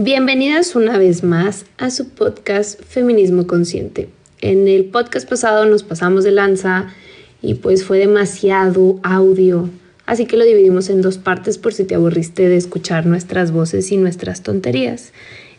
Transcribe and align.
Bienvenidas 0.00 0.76
una 0.76 0.96
vez 0.96 1.24
más 1.24 1.66
a 1.76 1.90
su 1.90 2.10
podcast 2.10 2.80
Feminismo 2.84 3.48
Consciente. 3.48 4.08
En 4.40 4.68
el 4.68 4.84
podcast 4.84 5.28
pasado 5.28 5.64
nos 5.64 5.82
pasamos 5.82 6.22
de 6.22 6.30
lanza 6.30 6.94
y 7.42 7.54
pues 7.54 7.82
fue 7.82 7.98
demasiado 7.98 9.00
audio, 9.02 9.68
así 10.06 10.26
que 10.26 10.36
lo 10.36 10.44
dividimos 10.44 10.88
en 10.88 11.02
dos 11.02 11.18
partes 11.18 11.58
por 11.58 11.74
si 11.74 11.82
te 11.82 11.96
aburriste 11.96 12.48
de 12.48 12.56
escuchar 12.56 13.06
nuestras 13.06 13.50
voces 13.50 13.90
y 13.90 13.96
nuestras 13.96 14.44
tonterías. 14.44 15.12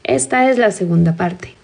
Esta 0.06 0.50
es 0.50 0.58
la 0.58 0.72
segunda 0.72 1.18
parte. 1.18 1.59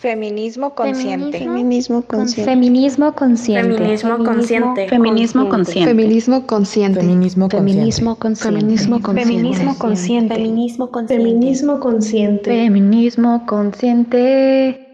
Feminismo 0.00 0.74
consciente. 0.74 1.38
Feminismo 1.40 2.00
consciente. 2.00 2.50
Feminismo 2.50 3.12
consciente. 3.12 3.60
Feminismo 3.60 4.24
consciente. 4.24 4.88
Feminismo 4.88 5.48
consciente. 5.50 5.88
Feminismo 5.90 6.46
consciente. 6.46 7.00
Feminismo 7.00 7.48
Feminismo 7.50 8.16
consciente. 8.16 8.54
Feminismo 8.54 9.00
consciente. 9.02 10.34
Feminismo 10.34 10.90
consciente. 10.90 11.14
Feminismo 11.14 11.80
consciente. 11.80 12.50
Feminismo 12.50 13.44
consciente. 13.46 14.89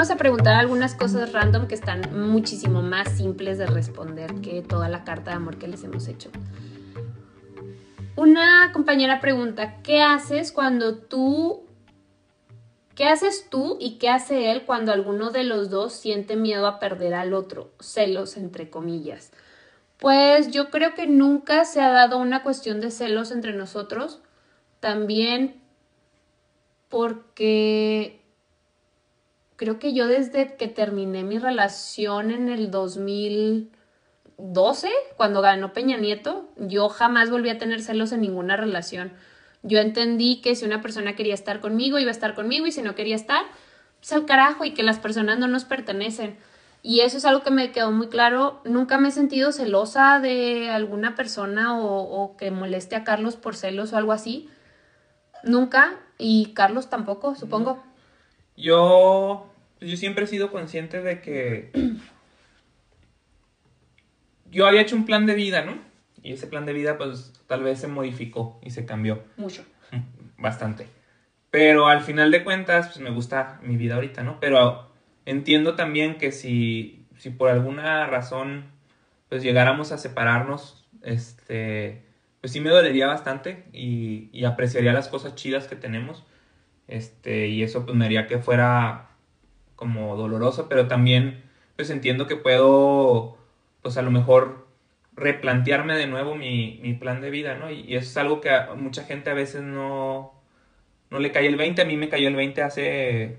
Vamos 0.00 0.12
a 0.12 0.16
preguntar 0.16 0.56
algunas 0.56 0.94
cosas 0.94 1.30
random 1.30 1.66
que 1.66 1.74
están 1.74 2.00
muchísimo 2.30 2.80
más 2.80 3.18
simples 3.18 3.58
de 3.58 3.66
responder 3.66 4.36
que 4.36 4.62
toda 4.62 4.88
la 4.88 5.04
carta 5.04 5.32
de 5.32 5.36
amor 5.36 5.58
que 5.58 5.68
les 5.68 5.84
hemos 5.84 6.08
hecho. 6.08 6.30
Una 8.16 8.70
compañera 8.72 9.20
pregunta, 9.20 9.82
¿qué 9.82 10.00
haces 10.00 10.52
cuando 10.52 10.96
tú... 10.96 11.66
¿Qué 12.94 13.04
haces 13.04 13.48
tú 13.50 13.76
y 13.78 13.98
qué 13.98 14.08
hace 14.08 14.50
él 14.50 14.62
cuando 14.64 14.90
alguno 14.90 15.32
de 15.32 15.44
los 15.44 15.68
dos 15.68 15.92
siente 15.92 16.34
miedo 16.34 16.66
a 16.66 16.78
perder 16.78 17.12
al 17.12 17.34
otro? 17.34 17.70
Celos, 17.78 18.38
entre 18.38 18.70
comillas. 18.70 19.32
Pues 19.98 20.50
yo 20.50 20.70
creo 20.70 20.94
que 20.94 21.08
nunca 21.08 21.66
se 21.66 21.82
ha 21.82 21.90
dado 21.90 22.16
una 22.16 22.42
cuestión 22.42 22.80
de 22.80 22.90
celos 22.90 23.32
entre 23.32 23.52
nosotros. 23.52 24.22
También 24.80 25.60
porque 26.88 28.19
creo 29.60 29.78
que 29.78 29.92
yo 29.92 30.08
desde 30.08 30.56
que 30.56 30.66
terminé 30.68 31.22
mi 31.22 31.38
relación 31.38 32.30
en 32.30 32.48
el 32.48 32.70
2012, 32.70 34.88
cuando 35.18 35.42
ganó 35.42 35.74
Peña 35.74 35.98
Nieto, 35.98 36.48
yo 36.56 36.88
jamás 36.88 37.30
volví 37.30 37.50
a 37.50 37.58
tener 37.58 37.82
celos 37.82 38.12
en 38.12 38.22
ninguna 38.22 38.56
relación. 38.56 39.12
Yo 39.62 39.80
entendí 39.80 40.40
que 40.40 40.56
si 40.56 40.64
una 40.64 40.80
persona 40.80 41.14
quería 41.14 41.34
estar 41.34 41.60
conmigo, 41.60 41.98
iba 41.98 42.08
a 42.08 42.12
estar 42.12 42.34
conmigo 42.34 42.66
y 42.66 42.72
si 42.72 42.80
no 42.80 42.94
quería 42.94 43.14
estar, 43.14 43.42
pues 43.98 44.10
al 44.14 44.24
carajo 44.24 44.64
y 44.64 44.72
que 44.72 44.82
las 44.82 44.98
personas 44.98 45.38
no 45.38 45.46
nos 45.46 45.66
pertenecen. 45.66 46.38
Y 46.82 47.00
eso 47.00 47.18
es 47.18 47.26
algo 47.26 47.42
que 47.42 47.50
me 47.50 47.70
quedó 47.70 47.92
muy 47.92 48.08
claro. 48.08 48.62
Nunca 48.64 48.96
me 48.96 49.08
he 49.08 49.12
sentido 49.12 49.52
celosa 49.52 50.20
de 50.20 50.70
alguna 50.70 51.14
persona 51.14 51.78
o, 51.78 52.00
o 52.00 52.34
que 52.38 52.50
moleste 52.50 52.96
a 52.96 53.04
Carlos 53.04 53.36
por 53.36 53.56
celos 53.56 53.92
o 53.92 53.98
algo 53.98 54.12
así. 54.12 54.48
Nunca. 55.44 56.00
Y 56.16 56.54
Carlos 56.54 56.88
tampoco, 56.88 57.34
supongo. 57.34 57.82
Yo, 58.56 59.49
yo 59.80 59.96
siempre 59.96 60.24
he 60.24 60.28
sido 60.28 60.50
consciente 60.50 61.00
de 61.02 61.20
que 61.20 61.70
yo 64.50 64.66
había 64.66 64.80
hecho 64.82 64.96
un 64.96 65.06
plan 65.06 65.26
de 65.26 65.34
vida, 65.34 65.64
¿no? 65.64 65.78
Y 66.22 66.32
ese 66.32 66.46
plan 66.46 66.66
de 66.66 66.72
vida, 66.72 66.98
pues 66.98 67.32
tal 67.46 67.62
vez 67.62 67.78
se 67.80 67.88
modificó 67.88 68.60
y 68.62 68.70
se 68.70 68.84
cambió 68.84 69.22
Mucho. 69.36 69.64
bastante. 70.36 70.86
Pero 71.50 71.88
al 71.88 72.02
final 72.02 72.30
de 72.30 72.44
cuentas, 72.44 72.88
pues 72.88 73.00
me 73.00 73.10
gusta 73.10 73.58
mi 73.62 73.76
vida 73.76 73.94
ahorita, 73.94 74.22
¿no? 74.22 74.38
Pero 74.38 74.90
entiendo 75.24 75.74
también 75.74 76.18
que 76.18 76.30
si, 76.30 77.06
si 77.16 77.30
por 77.30 77.48
alguna 77.48 78.06
razón, 78.06 78.66
pues 79.28 79.42
llegáramos 79.42 79.92
a 79.92 79.98
separarnos, 79.98 80.86
este, 81.02 82.02
pues 82.40 82.52
sí 82.52 82.60
me 82.60 82.70
dolería 82.70 83.06
bastante 83.06 83.64
y, 83.72 84.28
y 84.32 84.44
apreciaría 84.44 84.92
las 84.92 85.08
cosas 85.08 85.34
chidas 85.34 85.66
que 85.66 85.76
tenemos. 85.76 86.24
Este, 86.86 87.46
y 87.48 87.62
eso 87.62 87.84
pues 87.84 87.96
me 87.96 88.04
haría 88.04 88.26
que 88.26 88.38
fuera 88.38 89.09
como 89.80 90.14
doloroso, 90.14 90.68
pero 90.68 90.86
también 90.86 91.42
pues 91.76 91.88
entiendo 91.88 92.26
que 92.26 92.36
puedo 92.36 93.38
pues 93.80 93.96
a 93.96 94.02
lo 94.02 94.10
mejor 94.10 94.68
replantearme 95.16 95.96
de 95.96 96.06
nuevo 96.06 96.34
mi, 96.34 96.78
mi 96.82 96.92
plan 96.92 97.22
de 97.22 97.30
vida, 97.30 97.56
¿no? 97.56 97.70
Y, 97.70 97.80
y 97.80 97.96
eso 97.96 98.10
es 98.10 98.16
algo 98.18 98.42
que 98.42 98.50
a 98.50 98.74
mucha 98.74 99.04
gente 99.04 99.30
a 99.30 99.34
veces 99.34 99.62
no, 99.62 100.34
no 101.08 101.18
le 101.18 101.32
cae 101.32 101.46
el 101.46 101.56
20, 101.56 101.80
a 101.80 101.86
mí 101.86 101.96
me 101.96 102.10
cayó 102.10 102.28
el 102.28 102.36
20 102.36 102.62
hace 102.62 103.38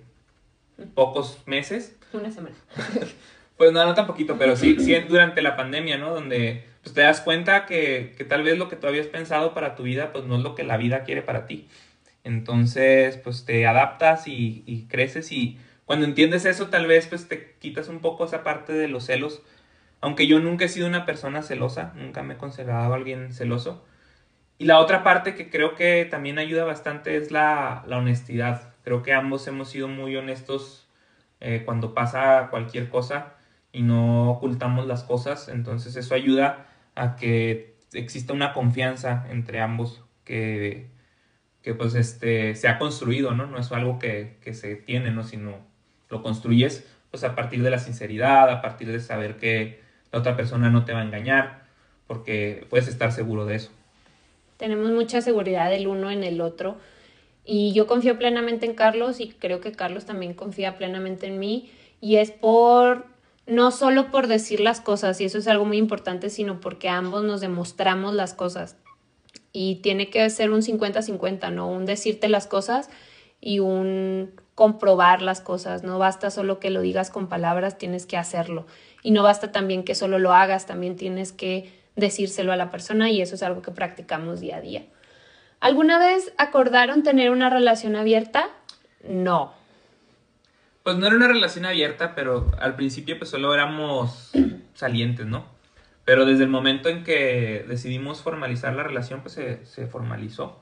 pocos 0.95 1.43
meses. 1.45 1.95
Una 2.11 2.31
semana. 2.31 2.55
Pues 3.57 3.71
no, 3.73 3.85
no 3.85 3.93
tan 3.93 4.07
poquito, 4.07 4.39
pero 4.39 4.55
sí, 4.55 4.77
sí 4.79 4.95
durante 5.07 5.43
la 5.43 5.55
pandemia, 5.55 5.99
¿no? 5.99 6.15
Donde 6.15 6.63
pues, 6.81 6.95
te 6.95 7.01
das 7.01 7.21
cuenta 7.21 7.67
que, 7.67 8.15
que 8.17 8.25
tal 8.25 8.41
vez 8.41 8.57
lo 8.57 8.67
que 8.69 8.75
tú 8.75 8.87
habías 8.87 9.05
pensado 9.05 9.53
para 9.53 9.75
tu 9.75 9.83
vida, 9.83 10.11
pues 10.11 10.25
no 10.25 10.37
es 10.37 10.41
lo 10.41 10.55
que 10.55 10.63
la 10.63 10.77
vida 10.77 11.03
quiere 11.03 11.21
para 11.21 11.45
ti. 11.45 11.67
Entonces, 12.23 13.17
pues 13.17 13.45
te 13.45 13.67
adaptas 13.67 14.27
y, 14.27 14.63
y 14.65 14.87
creces 14.87 15.31
y 15.31 15.59
cuando 15.91 16.05
entiendes 16.05 16.45
eso, 16.45 16.69
tal 16.69 16.87
vez 16.87 17.07
pues 17.07 17.27
te 17.27 17.57
quitas 17.59 17.89
un 17.89 17.99
poco 17.99 18.23
esa 18.23 18.45
parte 18.45 18.71
de 18.71 18.87
los 18.87 19.07
celos. 19.07 19.43
Aunque 19.99 20.25
yo 20.25 20.39
nunca 20.39 20.63
he 20.63 20.69
sido 20.69 20.87
una 20.87 21.05
persona 21.05 21.43
celosa, 21.43 21.91
nunca 21.97 22.23
me 22.23 22.35
he 22.35 22.37
considerado 22.37 22.93
alguien 22.93 23.33
celoso. 23.33 23.83
Y 24.57 24.63
la 24.67 24.79
otra 24.79 25.03
parte 25.03 25.35
que 25.35 25.49
creo 25.49 25.75
que 25.75 26.07
también 26.09 26.39
ayuda 26.39 26.63
bastante 26.63 27.17
es 27.17 27.29
la, 27.29 27.83
la 27.87 27.97
honestidad. 27.97 28.73
Creo 28.85 29.03
que 29.03 29.11
ambos 29.11 29.45
hemos 29.47 29.69
sido 29.69 29.89
muy 29.89 30.15
honestos 30.15 30.87
eh, 31.41 31.63
cuando 31.65 31.93
pasa 31.93 32.47
cualquier 32.51 32.87
cosa 32.87 33.33
y 33.73 33.81
no 33.81 34.31
ocultamos 34.31 34.87
las 34.87 35.03
cosas. 35.03 35.49
Entonces 35.49 35.97
eso 35.97 36.15
ayuda 36.15 36.67
a 36.95 37.17
que 37.17 37.75
exista 37.91 38.31
una 38.31 38.53
confianza 38.53 39.27
entre 39.29 39.59
ambos 39.59 40.05
que, 40.23 40.89
que 41.61 41.73
pues 41.73 41.95
este, 41.95 42.55
se 42.55 42.69
ha 42.69 42.79
construido, 42.79 43.33
¿no? 43.33 43.45
No 43.45 43.59
es 43.59 43.69
algo 43.73 43.99
que, 43.99 44.37
que 44.41 44.53
se 44.53 44.77
tiene, 44.77 45.11
¿no? 45.11 45.23
Sino 45.23 45.69
lo 46.11 46.21
construyes 46.21 46.85
pues 47.09 47.23
a 47.23 47.35
partir 47.35 47.61
de 47.61 47.69
la 47.69 47.79
sinceridad, 47.79 48.49
a 48.49 48.61
partir 48.61 48.91
de 48.91 48.99
saber 48.99 49.37
que 49.37 49.81
la 50.11 50.19
otra 50.19 50.37
persona 50.37 50.69
no 50.69 50.85
te 50.85 50.93
va 50.93 51.01
a 51.01 51.03
engañar, 51.03 51.63
porque 52.07 52.65
puedes 52.69 52.87
estar 52.87 53.11
seguro 53.11 53.45
de 53.45 53.55
eso. 53.55 53.71
Tenemos 54.57 54.91
mucha 54.91 55.21
seguridad 55.21 55.73
el 55.73 55.87
uno 55.87 56.11
en 56.11 56.23
el 56.23 56.39
otro 56.39 56.77
y 57.43 57.73
yo 57.73 57.87
confío 57.87 58.17
plenamente 58.17 58.65
en 58.65 58.75
Carlos 58.75 59.19
y 59.19 59.29
creo 59.29 59.59
que 59.59 59.71
Carlos 59.71 60.05
también 60.05 60.33
confía 60.33 60.77
plenamente 60.77 61.27
en 61.27 61.39
mí 61.39 61.71
y 61.99 62.17
es 62.17 62.31
por 62.31 63.07
no 63.47 63.71
solo 63.71 64.11
por 64.11 64.27
decir 64.27 64.59
las 64.59 64.79
cosas 64.79 65.19
y 65.19 65.25
eso 65.25 65.37
es 65.37 65.47
algo 65.47 65.65
muy 65.65 65.77
importante, 65.77 66.29
sino 66.29 66.61
porque 66.61 66.89
ambos 66.89 67.23
nos 67.23 67.41
demostramos 67.41 68.13
las 68.13 68.33
cosas 68.33 68.77
y 69.51 69.75
tiene 69.75 70.09
que 70.09 70.29
ser 70.29 70.51
un 70.51 70.61
50-50, 70.61 71.51
no 71.51 71.69
un 71.69 71.85
decirte 71.85 72.29
las 72.29 72.47
cosas 72.47 72.89
y 73.41 73.59
un 73.59 74.31
comprobar 74.61 75.23
las 75.23 75.41
cosas, 75.41 75.81
no 75.81 75.97
basta 75.97 76.29
solo 76.29 76.59
que 76.59 76.69
lo 76.69 76.81
digas 76.81 77.09
con 77.09 77.29
palabras, 77.29 77.79
tienes 77.79 78.05
que 78.05 78.15
hacerlo. 78.15 78.67
Y 79.01 79.09
no 79.09 79.23
basta 79.23 79.51
también 79.51 79.83
que 79.83 79.95
solo 79.95 80.19
lo 80.19 80.33
hagas, 80.33 80.67
también 80.67 80.97
tienes 80.97 81.31
que 81.31 81.73
decírselo 81.95 82.51
a 82.53 82.57
la 82.57 82.69
persona 82.69 83.09
y 83.09 83.23
eso 83.23 83.33
es 83.33 83.41
algo 83.41 83.63
que 83.63 83.71
practicamos 83.71 84.39
día 84.39 84.57
a 84.57 84.61
día. 84.61 84.85
¿Alguna 85.61 85.97
vez 85.97 86.31
acordaron 86.37 87.01
tener 87.01 87.31
una 87.31 87.49
relación 87.49 87.95
abierta? 87.95 88.51
No. 89.03 89.51
Pues 90.83 90.95
no 90.97 91.07
era 91.07 91.15
una 91.15 91.27
relación 91.27 91.65
abierta, 91.65 92.13
pero 92.13 92.51
al 92.59 92.75
principio 92.75 93.17
pues 93.17 93.31
solo 93.31 93.55
éramos 93.55 94.29
salientes, 94.75 95.25
¿no? 95.25 95.43
Pero 96.05 96.27
desde 96.27 96.43
el 96.43 96.51
momento 96.51 96.87
en 96.87 97.03
que 97.03 97.65
decidimos 97.67 98.21
formalizar 98.21 98.75
la 98.75 98.83
relación, 98.83 99.21
pues 99.21 99.33
se, 99.33 99.65
se 99.65 99.87
formalizó. 99.87 100.61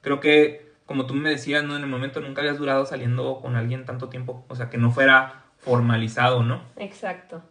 Creo 0.00 0.20
que 0.20 0.65
como 0.86 1.06
tú 1.06 1.14
me 1.14 1.30
decías, 1.30 1.64
¿no? 1.64 1.76
En 1.76 1.82
el 1.82 1.88
momento 1.88 2.20
nunca 2.20 2.40
habías 2.40 2.58
durado 2.58 2.86
saliendo 2.86 3.40
con 3.40 3.56
alguien 3.56 3.84
tanto 3.84 4.08
tiempo, 4.08 4.44
o 4.48 4.54
sea, 4.54 4.70
que 4.70 4.78
no 4.78 4.90
fuera 4.92 5.44
formalizado, 5.58 6.42
¿no? 6.42 6.62
Exacto. 6.76 7.42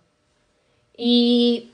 Y 0.98 1.72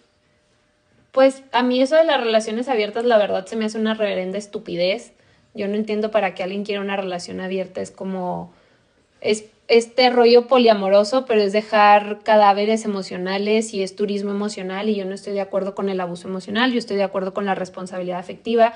pues 1.12 1.44
a 1.52 1.62
mí 1.62 1.82
eso 1.82 1.96
de 1.96 2.04
las 2.04 2.20
relaciones 2.20 2.68
abiertas, 2.68 3.06
la 3.06 3.18
verdad, 3.18 3.46
se 3.46 3.56
me 3.56 3.66
hace 3.66 3.78
una 3.78 3.94
reverenda 3.94 4.38
estupidez. 4.38 5.14
Yo 5.54 5.68
no 5.68 5.76
entiendo 5.76 6.12
para 6.12 6.34
qué 6.34 6.44
alguien 6.44 6.64
quiera 6.64 6.82
una 6.82 6.96
relación 6.96 7.42
abierta. 7.42 7.82
Es 7.82 7.92
como, 7.92 8.54
es 9.20 9.46
este 9.68 10.10
rollo 10.10 10.48
poliamoroso, 10.48 11.26
pero 11.26 11.42
es 11.42 11.54
dejar 11.54 12.20
cadáveres 12.24 12.86
emocionales 12.86 13.74
y 13.74 13.84
es 13.84 13.96
turismo 13.96 14.32
emocional 14.32 14.90
y 14.90 14.96
yo 14.96 15.06
no 15.06 15.14
estoy 15.14 15.34
de 15.34 15.42
acuerdo 15.42 15.76
con 15.76 15.90
el 15.90 16.02
abuso 16.02 16.28
emocional, 16.28 16.74
yo 16.74 16.80
estoy 16.80 16.98
de 16.98 17.04
acuerdo 17.04 17.34
con 17.34 17.46
la 17.46 17.56
responsabilidad 17.56 18.20
afectiva. 18.20 18.74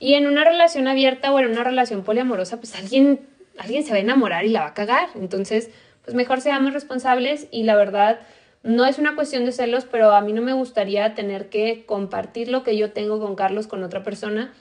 Y 0.00 0.14
en 0.14 0.26
una 0.26 0.44
relación 0.44 0.88
abierta 0.88 1.30
o 1.30 1.38
en 1.38 1.50
una 1.50 1.62
relación 1.62 2.02
poliamorosa, 2.02 2.56
pues 2.56 2.74
alguien, 2.74 3.20
alguien 3.58 3.84
se 3.84 3.90
va 3.90 3.98
a 3.98 4.00
enamorar 4.00 4.46
y 4.46 4.48
la 4.48 4.60
va 4.60 4.68
a 4.68 4.74
cagar. 4.74 5.10
Entonces, 5.14 5.70
pues 6.04 6.16
mejor 6.16 6.40
seamos 6.40 6.72
responsables 6.72 7.46
y 7.52 7.64
la 7.64 7.76
verdad 7.76 8.18
no 8.62 8.86
es 8.86 8.98
una 8.98 9.14
cuestión 9.14 9.44
de 9.44 9.52
celos, 9.52 9.84
pero 9.84 10.12
a 10.12 10.22
mí 10.22 10.32
no 10.32 10.40
me 10.40 10.54
gustaría 10.54 11.14
tener 11.14 11.50
que 11.50 11.84
compartir 11.84 12.48
lo 12.48 12.62
que 12.62 12.78
yo 12.78 12.92
tengo 12.92 13.20
con 13.20 13.36
Carlos 13.36 13.66
con 13.66 13.82
otra 13.84 14.02
persona 14.02 14.52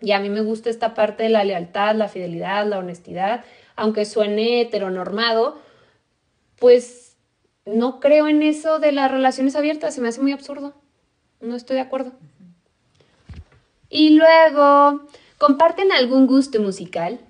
Y 0.00 0.12
a 0.12 0.20
mí 0.20 0.28
me 0.28 0.42
gusta 0.42 0.68
esta 0.68 0.92
parte 0.92 1.24
de 1.24 1.28
la 1.30 1.44
lealtad, 1.44 1.94
la 1.94 2.08
fidelidad, 2.08 2.66
la 2.66 2.78
honestidad, 2.78 3.44
aunque 3.76 4.04
suene 4.04 4.60
heteronormado, 4.60 5.58
pues 6.58 7.16
no 7.64 8.00
creo 8.00 8.28
en 8.28 8.42
eso 8.42 8.78
de 8.78 8.92
las 8.92 9.10
relaciones 9.10 9.56
abiertas, 9.56 9.94
se 9.94 10.02
me 10.02 10.08
hace 10.08 10.20
muy 10.20 10.32
absurdo. 10.32 10.74
No 11.40 11.56
estoy 11.56 11.76
de 11.76 11.82
acuerdo. 11.82 12.12
Y 13.94 14.16
luego, 14.16 15.06
¿comparten 15.38 15.92
algún 15.92 16.26
gusto 16.26 16.60
musical? 16.60 17.20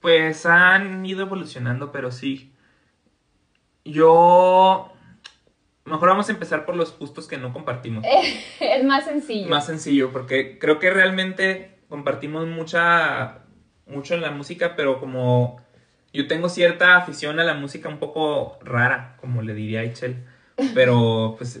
Pues 0.00 0.46
han 0.46 1.04
ido 1.04 1.20
evolucionando, 1.20 1.92
pero 1.92 2.10
sí. 2.10 2.50
Yo... 3.84 4.90
Mejor 5.84 6.08
vamos 6.08 6.30
a 6.30 6.32
empezar 6.32 6.64
por 6.64 6.76
los 6.76 6.98
gustos 6.98 7.28
que 7.28 7.36
no 7.36 7.52
compartimos. 7.52 8.06
es 8.60 8.84
más 8.84 9.04
sencillo. 9.04 9.50
Más 9.50 9.66
sencillo, 9.66 10.12
porque 10.12 10.58
creo 10.58 10.78
que 10.78 10.90
realmente 10.90 11.80
compartimos 11.90 12.46
mucha, 12.46 13.40
mucho 13.84 14.14
en 14.14 14.22
la 14.22 14.30
música, 14.30 14.76
pero 14.76 14.98
como 14.98 15.60
yo 16.14 16.26
tengo 16.26 16.48
cierta 16.48 16.96
afición 16.96 17.38
a 17.38 17.44
la 17.44 17.52
música 17.52 17.90
un 17.90 17.98
poco 17.98 18.58
rara, 18.62 19.18
como 19.20 19.42
le 19.42 19.52
diría 19.52 19.80
Aichel, 19.80 20.24
pero 20.72 21.34
pues 21.36 21.60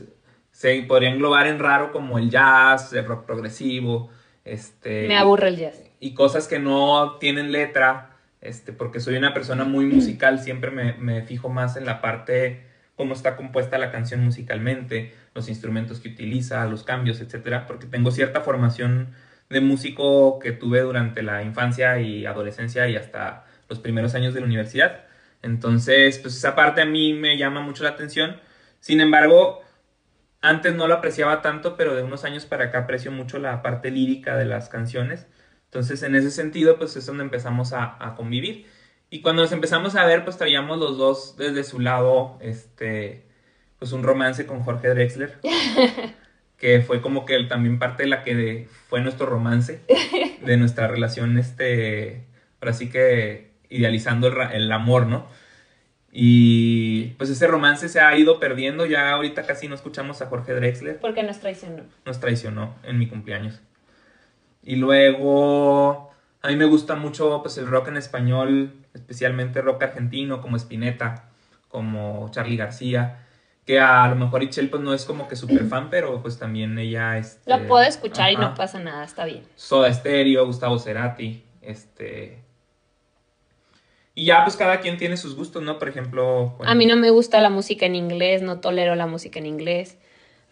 se 0.52 0.82
podría 0.84 1.10
englobar 1.10 1.48
en 1.48 1.58
raro 1.58 1.92
como 1.92 2.16
el 2.16 2.30
jazz, 2.30 2.94
el 2.94 3.04
rock 3.04 3.26
progresivo, 3.26 4.10
este... 4.44 5.08
Me 5.08 5.16
aburre 5.16 5.48
el 5.48 5.56
jazz. 5.56 5.82
Y 6.00 6.14
cosas 6.14 6.48
que 6.48 6.58
no 6.58 7.16
tienen 7.18 7.52
letra, 7.52 8.16
este, 8.40 8.72
porque 8.72 9.00
soy 9.00 9.16
una 9.16 9.34
persona 9.34 9.64
muy 9.64 9.86
musical, 9.86 10.40
siempre 10.40 10.70
me, 10.70 10.94
me 10.94 11.22
fijo 11.22 11.48
más 11.48 11.76
en 11.76 11.86
la 11.86 12.00
parte, 12.00 12.64
cómo 12.96 13.14
está 13.14 13.36
compuesta 13.36 13.78
la 13.78 13.90
canción 13.90 14.24
musicalmente, 14.24 15.14
los 15.34 15.48
instrumentos 15.48 16.00
que 16.00 16.08
utiliza, 16.08 16.66
los 16.66 16.84
cambios, 16.84 17.20
etcétera, 17.20 17.66
porque 17.66 17.86
tengo 17.86 18.10
cierta 18.10 18.40
formación 18.40 19.14
de 19.48 19.60
músico 19.60 20.38
que 20.38 20.52
tuve 20.52 20.80
durante 20.80 21.22
la 21.22 21.42
infancia 21.42 22.00
y 22.00 22.26
adolescencia 22.26 22.88
y 22.88 22.96
hasta 22.96 23.44
los 23.68 23.78
primeros 23.78 24.14
años 24.14 24.34
de 24.34 24.40
la 24.40 24.46
universidad. 24.46 25.04
Entonces, 25.42 26.18
pues 26.18 26.36
esa 26.36 26.54
parte 26.54 26.82
a 26.82 26.86
mí 26.86 27.12
me 27.14 27.36
llama 27.36 27.60
mucho 27.60 27.84
la 27.84 27.90
atención. 27.90 28.36
Sin 28.80 29.00
embargo, 29.00 29.62
antes 30.42 30.74
no 30.74 30.88
lo 30.88 30.94
apreciaba 30.94 31.40
tanto, 31.40 31.76
pero 31.76 31.94
de 31.94 32.02
unos 32.02 32.24
años 32.24 32.46
para 32.46 32.66
acá 32.66 32.80
aprecio 32.80 33.12
mucho 33.12 33.38
la 33.38 33.62
parte 33.62 33.90
lírica 33.90 34.36
de 34.36 34.44
las 34.44 34.68
canciones. 34.68 35.26
Entonces, 35.66 36.02
en 36.02 36.14
ese 36.16 36.30
sentido, 36.30 36.76
pues 36.76 36.96
es 36.96 37.06
donde 37.06 37.24
empezamos 37.24 37.72
a, 37.72 37.96
a 37.98 38.14
convivir. 38.14 38.66
Y 39.08 39.20
cuando 39.20 39.42
nos 39.42 39.52
empezamos 39.52 39.94
a 39.94 40.04
ver, 40.04 40.24
pues 40.24 40.36
traíamos 40.36 40.78
los 40.78 40.98
dos 40.98 41.36
desde 41.36 41.64
su 41.64 41.80
lado, 41.80 42.38
este, 42.40 43.24
pues 43.78 43.92
un 43.92 44.02
romance 44.02 44.46
con 44.46 44.62
Jorge 44.62 44.88
Drexler, 44.88 45.38
que 46.58 46.80
fue 46.80 47.00
como 47.00 47.24
que 47.24 47.42
también 47.44 47.78
parte 47.78 48.04
de 48.04 48.08
la 48.08 48.22
que 48.22 48.68
fue 48.88 49.00
nuestro 49.00 49.26
romance, 49.26 49.80
de 50.44 50.56
nuestra 50.56 50.88
relación, 50.88 51.38
este, 51.38 52.24
ahora 52.60 52.72
sí 52.72 52.90
que 52.90 53.52
idealizando 53.68 54.28
el, 54.28 54.52
el 54.52 54.72
amor, 54.72 55.06
¿no? 55.06 55.26
Y 56.14 57.14
pues 57.16 57.30
ese 57.30 57.46
romance 57.46 57.88
se 57.88 57.98
ha 57.98 58.14
ido 58.18 58.38
perdiendo, 58.38 58.84
ya 58.84 59.12
ahorita 59.12 59.44
casi 59.46 59.66
no 59.66 59.74
escuchamos 59.74 60.20
a 60.20 60.26
Jorge 60.26 60.52
Drexler. 60.52 61.00
Porque 61.00 61.22
nos 61.22 61.40
traicionó. 61.40 61.84
Nos 62.04 62.20
traicionó 62.20 62.74
en 62.82 62.98
mi 62.98 63.08
cumpleaños. 63.08 63.62
Y 64.62 64.76
luego, 64.76 66.10
a 66.42 66.48
mí 66.48 66.56
me 66.56 66.66
gusta 66.66 66.96
mucho 66.96 67.40
pues, 67.42 67.56
el 67.56 67.66
rock 67.66 67.88
en 67.88 67.96
español, 67.96 68.74
especialmente 68.92 69.62
rock 69.62 69.84
argentino, 69.84 70.42
como 70.42 70.56
Spinetta, 70.58 71.30
como 71.68 72.28
Charlie 72.30 72.58
García, 72.58 73.26
que 73.64 73.80
a 73.80 74.06
lo 74.08 74.16
mejor 74.16 74.42
Ichel 74.42 74.68
pues 74.68 74.82
no 74.82 74.92
es 74.92 75.06
como 75.06 75.28
que 75.28 75.36
súper 75.36 75.64
fan, 75.64 75.88
pero 75.88 76.20
pues 76.20 76.38
también 76.38 76.78
ella 76.78 77.16
es... 77.16 77.40
Lo 77.46 77.66
puedo 77.66 77.84
escuchar 77.84 78.30
y 78.30 78.36
no 78.36 78.52
pasa 78.52 78.78
nada, 78.80 79.02
está 79.02 79.24
bien. 79.24 79.44
Soda 79.56 79.90
Stereo, 79.90 80.44
Gustavo 80.44 80.78
Cerati, 80.78 81.42
este... 81.62 82.51
Y 84.14 84.26
ya 84.26 84.44
pues 84.44 84.56
cada 84.56 84.80
quien 84.80 84.98
tiene 84.98 85.16
sus 85.16 85.34
gustos, 85.34 85.62
¿no? 85.62 85.78
Por 85.78 85.88
ejemplo... 85.88 86.56
A 86.64 86.74
mí 86.74 86.86
no 86.86 86.96
me 86.96 87.10
gusta 87.10 87.40
la 87.40 87.48
música 87.48 87.86
en 87.86 87.94
inglés, 87.94 88.42
no 88.42 88.60
tolero 88.60 88.94
la 88.94 89.06
música 89.06 89.38
en 89.38 89.46
inglés. 89.46 89.96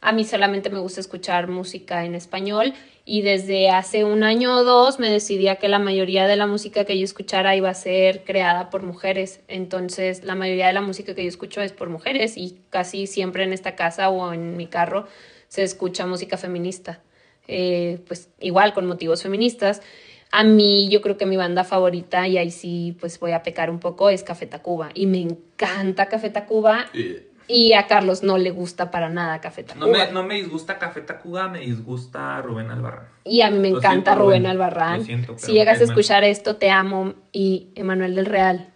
A 0.01 0.13
mí 0.13 0.25
solamente 0.25 0.71
me 0.71 0.79
gusta 0.79 1.01
escuchar 1.01 1.49
música 1.49 2.07
en 2.07 2.15
español 2.15 2.73
y 3.05 3.21
desde 3.21 3.69
hace 3.69 4.05
un 4.05 4.23
año 4.23 4.57
o 4.57 4.65
dos 4.65 4.99
me 4.99 5.11
decidí 5.11 5.49
a 5.49 5.57
que 5.57 5.69
la 5.69 5.79
mayoría 5.79 6.27
de 6.27 6.37
la 6.37 6.47
música 6.47 6.87
que 6.87 6.99
yo 6.99 7.05
escuchara 7.05 7.55
iba 7.55 7.69
a 7.69 7.75
ser 7.75 8.25
creada 8.25 8.71
por 8.71 8.83
mujeres. 8.83 9.41
Entonces 9.47 10.25
la 10.25 10.35
mayoría 10.35 10.69
de 10.69 10.73
la 10.73 10.81
música 10.81 11.15
que 11.15 11.23
yo 11.23 11.29
escucho 11.29 11.61
es 11.61 11.73
por 11.73 11.91
mujeres 11.91 12.39
y 12.39 12.59
casi 12.71 13.07
siempre 13.07 13.45
en 13.45 13.53
esta 13.53 13.77
casa 13.77 14.09
o 14.09 14.33
en 14.33 14.57
mi 14.57 14.69
carro 14.69 15.07
se 15.49 15.65
escucha 15.65 16.07
música 16.07 16.39
feminista. 16.39 17.03
Eh, 17.47 17.99
pues 18.07 18.31
igual 18.39 18.73
con 18.73 18.87
motivos 18.87 19.23
feministas. 19.23 19.83
A 20.33 20.45
mí 20.45 20.89
yo 20.89 21.01
creo 21.01 21.17
que 21.17 21.27
mi 21.27 21.37
banda 21.37 21.65
favorita, 21.65 22.29
y 22.29 22.39
ahí 22.39 22.51
sí 22.51 22.97
pues 23.01 23.19
voy 23.19 23.33
a 23.33 23.43
pecar 23.43 23.71
un 23.71 23.81
poco, 23.81 24.11
es 24.11 24.23
Café 24.23 24.47
Tacuba. 24.47 24.91
Y 24.95 25.07
me 25.07 25.21
encanta 25.21 26.07
Café 26.07 26.31
Tacuba. 26.31 26.87
Eh. 26.95 27.27
Y 27.49 27.73
a 27.73 27.89
Carlos 27.89 28.23
no 28.23 28.39
le 28.39 28.53
gusta 28.53 28.93
para 28.93 29.09
nada 29.09 29.41
Café 29.41 29.65
Tacuba. 29.65 29.87
No 29.87 29.93
me, 29.93 30.13
no 30.13 30.23
me 30.23 30.37
disgusta 30.37 30.79
Café 30.79 31.01
Tacuba, 31.01 31.49
me 31.49 31.61
disgusta 31.61 32.41
Rubén 32.43 32.71
Albarrán. 32.71 33.09
Y 33.25 33.41
a 33.43 33.51
mí 33.51 33.59
me 33.59 33.71
Lo 33.71 33.79
encanta 33.79 34.13
siento, 34.13 34.25
Rubén, 34.25 34.43
Rubén 34.43 34.47
Albarrán. 34.47 35.05
Siento, 35.05 35.37
si 35.37 35.53
llegas 35.53 35.81
a 35.81 35.85
escuchar 35.85 36.23
esto, 36.23 36.57
te 36.57 36.71
amo. 36.71 37.15
Y 37.33 37.71
Emanuel 37.75 38.15
del 38.15 38.27
Real, 38.27 38.73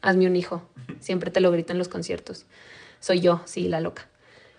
hazme 0.00 0.26
un 0.26 0.36
hijo. 0.36 0.62
Siempre 1.00 1.30
te 1.30 1.40
lo 1.40 1.50
grito 1.50 1.72
en 1.72 1.78
los 1.78 1.88
conciertos. 1.88 2.46
Soy 3.00 3.20
yo, 3.20 3.42
sí, 3.44 3.68
la 3.68 3.80
loca. 3.80 4.08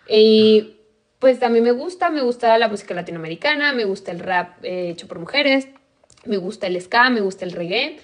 Y 0.07 0.77
pues 1.19 1.41
a 1.41 1.49
mí 1.49 1.61
me 1.61 1.71
gusta, 1.71 2.09
me 2.09 2.21
gusta 2.21 2.57
la 2.57 2.67
música 2.67 2.93
latinoamericana, 2.93 3.73
me 3.73 3.85
gusta 3.85 4.11
el 4.11 4.19
rap 4.19 4.63
eh, 4.63 4.89
hecho 4.91 5.07
por 5.07 5.19
mujeres, 5.19 5.67
me 6.27 6.38
gusta 6.38 6.68
el 6.68 6.79
ska, 6.81 7.09
me 7.09 7.21
gusta 7.21 7.45
el 7.45 7.51
reggae. 7.51 7.97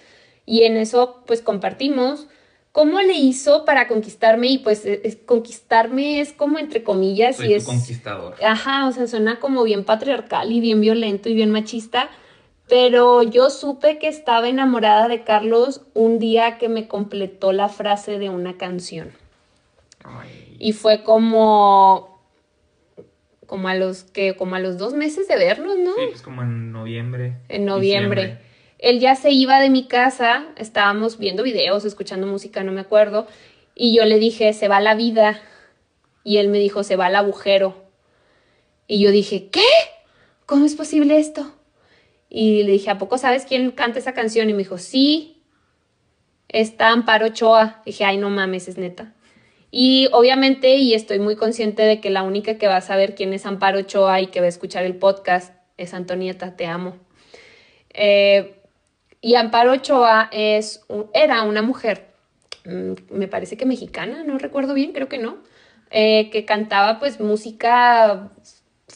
Y 0.46 0.64
en 0.64 0.78
eso 0.78 1.24
pues 1.26 1.42
compartimos. 1.42 2.28
¿Cómo 2.72 3.00
le 3.02 3.14
hizo 3.14 3.66
para 3.66 3.88
conquistarme? 3.88 4.48
Y 4.48 4.58
pues 4.58 4.86
es, 4.86 5.16
conquistarme 5.16 6.22
es 6.22 6.34
como 6.34 6.58
entre 6.58 6.84
comillas. 6.84 7.38
Soy 7.38 7.52
y 7.52 7.54
es, 7.54 7.66
conquistador. 7.66 8.36
Ajá, 8.44 8.88
o 8.88 8.92
sea, 8.92 9.06
suena 9.06 9.40
como 9.40 9.64
bien 9.64 9.86
patriarcal 9.86 10.52
y 10.52 10.60
bien 10.60 10.82
violento 10.82 11.30
y 11.30 11.36
bien 11.36 11.52
machista. 11.52 12.10
Pero 12.68 13.22
yo 13.22 13.52
supe 13.52 14.00
que 14.00 14.08
estaba 14.08 14.48
enamorada 14.50 15.08
de 15.08 15.24
Carlos 15.24 15.82
un 15.94 16.18
día 16.18 16.58
que 16.58 16.70
me 16.70 16.88
completó 16.88 17.52
la 17.52 17.70
frase 17.70 18.18
de 18.18 18.30
una 18.30 18.58
canción. 18.58 19.12
Ay. 20.04 20.56
Y 20.58 20.72
fue 20.72 21.04
como, 21.04 22.13
como 23.54 23.68
a 23.68 23.76
los 23.76 24.04
que, 24.04 24.36
como 24.36 24.56
a 24.56 24.60
los 24.60 24.80
dos 24.80 24.96
meses 24.96 25.28
de 25.28 25.36
vernos, 25.36 25.78
¿no? 25.78 25.94
Sí, 25.94 26.02
pues 26.10 26.24
como 26.24 26.42
en 26.42 26.72
noviembre. 26.72 27.38
En 27.50 27.66
noviembre. 27.66 28.22
diciembre. 28.22 28.46
Él 28.80 29.00
ya 29.00 29.16
se 29.16 29.30
iba 29.30 29.62
de 29.62 29.70
mi 29.70 29.88
casa, 29.88 30.48
estábamos 30.58 31.20
viendo 31.20 31.44
videos, 31.44 31.86
escuchando 31.86 32.26
música, 32.26 32.64
no 32.64 32.72
me 32.72 32.82
acuerdo, 32.82 33.28
y 33.76 33.96
yo 33.96 34.06
le 34.06 34.18
dije, 34.18 34.54
se 34.54 34.68
va 34.68 34.80
la 34.80 34.96
vida. 34.96 35.40
Y 36.24 36.38
él 36.38 36.48
me 36.48 36.58
dijo, 36.58 36.84
se 36.84 36.96
va 36.96 37.10
el 37.10 37.16
agujero. 37.16 37.76
Y 38.88 39.00
yo 39.00 39.12
dije, 39.12 39.50
¿qué? 39.52 39.62
¿Cómo 40.48 40.66
es 40.66 40.74
posible 40.74 41.20
esto? 41.20 41.54
Y 42.30 42.64
le 42.64 42.72
dije, 42.72 42.90
¿a 42.90 42.98
poco 42.98 43.20
sabes 43.20 43.46
quién 43.46 43.70
canta 43.70 44.00
esa 44.00 44.16
canción? 44.16 44.50
Y 44.50 44.54
me 44.54 44.64
dijo, 44.64 44.80
sí, 44.80 45.44
está 46.48 46.90
Amparo 46.90 47.28
Ochoa. 47.28 47.84
dije, 47.86 48.04
ay, 48.04 48.18
no 48.18 48.32
mames, 48.32 48.68
es 48.68 48.80
neta. 48.80 49.14
Y 49.76 50.08
obviamente, 50.12 50.76
y 50.76 50.94
estoy 50.94 51.18
muy 51.18 51.36
consciente 51.36 51.82
de 51.82 52.00
que 52.00 52.12
la 52.12 52.22
única 52.22 52.60
que 52.60 52.68
va 52.68 52.76
a 52.76 52.82
saber 52.82 53.16
quién 53.16 53.34
es 53.34 53.48
Amparo 53.48 53.80
Ochoa 53.80 54.22
y 54.22 54.28
que 54.28 54.40
va 54.40 54.46
a 54.46 54.50
escuchar 54.50 54.84
el 54.84 54.98
podcast 54.98 55.52
es 55.78 55.96
Antonieta, 55.96 56.56
te 56.56 56.68
amo. 56.68 56.96
Eh, 57.90 58.62
y 59.20 59.34
Amparo 59.34 59.72
Ochoa 59.72 60.30
es 60.32 60.86
era 61.12 61.42
una 61.42 61.64
mujer, 61.64 62.06
mmm, 62.66 62.94
me 63.10 63.28
parece 63.28 63.58
que 63.58 63.66
mexicana, 63.66 64.24
no 64.24 64.38
recuerdo 64.38 64.76
bien, 64.76 64.94
creo 64.94 65.10
que 65.10 65.18
no, 65.18 65.40
eh, 65.90 66.30
que 66.30 66.46
cantaba 66.46 67.00
pues 67.00 67.20
música 67.20 68.32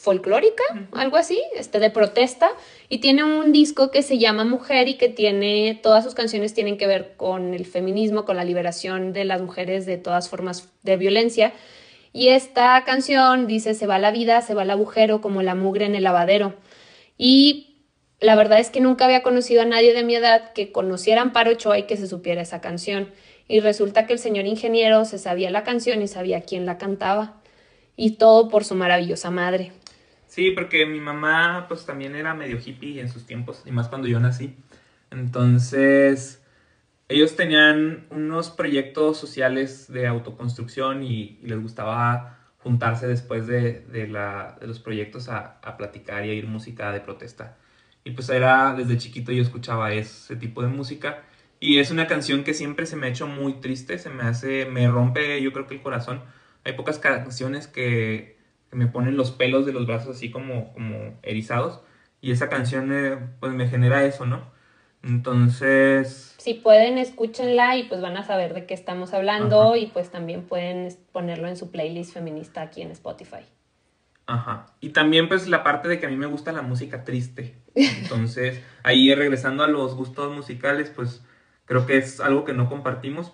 folclórica, 0.08 0.62
algo 0.92 1.18
así, 1.18 1.38
este, 1.54 1.80
de 1.80 1.90
protesta, 1.90 2.48
y 2.88 3.00
tiene 3.00 3.24
un 3.24 3.52
disco 3.52 3.90
que 3.90 4.00
se 4.00 4.16
llama 4.16 4.46
Mujer 4.46 4.88
y 4.88 4.94
que 4.94 5.10
tiene, 5.10 5.78
todas 5.82 6.02
sus 6.02 6.14
canciones 6.14 6.54
tienen 6.54 6.78
que 6.78 6.86
ver 6.86 7.12
con 7.18 7.52
el 7.52 7.66
feminismo, 7.66 8.24
con 8.24 8.36
la 8.36 8.44
liberación 8.44 9.12
de 9.12 9.26
las 9.26 9.42
mujeres 9.42 9.84
de 9.84 9.98
todas 9.98 10.30
formas 10.30 10.70
de 10.82 10.96
violencia. 10.96 11.52
Y 12.14 12.28
esta 12.28 12.82
canción 12.86 13.46
dice, 13.46 13.74
se 13.74 13.86
va 13.86 13.98
la 13.98 14.10
vida, 14.10 14.40
se 14.40 14.54
va 14.54 14.62
el 14.62 14.70
agujero, 14.70 15.20
como 15.20 15.42
la 15.42 15.54
mugre 15.54 15.84
en 15.84 15.94
el 15.94 16.04
lavadero. 16.04 16.54
Y 17.18 17.84
la 18.18 18.34
verdad 18.34 18.60
es 18.60 18.70
que 18.70 18.80
nunca 18.80 19.04
había 19.04 19.22
conocido 19.22 19.60
a 19.60 19.66
nadie 19.66 19.92
de 19.92 20.04
mi 20.04 20.14
edad 20.14 20.54
que 20.54 20.72
conociera 20.72 21.20
Amparo 21.20 21.50
Ochoa 21.50 21.78
y 21.78 21.82
que 21.82 21.98
se 21.98 22.06
supiera 22.06 22.40
esa 22.40 22.62
canción. 22.62 23.12
Y 23.46 23.60
resulta 23.60 24.06
que 24.06 24.14
el 24.14 24.18
señor 24.18 24.46
ingeniero 24.46 25.04
se 25.04 25.18
sabía 25.18 25.50
la 25.50 25.64
canción 25.64 26.00
y 26.00 26.08
sabía 26.08 26.40
quién 26.40 26.64
la 26.64 26.78
cantaba. 26.78 27.42
Y 27.94 28.12
todo 28.12 28.48
por 28.48 28.64
su 28.64 28.74
maravillosa 28.74 29.30
madre. 29.30 29.72
Sí, 30.28 30.50
porque 30.52 30.86
mi 30.86 31.00
mamá 31.00 31.66
pues 31.68 31.86
también 31.86 32.14
era 32.14 32.34
medio 32.34 32.58
hippie 32.64 33.00
en 33.00 33.08
sus 33.08 33.26
tiempos, 33.26 33.62
y 33.66 33.72
más 33.72 33.88
cuando 33.88 34.08
yo 34.08 34.20
nací. 34.20 34.54
Entonces, 35.10 36.42
ellos 37.08 37.34
tenían 37.36 38.06
unos 38.10 38.50
proyectos 38.50 39.18
sociales 39.18 39.90
de 39.90 40.06
autoconstrucción 40.06 41.02
y, 41.02 41.38
y 41.42 41.46
les 41.46 41.60
gustaba 41.60 42.38
juntarse 42.58 43.06
después 43.06 43.46
de, 43.46 43.80
de, 43.90 44.06
la, 44.08 44.58
de 44.60 44.66
los 44.66 44.80
proyectos 44.80 45.28
a, 45.30 45.58
a, 45.62 45.76
platicar 45.78 46.24
y 46.26 46.28
a 46.28 46.32
oír 46.32 46.46
música 46.46 46.92
de 46.92 47.00
protesta. 47.00 47.56
Y 48.04 48.10
pues 48.12 48.28
era, 48.28 48.74
desde 48.74 48.98
chiquito 48.98 49.32
yo 49.32 49.42
escuchaba 49.42 49.92
ese 49.92 50.36
tipo 50.36 50.62
de 50.62 50.68
música. 50.68 51.22
Y 51.60 51.78
es 51.78 51.90
una 51.90 52.06
canción 52.06 52.44
que 52.44 52.54
siempre 52.54 52.86
se 52.86 52.96
me 52.96 53.06
ha 53.06 53.10
hecho 53.10 53.26
muy 53.26 53.54
triste, 53.54 53.98
se 53.98 54.10
me 54.10 54.24
hace, 54.24 54.66
me 54.66 54.88
rompe 54.88 55.40
yo 55.42 55.52
creo 55.52 55.66
que 55.66 55.74
el 55.74 55.82
corazón. 55.82 56.22
Hay 56.64 56.74
pocas 56.74 56.98
canciones 56.98 57.66
que, 57.66 58.37
que 58.70 58.76
me 58.76 58.86
ponen 58.86 59.16
los 59.16 59.30
pelos 59.30 59.66
de 59.66 59.72
los 59.72 59.86
brazos 59.86 60.16
así 60.16 60.30
como, 60.30 60.72
como 60.72 61.18
erizados. 61.22 61.80
Y 62.20 62.32
esa 62.32 62.48
canción 62.48 62.92
eh, 62.92 63.18
pues 63.40 63.52
me 63.52 63.68
genera 63.68 64.04
eso, 64.04 64.26
¿no? 64.26 64.42
Entonces... 65.02 66.34
Si 66.38 66.54
pueden, 66.54 66.98
escúchenla 66.98 67.76
y 67.76 67.84
pues 67.84 68.00
van 68.00 68.16
a 68.16 68.24
saber 68.24 68.54
de 68.54 68.66
qué 68.66 68.74
estamos 68.74 69.14
hablando 69.14 69.62
Ajá. 69.62 69.78
y 69.78 69.86
pues 69.86 70.10
también 70.10 70.42
pueden 70.42 70.88
ponerlo 71.12 71.48
en 71.48 71.56
su 71.56 71.70
playlist 71.70 72.12
feminista 72.12 72.62
aquí 72.62 72.82
en 72.82 72.90
Spotify. 72.90 73.46
Ajá. 74.26 74.66
Y 74.80 74.90
también 74.90 75.28
pues 75.28 75.48
la 75.48 75.62
parte 75.62 75.88
de 75.88 75.98
que 75.98 76.06
a 76.06 76.10
mí 76.10 76.16
me 76.16 76.26
gusta 76.26 76.52
la 76.52 76.62
música 76.62 77.04
triste. 77.04 77.56
Entonces, 77.74 78.62
ahí 78.82 79.14
regresando 79.14 79.62
a 79.62 79.68
los 79.68 79.94
gustos 79.94 80.34
musicales, 80.34 80.92
pues 80.94 81.24
creo 81.64 81.86
que 81.86 81.96
es 81.96 82.20
algo 82.20 82.44
que 82.44 82.52
no 82.52 82.68
compartimos. 82.68 83.32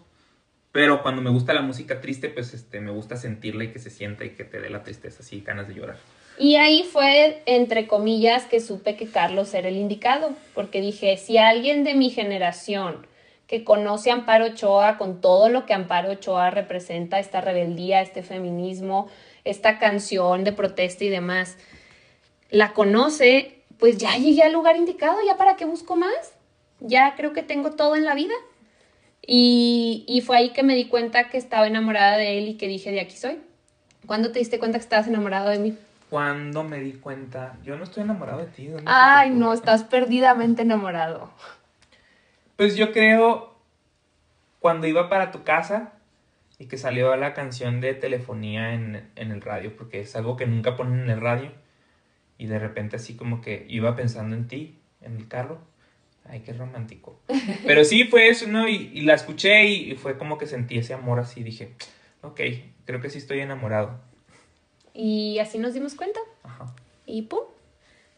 Pero 0.74 1.02
cuando 1.02 1.22
me 1.22 1.30
gusta 1.30 1.54
la 1.54 1.62
música 1.62 2.00
triste, 2.00 2.28
pues 2.28 2.52
este, 2.52 2.80
me 2.80 2.90
gusta 2.90 3.16
sentirla 3.16 3.62
y 3.62 3.68
que 3.70 3.78
se 3.78 3.90
sienta 3.90 4.24
y 4.24 4.30
que 4.30 4.42
te 4.42 4.58
dé 4.58 4.70
la 4.70 4.82
tristeza, 4.82 5.18
así, 5.20 5.40
ganas 5.40 5.68
de 5.68 5.74
llorar. 5.74 5.98
Y 6.36 6.56
ahí 6.56 6.82
fue, 6.82 7.44
entre 7.46 7.86
comillas, 7.86 8.46
que 8.46 8.58
supe 8.58 8.96
que 8.96 9.06
Carlos 9.06 9.54
era 9.54 9.68
el 9.68 9.76
indicado, 9.76 10.32
porque 10.52 10.80
dije, 10.80 11.16
si 11.16 11.38
alguien 11.38 11.84
de 11.84 11.94
mi 11.94 12.10
generación 12.10 13.06
que 13.46 13.62
conoce 13.62 14.10
a 14.10 14.14
Amparo 14.14 14.46
Ochoa 14.46 14.98
con 14.98 15.20
todo 15.20 15.48
lo 15.48 15.64
que 15.64 15.74
Amparo 15.74 16.10
Ochoa 16.10 16.50
representa, 16.50 17.20
esta 17.20 17.40
rebeldía, 17.40 18.02
este 18.02 18.24
feminismo, 18.24 19.08
esta 19.44 19.78
canción 19.78 20.42
de 20.42 20.50
protesta 20.50 21.04
y 21.04 21.08
demás, 21.08 21.56
la 22.50 22.72
conoce, 22.72 23.62
pues 23.78 23.96
ya 23.96 24.16
llegué 24.16 24.42
al 24.42 24.52
lugar 24.52 24.74
indicado, 24.74 25.18
ya 25.24 25.36
para 25.36 25.54
qué 25.54 25.66
busco 25.66 25.94
más, 25.94 26.34
ya 26.80 27.14
creo 27.14 27.32
que 27.32 27.44
tengo 27.44 27.76
todo 27.76 27.94
en 27.94 28.04
la 28.04 28.16
vida. 28.16 28.34
Y, 29.26 30.04
y 30.06 30.20
fue 30.20 30.36
ahí 30.36 30.50
que 30.50 30.62
me 30.62 30.74
di 30.74 30.86
cuenta 30.86 31.30
que 31.30 31.38
estaba 31.38 31.66
enamorada 31.66 32.16
de 32.16 32.38
él 32.38 32.48
y 32.48 32.54
que 32.54 32.68
dije, 32.68 32.90
de 32.90 33.00
aquí 33.00 33.16
soy. 33.16 33.38
¿Cuándo 34.06 34.32
te 34.32 34.38
diste 34.38 34.58
cuenta 34.58 34.78
que 34.78 34.82
estabas 34.82 35.06
enamorado 35.06 35.48
de 35.50 35.58
mí? 35.58 35.78
Cuando 36.10 36.62
me 36.62 36.80
di 36.80 36.92
cuenta, 36.92 37.56
yo 37.64 37.76
no 37.76 37.84
estoy 37.84 38.02
enamorado 38.02 38.40
de 38.40 38.46
ti. 38.46 38.66
¿dónde 38.66 38.80
se 38.80 38.84
te 38.84 38.92
Ay, 38.92 39.30
no, 39.30 39.52
estás 39.52 39.84
perdidamente 39.84 40.62
enamorado. 40.62 41.30
Pues 42.56 42.76
yo 42.76 42.92
creo 42.92 43.54
cuando 44.60 44.86
iba 44.86 45.08
para 45.08 45.30
tu 45.30 45.42
casa 45.42 45.92
y 46.58 46.66
que 46.66 46.78
salió 46.78 47.16
la 47.16 47.34
canción 47.34 47.80
de 47.80 47.94
telefonía 47.94 48.74
en, 48.74 49.10
en 49.16 49.32
el 49.32 49.40
radio, 49.40 49.74
porque 49.76 50.00
es 50.00 50.14
algo 50.14 50.36
que 50.36 50.46
nunca 50.46 50.76
ponen 50.76 51.00
en 51.00 51.10
el 51.10 51.20
radio. 51.20 51.50
Y 52.36 52.46
de 52.46 52.58
repente 52.58 52.96
así 52.96 53.16
como 53.16 53.40
que 53.40 53.66
iba 53.68 53.96
pensando 53.96 54.36
en 54.36 54.46
ti, 54.46 54.78
en 55.00 55.16
el 55.16 55.28
carro. 55.28 55.58
Ay, 56.24 56.40
qué 56.40 56.52
romántico. 56.52 57.20
Pero 57.66 57.84
sí 57.84 58.04
fue 58.04 58.28
eso, 58.28 58.46
¿no? 58.46 58.68
Y, 58.68 58.90
y 58.94 59.02
la 59.02 59.14
escuché 59.14 59.66
y, 59.66 59.92
y 59.92 59.94
fue 59.96 60.18
como 60.18 60.38
que 60.38 60.46
sentí 60.46 60.78
ese 60.78 60.94
amor 60.94 61.20
así. 61.20 61.42
Dije, 61.42 61.72
ok, 62.22 62.40
creo 62.84 63.00
que 63.00 63.10
sí 63.10 63.18
estoy 63.18 63.40
enamorado. 63.40 64.00
Y 64.94 65.38
así 65.38 65.58
nos 65.58 65.74
dimos 65.74 65.94
cuenta. 65.94 66.20
Ajá. 66.42 66.74
Y 67.06 67.22
pum. 67.22 67.40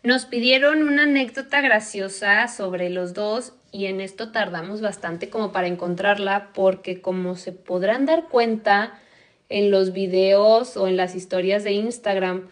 Nos 0.03 0.25
pidieron 0.25 0.85
una 0.85 1.03
anécdota 1.03 1.61
graciosa 1.61 2.47
sobre 2.47 2.91
los 2.91 3.13
dos 3.13 3.55
y 3.73 3.87
en 3.87 4.01
esto 4.01 4.31
tardamos 4.31 4.81
bastante 4.81 5.31
como 5.31 5.51
para 5.51 5.67
encontrarla 5.67 6.51
porque 6.55 7.01
como 7.01 7.35
se 7.35 7.51
podrán 7.51 8.07
dar 8.07 8.29
cuenta 8.29 9.01
en 9.49 9.73
los 9.73 9.93
videos 9.93 10.77
o 10.77 10.87
en 10.87 10.97
las 10.97 11.17
historias 11.17 11.65
de 11.65 11.73
Instagram, 11.73 12.49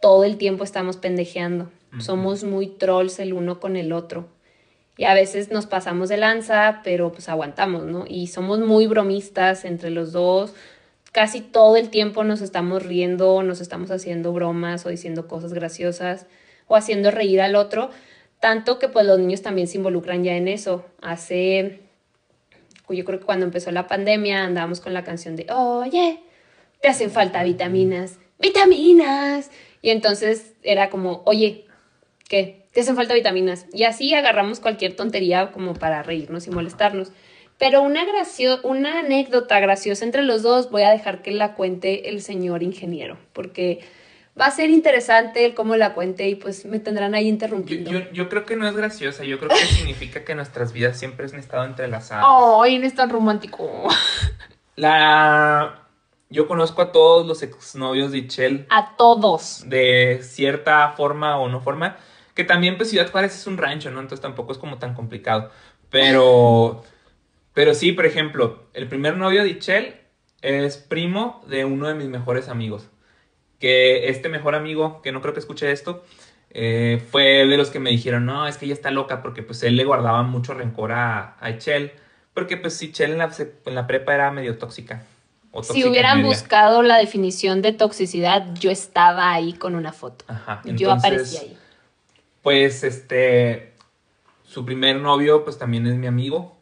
todo 0.00 0.24
el 0.24 0.38
tiempo 0.38 0.64
estamos 0.64 0.96
pendejeando. 0.96 1.70
Somos 1.98 2.42
muy 2.42 2.66
trolls 2.68 3.18
el 3.18 3.34
uno 3.34 3.60
con 3.60 3.76
el 3.76 3.92
otro. 3.92 4.26
Y 4.96 5.04
a 5.04 5.14
veces 5.14 5.50
nos 5.50 5.66
pasamos 5.66 6.08
de 6.08 6.16
lanza, 6.16 6.80
pero 6.84 7.10
pues 7.10 7.28
aguantamos, 7.28 7.84
¿no? 7.84 8.04
Y 8.08 8.28
somos 8.28 8.60
muy 8.60 8.86
bromistas 8.86 9.64
entre 9.64 9.90
los 9.90 10.12
dos. 10.12 10.54
Casi 11.12 11.40
todo 11.40 11.76
el 11.76 11.90
tiempo 11.90 12.22
nos 12.22 12.40
estamos 12.40 12.84
riendo, 12.84 13.42
nos 13.42 13.60
estamos 13.60 13.90
haciendo 13.90 14.32
bromas 14.32 14.86
o 14.86 14.88
diciendo 14.88 15.26
cosas 15.26 15.52
graciosas 15.52 16.26
o 16.68 16.76
haciendo 16.76 17.10
reír 17.10 17.40
al 17.40 17.56
otro. 17.56 17.90
Tanto 18.38 18.78
que 18.78 18.88
pues 18.88 19.06
los 19.06 19.18
niños 19.18 19.42
también 19.42 19.66
se 19.66 19.78
involucran 19.78 20.22
ya 20.22 20.36
en 20.36 20.48
eso. 20.48 20.84
Hace, 21.02 21.80
yo 22.88 23.04
creo 23.04 23.18
que 23.18 23.26
cuando 23.26 23.46
empezó 23.46 23.72
la 23.72 23.88
pandemia 23.88 24.44
andábamos 24.44 24.80
con 24.80 24.94
la 24.94 25.02
canción 25.02 25.34
de, 25.34 25.46
oye, 25.50 26.20
te 26.80 26.88
hacen 26.88 27.10
falta 27.10 27.42
vitaminas, 27.42 28.18
vitaminas. 28.38 29.50
Y 29.82 29.90
entonces 29.90 30.52
era 30.62 30.88
como, 30.88 31.22
oye, 31.26 31.64
¿qué? 32.28 32.63
Te 32.74 32.80
hacen 32.80 32.96
falta 32.96 33.14
vitaminas. 33.14 33.66
Y 33.72 33.84
así 33.84 34.12
agarramos 34.14 34.60
cualquier 34.60 34.96
tontería 34.96 35.52
como 35.52 35.74
para 35.74 36.02
reírnos 36.02 36.46
y 36.46 36.50
molestarnos. 36.50 37.12
Pero 37.58 37.82
una, 37.82 38.04
gracio 38.04 38.58
una 38.64 38.98
anécdota 38.98 39.60
graciosa 39.60 40.04
entre 40.04 40.22
los 40.22 40.42
dos 40.42 40.70
voy 40.70 40.82
a 40.82 40.90
dejar 40.90 41.22
que 41.22 41.30
la 41.30 41.54
cuente 41.54 42.10
el 42.10 42.20
señor 42.20 42.64
ingeniero, 42.64 43.16
porque 43.32 43.80
va 44.38 44.46
a 44.46 44.50
ser 44.50 44.70
interesante 44.70 45.44
el 45.44 45.54
cómo 45.54 45.76
la 45.76 45.94
cuente 45.94 46.28
y 46.28 46.34
pues 46.34 46.66
me 46.66 46.80
tendrán 46.80 47.14
ahí 47.14 47.28
interrumpiendo. 47.28 47.92
yo, 47.92 48.00
yo 48.12 48.28
creo 48.28 48.44
que 48.44 48.56
no 48.56 48.66
es 48.66 48.74
graciosa, 48.74 49.22
yo 49.22 49.38
creo 49.38 49.50
que 49.50 49.66
significa 49.66 50.24
que 50.24 50.34
nuestras 50.34 50.72
vidas 50.72 50.98
siempre 50.98 51.26
han 51.26 51.38
estado 51.38 51.64
entrelazadas. 51.64 52.26
Ay, 52.28 52.78
no 52.78 52.86
es 52.86 52.94
tan 52.94 53.10
romántico. 53.10 53.88
La... 54.76 55.80
Yo 56.30 56.48
conozco 56.48 56.82
a 56.82 56.90
todos 56.90 57.24
los 57.24 57.44
exnovios 57.44 58.10
de 58.10 58.18
Ichel 58.18 58.66
A 58.68 58.96
todos. 58.96 59.62
de 59.68 60.18
cierta 60.22 60.88
forma 60.96 61.38
o 61.38 61.48
no 61.48 61.60
forma, 61.60 61.96
que 62.34 62.44
también 62.44 62.76
pues 62.76 62.90
Ciudad 62.90 63.10
Juárez 63.10 63.34
es 63.34 63.46
un 63.46 63.56
rancho, 63.56 63.90
¿no? 63.90 64.00
Entonces 64.00 64.20
tampoco 64.20 64.52
es 64.52 64.58
como 64.58 64.78
tan 64.78 64.94
complicado. 64.94 65.50
Pero, 65.90 66.82
pero 67.52 67.74
sí, 67.74 67.92
por 67.92 68.06
ejemplo, 68.06 68.64
el 68.74 68.88
primer 68.88 69.16
novio 69.16 69.42
de 69.42 69.50
Ichel 69.50 69.94
es 70.42 70.76
primo 70.76 71.42
de 71.46 71.64
uno 71.64 71.88
de 71.88 71.94
mis 71.94 72.08
mejores 72.08 72.48
amigos. 72.48 72.88
Que 73.60 74.08
este 74.08 74.28
mejor 74.28 74.54
amigo, 74.54 75.00
que 75.00 75.12
no 75.12 75.20
creo 75.22 75.32
que 75.32 75.40
escuche 75.40 75.70
esto, 75.70 76.04
eh, 76.50 77.02
fue 77.10 77.46
de 77.46 77.56
los 77.56 77.70
que 77.70 77.78
me 77.78 77.90
dijeron, 77.90 78.26
no, 78.26 78.46
es 78.46 78.58
que 78.58 78.66
ella 78.66 78.74
está 78.74 78.90
loca 78.90 79.22
porque 79.22 79.42
pues 79.42 79.62
él 79.62 79.76
le 79.76 79.84
guardaba 79.84 80.22
mucho 80.22 80.54
rencor 80.54 80.92
a, 80.92 81.36
a 81.40 81.50
Ichel. 81.50 81.92
Porque 82.34 82.56
pues 82.56 82.82
Ichel 82.82 83.12
en 83.12 83.18
la, 83.18 83.30
en 83.64 83.74
la 83.74 83.86
prepa 83.86 84.14
era 84.14 84.32
medio 84.32 84.58
tóxica. 84.58 85.04
o 85.52 85.62
Si 85.62 85.84
hubieran 85.84 86.24
buscado 86.24 86.82
la 86.82 86.96
definición 86.98 87.62
de 87.62 87.72
toxicidad, 87.72 88.52
yo 88.54 88.72
estaba 88.72 89.32
ahí 89.32 89.52
con 89.52 89.76
una 89.76 89.92
foto. 89.92 90.24
Ajá, 90.26 90.60
yo 90.64 90.70
entonces, 90.70 90.98
aparecí 90.98 91.36
ahí. 91.36 91.58
Pues 92.44 92.84
este, 92.84 93.72
su 94.44 94.66
primer 94.66 95.00
novio 95.00 95.44
pues 95.44 95.58
también 95.58 95.86
es 95.86 95.94
mi 95.94 96.06
amigo. 96.06 96.54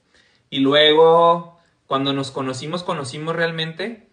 Y 0.48 0.60
luego, 0.60 1.58
cuando 1.88 2.12
nos 2.12 2.30
conocimos, 2.30 2.84
conocimos 2.84 3.34
realmente, 3.34 4.06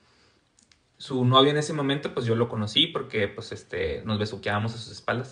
su 0.97 1.23
novio 1.25 1.51
en 1.51 1.57
ese 1.57 1.73
momento 1.73 2.13
pues 2.15 2.25
yo 2.25 2.33
lo 2.33 2.49
conocí 2.49 2.87
porque 2.87 3.27
pues 3.27 3.51
este, 3.51 4.01
nos 4.03 4.17
besuqueábamos 4.17 4.73
a 4.73 4.77
sus 4.79 4.91
espaldas. 4.91 5.31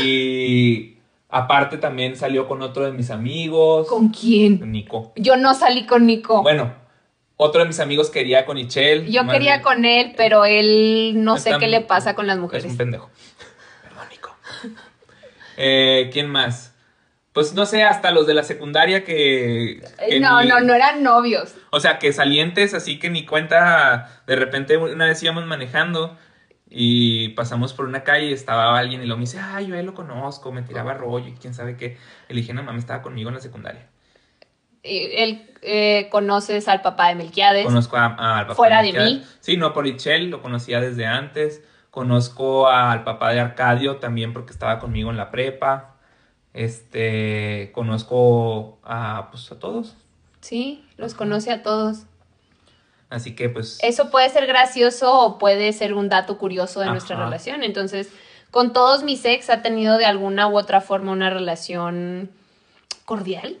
y 0.00 0.96
aparte 1.28 1.76
también 1.78 2.14
salió 2.14 2.46
con 2.46 2.62
otro 2.62 2.84
de 2.84 2.92
mis 2.92 3.10
amigos. 3.10 3.88
¿Con 3.88 4.10
quién? 4.10 4.70
Nico. 4.70 5.12
Yo 5.16 5.36
no 5.36 5.54
salí 5.54 5.86
con 5.86 6.06
Nico. 6.06 6.42
Bueno, 6.42 6.72
otro 7.36 7.62
de 7.62 7.66
mis 7.66 7.80
amigos 7.80 8.10
quería 8.10 8.46
con 8.46 8.58
Ichel. 8.58 9.10
Yo 9.10 9.26
quería 9.26 9.60
con 9.60 9.84
él, 9.84 10.14
pero 10.16 10.44
él 10.44 11.14
no 11.16 11.36
sé 11.36 11.54
qué 11.58 11.66
le 11.66 11.80
pasa 11.80 12.14
con 12.14 12.28
las 12.28 12.36
Es 12.36 12.42
mujeres. 12.42 12.70
un 12.70 12.76
pendejo. 12.76 13.10
Eh, 15.56 16.10
¿Quién 16.12 16.28
más? 16.28 16.74
Pues 17.32 17.54
no 17.54 17.64
sé, 17.64 17.84
hasta 17.84 18.10
los 18.10 18.26
de 18.26 18.34
la 18.34 18.42
secundaria 18.42 19.04
que. 19.04 19.82
que 19.98 20.16
Eh, 20.16 20.20
no, 20.20 20.42
ni- 20.42 20.48
no, 20.48 20.60
no 20.60 20.74
eran 20.74 21.02
novios. 21.02 21.54
O 21.70 21.78
sea, 21.78 21.98
que 21.98 22.12
salientes, 22.12 22.74
así 22.74 22.98
que 22.98 23.08
ni 23.10 23.24
cuenta. 23.24 24.20
De 24.26 24.34
repente, 24.36 24.76
una 24.76 25.06
vez 25.06 25.22
íbamos 25.22 25.46
manejando 25.46 26.18
y 26.68 27.28
pasamos 27.30 27.72
por 27.72 27.86
una 27.86 28.02
calle 28.04 28.26
y 28.26 28.32
estaba 28.32 28.76
alguien 28.78 29.02
y 29.02 29.06
lo 29.06 29.16
me 29.16 29.22
dice, 29.22 29.38
ay, 29.40 29.68
yo 29.68 29.74
a 29.76 29.78
él 29.80 29.86
lo 29.86 29.94
conozco, 29.94 30.50
me 30.52 30.62
tiraba 30.62 30.94
rollo 30.94 31.28
y 31.28 31.32
quién 31.34 31.54
sabe 31.54 31.76
qué. 31.76 31.96
Le 32.28 32.36
dije, 32.36 32.52
no 32.52 32.62
mames, 32.64 32.82
estaba 32.82 33.02
conmigo 33.02 33.28
en 33.28 33.36
la 33.36 33.40
secundaria. 33.40 33.86
Él 34.82 35.46
eh, 35.62 36.08
conoces 36.10 36.66
al 36.68 36.80
papá 36.80 37.08
de 37.08 37.14
Melquiades. 37.16 37.64
Conozco 37.66 37.96
a- 37.96 38.06
a- 38.18 38.38
al 38.38 38.44
papá 38.46 38.54
Fuera 38.54 38.78
de 38.82 38.88
Miquel. 38.88 39.04
mí. 39.20 39.24
Sí, 39.40 39.56
no, 39.56 39.72
por 39.74 39.86
Ichel, 39.86 40.30
lo 40.30 40.40
conocía 40.42 40.80
desde 40.80 41.04
antes. 41.06 41.62
Conozco 41.90 42.68
al 42.68 43.04
papá 43.04 43.32
de 43.32 43.40
Arcadio 43.40 43.96
también 43.96 44.32
porque 44.32 44.52
estaba 44.52 44.78
conmigo 44.78 45.10
en 45.10 45.16
la 45.16 45.30
prepa. 45.30 45.96
Este, 46.52 47.70
conozco 47.74 48.78
a, 48.84 49.28
pues, 49.30 49.50
a 49.52 49.58
todos. 49.58 49.96
Sí, 50.40 50.84
los 50.96 51.14
conoce 51.14 51.52
a 51.52 51.62
todos. 51.62 52.04
Así 53.08 53.34
que, 53.34 53.48
pues, 53.48 53.78
Eso 53.82 54.10
puede 54.10 54.30
ser 54.30 54.46
gracioso 54.46 55.12
o 55.12 55.38
puede 55.38 55.72
ser 55.72 55.94
un 55.94 56.08
dato 56.08 56.38
curioso 56.38 56.80
de 56.80 56.86
nuestra 56.86 57.16
relación. 57.16 57.64
Entonces, 57.64 58.08
con 58.50 58.72
todos 58.72 59.02
mis 59.02 59.24
ex 59.24 59.50
ha 59.50 59.62
tenido 59.62 59.98
de 59.98 60.06
alguna 60.06 60.48
u 60.48 60.56
otra 60.56 60.80
forma 60.80 61.10
una 61.12 61.30
relación 61.30 62.30
cordial. 63.04 63.58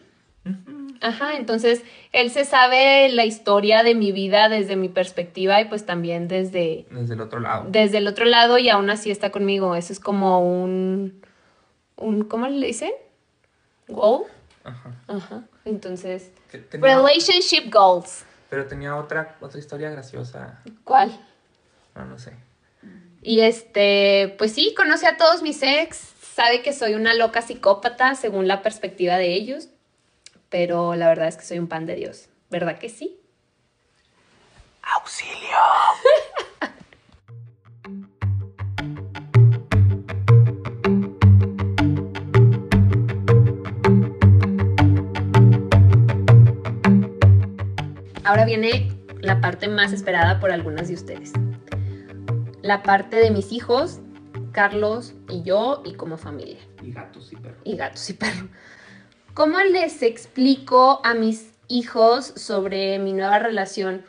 Ajá, 1.02 1.36
entonces 1.36 1.82
él 2.12 2.30
se 2.30 2.44
sabe 2.44 3.08
la 3.08 3.24
historia 3.24 3.82
de 3.82 3.94
mi 3.94 4.12
vida 4.12 4.48
desde 4.50 4.76
mi 4.76 4.88
perspectiva 4.90 5.60
y 5.60 5.64
pues 5.64 5.86
también 5.86 6.28
desde, 6.28 6.86
desde 6.90 7.14
el 7.14 7.20
otro 7.22 7.40
lado. 7.40 7.64
desde 7.70 7.98
el 7.98 8.06
otro 8.06 8.26
lado 8.26 8.58
y 8.58 8.68
aún 8.68 8.90
así 8.90 9.10
está 9.10 9.30
conmigo. 9.30 9.74
Eso 9.76 9.92
es 9.94 10.00
como 10.00 10.40
un, 10.62 11.22
un, 11.96 12.24
¿cómo 12.24 12.46
le 12.48 12.66
dicen? 12.66 12.92
Goal. 13.88 14.24
Ajá. 14.62 14.90
Ajá. 15.08 15.42
Entonces, 15.64 16.32
tenía- 16.70 16.96
relationship 16.96 17.72
goals. 17.72 18.24
pero 18.50 18.66
tenía 18.66 18.94
otra, 18.96 19.36
otra 19.40 19.58
historia 19.58 19.88
graciosa. 19.90 20.60
¿Cuál? 20.84 21.10
No, 21.94 22.04
no 22.04 22.18
sé. 22.18 22.32
Y 23.22 23.40
este, 23.40 24.34
pues 24.38 24.52
sí, 24.52 24.74
conoce 24.76 25.06
a 25.06 25.16
todos 25.16 25.42
mis 25.42 25.62
ex, 25.62 25.96
sabe 26.22 26.62
que 26.62 26.72
soy 26.72 26.94
una 26.94 27.14
loca 27.14 27.42
psicópata 27.42 28.14
según 28.14 28.48
la 28.48 28.62
perspectiva 28.62 29.16
de 29.16 29.34
ellos, 29.34 29.68
pero 30.50 30.94
la 30.96 31.08
verdad 31.08 31.28
es 31.28 31.36
que 31.36 31.44
soy 31.44 31.58
un 31.58 31.68
pan 31.68 31.86
de 31.86 31.94
Dios, 31.94 32.28
¿verdad 32.50 32.78
que 32.78 32.88
sí? 32.88 33.18
¡Auxilio! 34.82 35.56
Ahora 48.24 48.44
viene 48.44 48.92
la 49.20 49.40
parte 49.40 49.68
más 49.68 49.92
esperada 49.92 50.40
por 50.40 50.50
algunas 50.52 50.88
de 50.88 50.94
ustedes. 50.94 51.32
La 52.62 52.82
parte 52.82 53.16
de 53.16 53.30
mis 53.30 53.52
hijos, 53.52 54.00
Carlos 54.52 55.14
y 55.28 55.42
yo 55.42 55.82
y 55.84 55.94
como 55.94 56.16
familia. 56.16 56.58
Y 56.82 56.92
gatos 56.92 57.32
y 57.32 57.36
perros. 57.36 57.60
y 57.64 57.76
gatos 57.76 58.10
y 58.10 58.12
perros. 58.14 58.50
¿Cómo 59.34 59.58
les 59.60 60.02
explico 60.02 61.00
a 61.04 61.14
mis 61.14 61.52
hijos 61.68 62.26
sobre 62.36 62.98
mi 62.98 63.12
nueva 63.12 63.38
relación? 63.38 64.02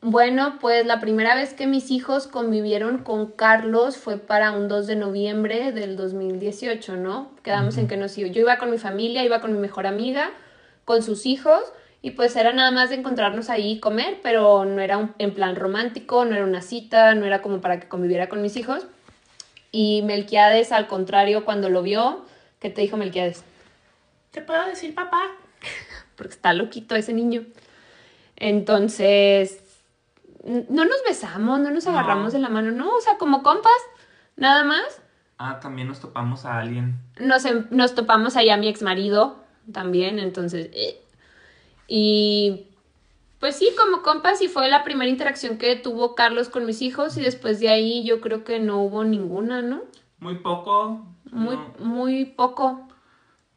Bueno, 0.00 0.58
pues 0.60 0.86
la 0.86 1.00
primera 1.00 1.34
vez 1.34 1.54
que 1.54 1.66
mis 1.66 1.90
hijos 1.90 2.26
convivieron 2.28 2.98
con 2.98 3.26
Carlos 3.32 3.96
fue 3.96 4.16
para 4.16 4.52
un 4.52 4.68
2 4.68 4.86
de 4.86 4.96
noviembre 4.96 5.72
del 5.72 5.96
2018, 5.96 6.96
¿no? 6.96 7.30
Quedamos 7.42 7.76
en 7.78 7.88
que 7.88 7.96
nos 7.96 8.16
iba. 8.16 8.28
Yo 8.28 8.40
iba 8.40 8.58
con 8.58 8.70
mi 8.70 8.78
familia, 8.78 9.24
iba 9.24 9.40
con 9.40 9.52
mi 9.52 9.58
mejor 9.58 9.86
amiga, 9.86 10.30
con 10.84 11.02
sus 11.02 11.26
hijos, 11.26 11.60
y 12.00 12.12
pues 12.12 12.36
era 12.36 12.52
nada 12.52 12.70
más 12.70 12.90
de 12.90 12.96
encontrarnos 12.96 13.50
ahí 13.50 13.72
y 13.72 13.80
comer, 13.80 14.20
pero 14.22 14.64
no 14.64 14.80
era 14.80 14.98
un- 14.98 15.14
en 15.18 15.34
plan 15.34 15.56
romántico, 15.56 16.24
no 16.24 16.36
era 16.36 16.44
una 16.44 16.62
cita, 16.62 17.14
no 17.16 17.26
era 17.26 17.42
como 17.42 17.60
para 17.60 17.80
que 17.80 17.88
conviviera 17.88 18.28
con 18.28 18.40
mis 18.40 18.56
hijos. 18.56 18.86
Y 19.72 20.02
Melquiades, 20.02 20.70
al 20.70 20.86
contrario, 20.86 21.44
cuando 21.44 21.68
lo 21.68 21.82
vio, 21.82 22.24
¿qué 22.60 22.70
te 22.70 22.80
dijo 22.82 22.96
Melquiades? 22.96 23.42
¿Te 24.30 24.42
puedo 24.42 24.66
decir 24.66 24.94
papá? 24.94 25.22
Porque 26.16 26.34
está 26.34 26.52
loquito 26.52 26.94
ese 26.96 27.12
niño. 27.12 27.44
Entonces, 28.36 29.62
no 30.44 30.84
nos 30.84 31.02
besamos, 31.06 31.60
no 31.60 31.70
nos 31.70 31.84
No. 31.86 31.92
agarramos 31.92 32.32
de 32.32 32.38
la 32.38 32.48
mano, 32.48 32.70
no, 32.70 32.94
o 32.94 33.00
sea, 33.00 33.18
como 33.18 33.42
compas, 33.42 33.72
nada 34.36 34.64
más. 34.64 35.02
Ah, 35.38 35.60
también 35.60 35.88
nos 35.88 36.00
topamos 36.00 36.44
a 36.44 36.58
alguien. 36.58 36.96
Nos, 37.20 37.44
em- 37.44 37.66
nos 37.70 37.94
topamos 37.94 38.36
allá 38.36 38.54
a 38.54 38.56
mi 38.56 38.68
ex 38.68 38.82
marido 38.82 39.36
también, 39.72 40.18
entonces. 40.18 40.70
eh. 40.72 41.00
Y 41.86 42.66
pues 43.40 43.56
sí, 43.56 43.70
como 43.78 44.02
compas, 44.02 44.42
y 44.42 44.48
fue 44.48 44.68
la 44.68 44.82
primera 44.84 45.10
interacción 45.10 45.58
que 45.58 45.76
tuvo 45.76 46.14
Carlos 46.14 46.48
con 46.48 46.66
mis 46.66 46.82
hijos, 46.82 47.16
y 47.16 47.20
después 47.22 47.60
de 47.60 47.68
ahí 47.68 48.04
yo 48.04 48.20
creo 48.20 48.42
que 48.44 48.58
no 48.58 48.82
hubo 48.82 49.04
ninguna, 49.04 49.62
¿no? 49.62 49.82
Muy 50.18 50.36
poco. 50.36 51.06
Muy, 51.30 51.56
no. 51.56 51.74
muy 51.78 52.24
poco. 52.24 52.87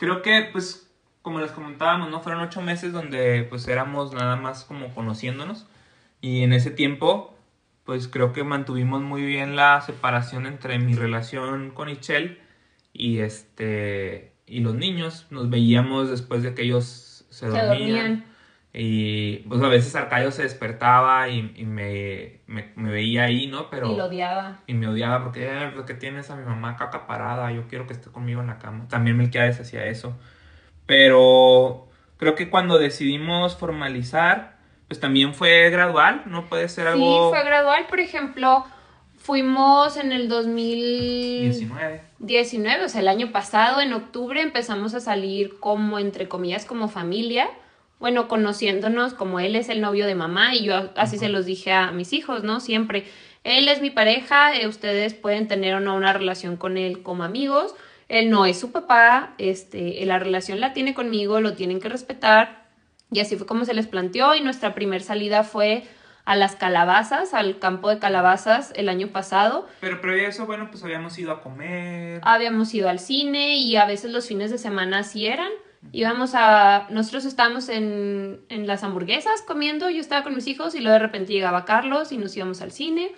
Creo 0.02 0.24
que, 0.24 0.50
pues, 0.52 0.92
como 1.22 1.40
les 1.42 1.52
comentábamos, 1.52 2.10
¿no? 2.10 2.22
Fueron 2.22 2.42
ocho 2.42 2.60
meses 2.64 2.92
donde, 2.92 3.44
pues, 3.44 3.68
éramos 3.68 4.14
nada 4.16 4.36
más 4.36 4.66
como 4.66 4.92
conociéndonos. 4.96 5.68
Y 6.22 6.42
en 6.42 6.54
ese 6.54 6.72
tiempo, 6.72 7.36
pues, 7.84 8.08
creo 8.08 8.34
que 8.34 8.44
mantuvimos 8.44 9.04
muy 9.04 9.24
bien 9.24 9.56
la 9.56 9.80
separación 9.82 10.48
entre 10.48 10.80
mi 10.80 10.96
relación 10.96 11.70
con 11.70 11.88
Ichel 11.88 12.40
y 12.94 13.20
este... 13.20 14.34
Y 14.48 14.62
los 14.62 14.74
niños. 14.74 15.28
Nos 15.30 15.52
veíamos 15.52 16.10
después 16.10 16.42
de 16.42 16.56
que 16.56 16.64
ellos 16.64 17.28
se 17.30 17.46
Se 17.46 17.48
dormían. 17.48 17.70
dormían. 17.70 18.26
Y, 18.74 19.38
pues, 19.50 19.62
a 19.62 19.68
veces 19.68 19.96
Arcadio 19.96 20.32
se 20.32 20.44
despertaba 20.44 21.28
y, 21.28 21.54
y 21.58 21.66
me, 21.66 22.40
me, 22.48 22.72
me 22.76 22.90
veía 22.90 23.24
ahí, 23.24 23.48
¿no? 23.48 23.70
Pero... 23.70 23.92
Y 23.92 23.98
lo 23.98 24.06
odiaba. 24.06 24.60
Y 24.66 24.74
me 24.74 24.88
odiaba 24.88 25.24
porque, 25.24 25.46
"Eh, 25.46 25.72
¿por 25.76 25.86
qué 25.86 25.94
tienes 25.94 26.30
a 26.30 26.38
mi 26.38 26.46
mamá 26.46 26.72
acá 26.72 26.86
acaparada? 26.86 27.52
Yo 27.52 27.68
quiero 27.68 27.86
que 27.86 27.94
esté 27.94 28.10
conmigo 28.10 28.40
en 28.40 28.48
la 28.48 28.60
cama. 28.60 28.88
También 28.88 29.18
Melquiades 29.18 29.60
hacía 29.60 29.86
eso. 29.86 30.16
Pero 30.86 31.90
creo 32.18 32.36
que 32.36 32.50
cuando 32.50 32.78
decidimos 32.78 33.58
formalizar, 33.58 34.58
pues 34.88 35.00
también 35.00 35.34
fue 35.34 35.70
gradual, 35.70 36.24
no 36.26 36.46
puede 36.46 36.70
ser 36.70 36.88
algo 36.88 37.30
Sí, 37.30 37.36
fue 37.36 37.44
gradual. 37.46 37.88
Por 37.88 38.00
ejemplo, 38.00 38.66
fuimos 39.18 39.98
en 39.98 40.12
el 40.12 40.28
2019, 40.30 42.02
19. 42.20 42.86
o 42.86 42.90
sea, 42.90 43.02
el 43.02 43.08
año 43.08 43.32
pasado, 43.32 43.82
en 43.82 43.94
octubre, 43.94 44.42
empezamos 44.42 44.94
a 44.94 45.00
salir 45.00 45.60
como, 45.60 46.00
entre 46.00 46.28
comillas, 46.28 46.66
como 46.66 46.88
familia. 46.90 47.50
Bueno, 48.02 48.28
conociéndonos 48.28 49.14
como 49.14 49.40
él 49.40 49.56
es 49.56 49.70
el 49.70 49.80
novio 49.80 50.08
de 50.08 50.16
mamá 50.16 50.56
y 50.56 50.64
yo 50.64 50.90
así 50.96 51.20
se 51.20 51.30
los 51.30 51.46
dije 51.46 51.72
a 51.72 51.92
mis 51.92 52.14
hijos, 52.14 52.44
¿no? 52.44 52.60
Siempre, 52.60 53.06
él 53.44 53.70
es 53.70 53.80
mi 53.80 53.92
pareja, 53.92 54.56
eh, 54.56 54.68
ustedes 54.68 55.14
pueden 55.14 55.48
tener 55.48 55.76
o 55.76 55.80
no 55.80 55.96
una 55.96 56.12
relación 56.12 56.58
con 56.58 56.78
él 56.78 57.04
como 57.04 57.24
amigos, 57.24 57.76
él 58.10 58.32
no 58.32 58.48
es 58.48 58.60
su 58.60 58.72
papá, 58.72 59.36
este, 59.38 60.04
la 60.06 60.18
relación 60.18 60.60
la 60.60 60.74
tiene 60.74 60.96
conmigo, 60.96 61.40
lo 61.42 61.54
tienen 61.54 61.80
que 61.80 61.90
respetar 61.90 62.66
y 63.12 63.20
así 63.20 63.38
fue 63.38 63.46
como 63.46 63.66
se 63.66 63.76
les 63.76 63.86
planteó 63.86 64.34
y 64.34 64.42
nuestra 64.42 64.74
primer 64.74 65.04
salida 65.04 65.44
fue 65.44 65.84
a 66.26 66.36
las 66.36 66.56
calabazas, 66.56 67.36
al 67.36 67.60
campo 67.60 67.90
de 67.90 68.00
calabazas 68.00 68.74
el 68.76 68.90
año 68.90 69.10
pasado. 69.10 69.68
Pero 69.80 70.02
previo 70.02 70.26
a 70.26 70.30
eso, 70.30 70.48
bueno, 70.48 70.70
pues 70.72 70.84
habíamos 70.84 71.18
ido 71.20 71.32
a 71.32 71.42
comer. 71.42 72.20
Habíamos 72.24 72.74
ido 72.74 72.90
al 72.90 73.00
cine 73.00 73.58
y 73.58 73.76
a 73.76 73.86
veces 73.86 74.12
los 74.12 74.28
fines 74.28 74.50
de 74.50 74.58
semana 74.58 75.00
así 75.00 75.28
eran. 75.28 75.52
Íbamos 75.92 76.32
a... 76.36 76.88
Nosotros 76.90 77.26
estábamos 77.26 77.70
en, 77.70 78.42
en 78.50 78.68
las 78.68 78.84
hamburguesas 78.84 79.42
comiendo, 79.42 79.90
yo 79.90 80.00
estaba 80.00 80.24
con 80.24 80.36
mis 80.36 80.48
hijos 80.48 80.76
y 80.76 80.80
luego 80.80 80.94
de 80.94 81.00
repente 81.00 81.34
llegaba 81.34 81.66
Carlos 81.66 82.12
y 82.12 82.18
nos 82.18 82.36
íbamos 82.38 82.62
al 82.62 82.72
cine 82.72 83.12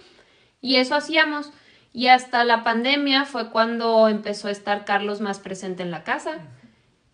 y 0.62 0.78
eso 0.78 0.96
hacíamos. 0.96 1.52
Y 1.92 2.08
hasta 2.08 2.44
la 2.44 2.64
pandemia 2.64 3.26
fue 3.26 3.52
cuando 3.52 4.08
empezó 4.08 4.48
a 4.48 4.52
estar 4.52 4.86
Carlos 4.86 5.22
más 5.22 5.40
presente 5.40 5.84
en 5.84 5.92
la 5.92 6.04
casa. 6.04 6.40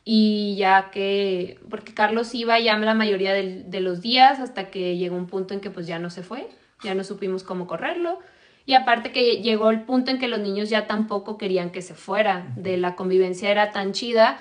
Y 0.05 0.55
ya 0.57 0.89
que, 0.91 1.59
porque 1.69 1.93
Carlos 1.93 2.33
iba 2.33 2.57
ya 2.59 2.77
la 2.77 2.93
mayoría 2.93 3.33
del- 3.33 3.69
de 3.69 3.81
los 3.81 4.01
días 4.01 4.39
hasta 4.39 4.71
que 4.71 4.97
llegó 4.97 5.17
un 5.17 5.27
punto 5.27 5.53
en 5.53 5.59
que 5.59 5.69
pues 5.69 5.85
ya 5.85 5.99
no 5.99 6.09
se 6.09 6.23
fue, 6.23 6.47
ya 6.83 6.95
no 6.95 7.03
supimos 7.03 7.43
cómo 7.43 7.67
correrlo. 7.67 8.19
Y 8.65 8.73
aparte 8.75 9.11
que 9.11 9.41
llegó 9.41 9.69
el 9.71 9.81
punto 9.81 10.11
en 10.11 10.19
que 10.19 10.27
los 10.27 10.39
niños 10.39 10.69
ya 10.69 10.87
tampoco 10.87 11.37
querían 11.37 11.71
que 11.71 11.81
se 11.81 11.93
fuera, 11.95 12.47
de 12.55 12.77
la 12.77 12.95
convivencia 12.95 13.49
era 13.51 13.71
tan 13.71 13.91
chida, 13.91 14.37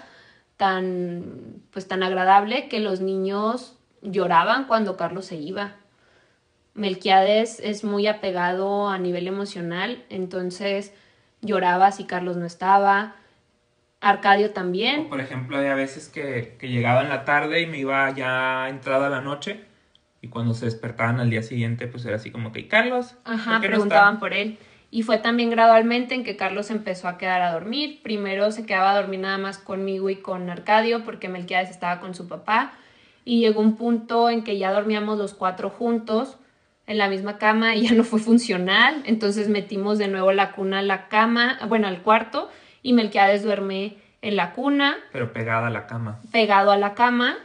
tan, 0.59 1.62
pues 1.73 1.88
tan 1.88 2.03
agradable 2.03 2.68
que 2.68 2.81
los 2.81 3.01
niños 3.01 3.79
lloraban 4.03 4.66
cuando 4.66 4.99
Carlos 4.99 5.25
se 5.27 5.37
iba. 5.37 5.73
Melquiades 6.75 7.61
es 7.61 7.83
muy 7.83 8.07
apegado 8.07 8.88
a 8.88 8.99
nivel 8.99 9.27
emocional, 9.27 10.05
entonces 10.11 10.92
lloraba 11.40 11.90
si 11.92 12.05
Carlos 12.05 12.37
no 12.37 12.44
estaba. 12.44 13.14
Arcadio 14.01 14.49
O, 14.49 14.51
también. 14.51 15.09
por 15.09 15.21
ejemplo, 15.21 15.57
había 15.59 15.75
veces 15.75 16.09
que, 16.09 16.57
que 16.61 16.68
llegaba 16.68 17.03
en 17.03 17.09
la 17.09 17.25
tarde 17.25 17.62
y 17.62 17.66
me 17.66 17.79
iba 17.79 18.09
ya 18.14 18.68
entrada 18.68 19.09
la 19.09 19.21
noche. 19.21 19.64
Y 20.21 20.29
cuando 20.29 20.55
se 20.55 20.66
despertaban 20.66 21.18
al 21.18 21.31
día 21.31 21.42
siguiente, 21.42 21.87
pues 21.88 22.05
era 22.05 22.16
así 22.16 22.31
como 22.31 22.53
que, 22.53 22.61
"¿Y 22.61 22.68
Carlos? 22.68 23.16
Ajá, 23.25 23.53
¿por 23.53 23.61
qué 23.62 23.66
no 23.68 23.73
preguntaban 23.73 24.14
está?". 24.14 24.21
por 24.21 24.35
él. 24.35 24.59
Y 24.90 25.03
fue 25.03 25.18
también 25.18 25.51
gradualmente 25.51 26.14
en 26.14 26.24
que 26.24 26.37
Carlos 26.37 26.70
empezó 26.70 27.09
a 27.09 27.18
quedar 27.18 27.42
a 27.42 27.53
dormir. 27.53 28.01
Primero 28.03 28.51
se 28.53 28.64
quedaba 28.64 28.92
a 28.92 29.01
dormir 29.01 29.20
nada 29.20 29.37
más 29.37 29.59
conmigo 29.59 30.09
y 30.09 30.16
con 30.16 30.48
Arcadio 30.48 31.05
porque 31.05 31.29
Melquiades 31.29 31.70
estaba 31.70 32.01
con 32.01 32.14
su 32.14 32.27
papá. 32.27 32.72
Y 33.24 33.40
llegó 33.40 33.61
un 33.61 33.77
punto 33.77 34.31
en 34.31 34.42
que 34.42 34.57
ya 34.57 34.72
dormíamos 34.72 35.18
los 35.18 35.35
cuatro 35.35 35.68
juntos 35.68 36.38
en 36.87 36.96
la 36.96 37.09
misma 37.09 37.37
cama 37.37 37.74
y 37.77 37.87
ya 37.87 37.94
no 37.94 38.03
fue 38.03 38.18
funcional. 38.18 39.03
Entonces 39.05 39.51
metimos 39.51 39.98
de 39.98 40.09
nuevo 40.09 40.33
la 40.33 40.53
cuna 40.53 40.79
a 40.79 40.83
la 40.83 41.09
cama, 41.09 41.59
bueno, 41.68 41.87
al 41.87 42.01
cuarto. 42.01 42.51
Y 42.83 42.94
Melquiades 42.94 43.42
duerme 43.42 43.98
en 44.22 44.37
la 44.37 44.53
cuna 44.53 44.96
Pero 45.12 45.33
pegada 45.33 45.66
a 45.66 45.70
la 45.70 45.87
cama. 45.87 46.20
pegado 46.33 46.70
a 46.70 46.79
la 46.79 46.94
cama 46.94 47.37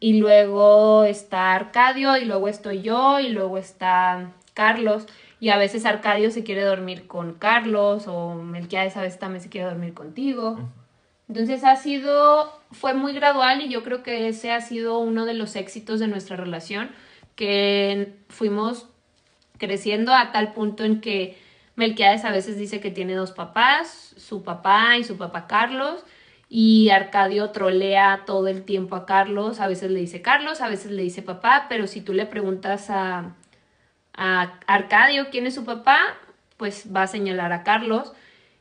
y 0.00 0.20
luego 0.20 1.04
está 1.04 1.54
Arcadio 1.54 2.16
y 2.16 2.24
luego 2.24 2.48
estoy 2.48 2.82
yo 2.82 3.18
y 3.18 3.30
luego 3.30 3.58
está 3.58 4.30
Carlos 4.54 5.06
y 5.40 5.50
a 5.50 5.58
veces 5.58 5.84
Arcadio 5.84 6.30
se 6.30 6.42
quiere 6.42 6.62
dormir 6.62 7.06
con 7.06 7.34
Carlos 7.34 8.06
o 8.08 8.34
Melquiades 8.34 8.96
a 8.96 9.02
veces 9.02 9.18
también 9.18 9.42
se 9.42 9.48
quiere 9.48 9.68
dormir 9.68 9.94
contigo. 9.94 10.58
Entonces 11.28 11.62
ha 11.64 11.76
sido, 11.76 12.52
fue 12.72 12.94
muy 12.94 13.12
gradual 13.12 13.60
y 13.60 13.68
yo 13.68 13.84
creo 13.84 14.02
que 14.02 14.28
ese 14.28 14.50
ha 14.50 14.60
sido 14.60 14.98
uno 14.98 15.26
de 15.26 15.34
los 15.34 15.56
éxitos 15.56 16.00
de 16.00 16.08
nuestra 16.08 16.36
relación, 16.36 16.90
que 17.36 18.14
fuimos 18.28 18.88
creciendo 19.58 20.14
a 20.14 20.32
tal 20.32 20.54
punto 20.54 20.84
en 20.84 21.00
que 21.00 21.38
Melquiades 21.76 22.24
a 22.24 22.32
veces 22.32 22.58
dice 22.58 22.80
que 22.80 22.90
tiene 22.90 23.14
dos 23.14 23.30
papás, 23.30 24.14
su 24.16 24.42
papá 24.42 24.96
y 24.96 25.04
su 25.04 25.16
papá 25.16 25.46
Carlos, 25.46 26.04
y 26.48 26.88
Arcadio 26.88 27.50
trolea 27.50 28.22
todo 28.26 28.48
el 28.48 28.64
tiempo 28.64 28.96
a 28.96 29.06
Carlos, 29.06 29.60
a 29.60 29.68
veces 29.68 29.90
le 29.90 30.00
dice 30.00 30.22
Carlos, 30.22 30.60
a 30.60 30.68
veces 30.68 30.90
le 30.90 31.02
dice 31.02 31.22
papá, 31.22 31.66
pero 31.68 31.86
si 31.86 32.00
tú 32.00 32.14
le 32.14 32.26
preguntas 32.26 32.90
a, 32.90 33.34
a 34.18 34.58
Arcadio 34.66 35.30
quién 35.30 35.46
es 35.46 35.54
su 35.54 35.64
papá, 35.64 35.98
pues 36.56 36.88
va 36.94 37.02
a 37.02 37.06
señalar 37.06 37.52
a 37.52 37.62
Carlos. 37.62 38.12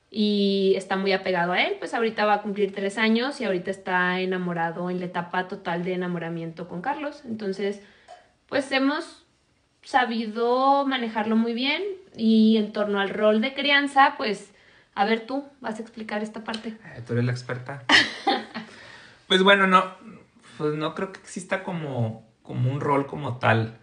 y 0.10 0.74
está 0.78 0.96
muy 0.96 1.12
apegado 1.12 1.52
a 1.52 1.62
él, 1.62 1.76
pues 1.80 1.94
ahorita 1.94 2.26
va 2.26 2.36
a 2.36 2.42
cumplir 2.42 2.74
tres 2.74 2.98
años 2.98 3.42
y 3.42 3.44
ahorita 3.44 3.70
está 3.70 4.22
enamorado 4.22 4.90
en 4.90 5.02
la 5.02 5.08
etapa 5.08 5.50
total 5.50 5.84
de 5.84 5.94
enamoramiento 5.94 6.70
con 6.70 6.82
Carlos. 6.82 7.24
Entonces, 7.26 7.82
pues 8.48 8.72
hemos 8.72 9.26
sabido 9.84 10.86
manejarlo 10.86 11.36
muy 11.36 11.54
bien 11.54 11.84
y 12.16 12.56
en 12.56 12.72
torno 12.72 13.02
al 13.02 13.10
rol 13.10 13.42
de 13.42 13.54
crianza, 13.54 14.16
pues, 14.18 14.52
a 14.96 15.04
ver 15.04 15.26
tú, 15.26 15.46
vas 15.60 15.80
a 15.80 15.82
explicar 15.82 16.24
esta 16.24 16.44
parte. 16.44 16.70
Eh, 16.70 17.04
tú 17.06 17.14
eres 17.14 17.26
la 17.26 17.32
experta. 17.34 17.84
pues 19.28 19.44
bueno, 19.44 19.68
no, 19.68 19.84
pues 20.58 20.74
no 20.76 20.96
creo 20.96 21.12
que 21.12 21.20
exista 21.20 21.64
como, 21.64 22.26
como 22.44 22.72
un 22.72 22.80
rol 22.80 23.08
como 23.08 23.40
tal, 23.40 23.78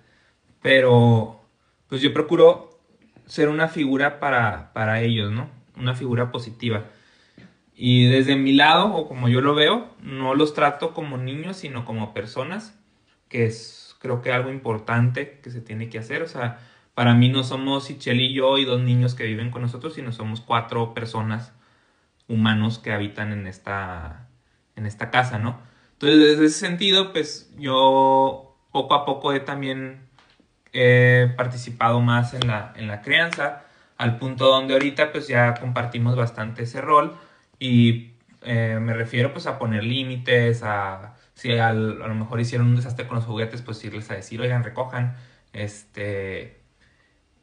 pero 0.63 1.44
pues 1.89 2.01
yo 2.01 2.13
procuro 2.13 2.79
ser 3.27 3.49
una 3.49 3.69
figura 3.69 4.21
para, 4.21 4.73
para 4.73 5.01
ellos, 5.03 5.33
¿no? 5.33 5.49
Una 5.77 5.95
figura 5.95 6.31
positiva. 6.31 6.85
Y 7.75 8.09
desde 8.09 8.37
mi 8.37 8.53
lado, 8.53 8.95
o 8.95 9.09
como 9.09 9.29
yo 9.29 9.41
lo 9.41 9.55
veo, 9.55 9.95
no 10.01 10.35
los 10.35 10.55
trato 10.55 10.95
como 10.95 11.19
niños, 11.19 11.57
sino 11.57 11.85
como 11.85 12.15
personas, 12.15 12.79
que 13.29 13.47
es 13.47 13.85
creo 14.05 14.21
que 14.21 14.31
algo 14.31 14.51
importante 14.51 15.41
que 15.43 15.51
se 15.51 15.63
tiene 15.63 15.89
que 15.89 15.99
hacer. 15.99 16.23
O 16.23 16.29
sea, 16.29 16.61
para 16.95 17.15
mí 17.15 17.31
no 17.31 17.43
somos 17.43 17.89
Ichel 17.89 18.21
y 18.21 18.35
yo 18.35 18.59
y 18.59 18.67
dos 18.67 18.83
niños 18.83 19.15
que 19.15 19.25
viven 19.25 19.51
con 19.51 19.63
nosotros, 19.63 19.95
sino 19.95 20.13
somos 20.13 20.43
cuatro 20.43 20.93
personas 20.93 21.55
humanos 22.29 22.79
que 22.79 22.93
habitan 22.93 23.33
en 23.33 23.47
esta, 23.47 24.29
en 24.77 24.85
esta 24.85 25.11
casa, 25.11 25.39
¿no? 25.39 25.59
Entonces, 25.95 26.19
desde 26.19 26.45
ese 26.45 26.59
sentido, 26.59 27.13
pues 27.13 27.51
yo 27.59 28.57
poco 28.73 28.95
a 28.95 29.07
poco 29.07 29.33
he 29.33 29.41
también 29.41 30.01
he 30.75 31.29
participado 31.37 32.01
más 32.01 32.35
en 32.35 32.47
la, 32.49 32.73
en 32.77 32.89
la 32.89 33.01
crianza, 33.01 33.65
al 33.97 34.19
punto 34.19 34.47
donde 34.47 34.75
ahorita 34.75 35.13
pues 35.13 35.29
ya 35.29 35.55
compartimos 35.55 36.17
bastante 36.17 36.65
ese 36.65 36.81
rol 36.81 37.17
y 37.59 38.11
eh, 38.43 38.79
me 38.81 38.93
refiero 38.93 39.33
pues 39.33 39.47
a 39.47 39.59
poner 39.59 39.85
límites, 39.85 40.63
a 40.63 41.15
si 41.35 41.53
a 41.53 41.73
lo 41.73 42.15
mejor 42.15 42.41
hicieron 42.41 42.69
un 42.69 42.77
desastre 42.77 43.07
con 43.07 43.17
los 43.17 43.25
juguetes, 43.25 43.63
pues 43.63 43.83
irles 43.85 44.11
a 44.11 44.15
decir, 44.15 44.41
oigan, 44.41 44.63
recojan, 44.63 45.17
este, 45.53 46.61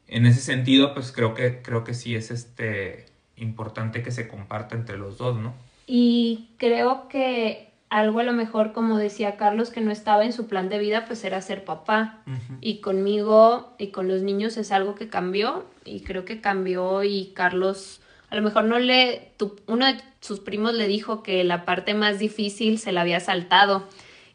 en 0.06 0.26
ese 0.26 0.40
sentido 0.40 0.94
pues 0.94 1.12
creo 1.12 1.34
que, 1.34 1.62
creo 1.62 1.84
que 1.84 1.94
sí 1.94 2.14
es 2.14 2.30
este, 2.30 3.06
importante 3.36 4.02
que 4.02 4.10
se 4.10 4.28
comparta 4.28 4.76
entre 4.76 4.96
los 4.96 5.18
dos, 5.18 5.36
¿no? 5.36 5.54
Y 5.86 6.50
creo 6.58 7.08
que 7.08 7.71
algo 7.92 8.20
a 8.20 8.22
lo 8.22 8.32
mejor, 8.32 8.72
como 8.72 8.96
decía 8.96 9.36
Carlos, 9.36 9.68
que 9.68 9.82
no 9.82 9.90
estaba 9.90 10.24
en 10.24 10.32
su 10.32 10.48
plan 10.48 10.70
de 10.70 10.78
vida, 10.78 11.04
pues 11.04 11.24
era 11.24 11.42
ser 11.42 11.62
papá. 11.62 12.20
Y 12.62 12.80
conmigo 12.80 13.74
y 13.76 13.88
con 13.88 14.08
los 14.08 14.22
niños 14.22 14.56
es 14.56 14.72
algo 14.72 14.94
que 14.94 15.10
cambió 15.10 15.66
y 15.84 16.00
creo 16.00 16.24
que 16.24 16.40
cambió 16.40 17.02
y 17.02 17.34
Carlos, 17.34 18.00
a 18.30 18.36
lo 18.36 18.40
mejor 18.40 18.64
no 18.64 18.78
le, 18.78 19.32
uno 19.66 19.84
de 19.84 20.00
sus 20.20 20.40
primos 20.40 20.72
le 20.72 20.88
dijo 20.88 21.22
que 21.22 21.44
la 21.44 21.66
parte 21.66 21.92
más 21.92 22.18
difícil 22.18 22.78
se 22.78 22.92
la 22.92 23.02
había 23.02 23.20
saltado, 23.20 23.86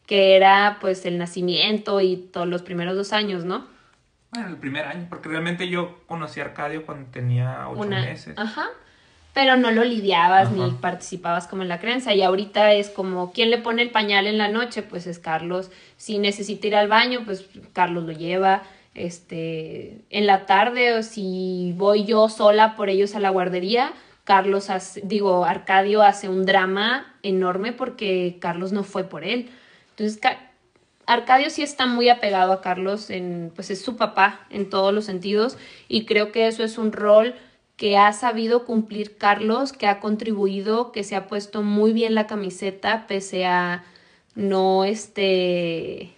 que 0.06 0.36
era 0.36 0.78
pues 0.80 1.08
el 1.08 1.18
nacimiento 1.18 2.00
y 2.00 2.16
todos 2.16 2.48
los 2.48 2.62
primeros 2.62 2.96
dos 2.96 3.12
años, 3.12 3.44
¿no? 3.44 3.66
Bueno, 4.34 4.50
el 4.50 4.58
primer 4.58 4.86
año, 4.86 5.08
porque 5.10 5.30
realmente 5.30 5.68
yo 5.68 5.98
conocí 6.06 6.42
a 6.42 6.44
Arcadio 6.44 6.86
cuando 6.86 7.10
tenía 7.10 7.68
ocho 7.70 7.90
meses. 7.90 8.38
Ajá 8.38 8.68
pero 9.38 9.56
no 9.56 9.70
lo 9.70 9.84
lidiabas 9.84 10.52
ni 10.52 10.72
participabas 10.72 11.46
como 11.46 11.62
en 11.62 11.68
la 11.68 11.80
creencia. 11.80 12.12
Y 12.16 12.24
ahorita 12.24 12.74
es 12.74 12.90
como, 12.90 13.32
¿quién 13.34 13.52
le 13.52 13.60
pone 13.60 13.84
el 13.84 13.92
pañal 13.92 14.26
en 14.26 14.40
la 14.40 14.48
noche? 14.48 14.82
Pues 14.82 15.06
es 15.06 15.20
Carlos. 15.20 15.70
Si 15.96 16.18
necesita 16.18 16.66
ir 16.66 16.76
al 16.76 16.88
baño, 16.88 17.22
pues 17.24 17.46
Carlos 17.72 18.06
lo 18.06 18.14
lleva. 18.14 18.64
Este, 18.96 20.02
en 20.10 20.26
la 20.26 20.48
tarde, 20.48 20.98
o 20.98 21.04
si 21.04 21.72
voy 21.78 22.06
yo 22.06 22.30
sola 22.30 22.76
por 22.76 22.90
ellos 22.90 23.14
a 23.14 23.20
la 23.20 23.30
guardería, 23.30 23.94
Carlos, 24.24 24.72
hace, 24.72 25.02
digo, 25.04 25.46
Arcadio 25.46 26.02
hace 26.02 26.30
un 26.30 26.44
drama 26.48 27.14
enorme 27.22 27.74
porque 27.74 28.38
Carlos 28.42 28.72
no 28.72 28.84
fue 28.84 29.04
por 29.04 29.24
él. 29.24 29.52
Entonces, 29.92 30.20
Arcadio 31.06 31.52
sí 31.52 31.62
está 31.62 31.86
muy 31.86 32.10
apegado 32.10 32.54
a 32.54 32.62
Carlos, 32.62 33.12
en, 33.12 33.52
pues 33.54 33.70
es 33.70 33.84
su 33.84 33.98
papá 33.98 34.48
en 34.50 34.72
todos 34.72 34.96
los 34.96 35.06
sentidos 35.06 35.60
y 35.88 36.06
creo 36.06 36.32
que 36.32 36.48
eso 36.48 36.64
es 36.64 36.80
un 36.80 36.92
rol 36.92 37.36
que 37.78 37.96
ha 37.96 38.12
sabido 38.12 38.66
cumplir 38.66 39.18
Carlos, 39.18 39.72
que 39.72 39.88
ha 39.88 40.00
contribuido, 40.00 40.92
que 40.92 41.04
se 41.04 41.16
ha 41.16 41.28
puesto 41.28 41.62
muy 41.62 41.94
bien 41.94 42.16
la 42.16 42.28
camiseta, 42.28 43.06
pese 43.08 43.46
a 43.46 43.86
no 44.36 44.84
este 44.84 46.14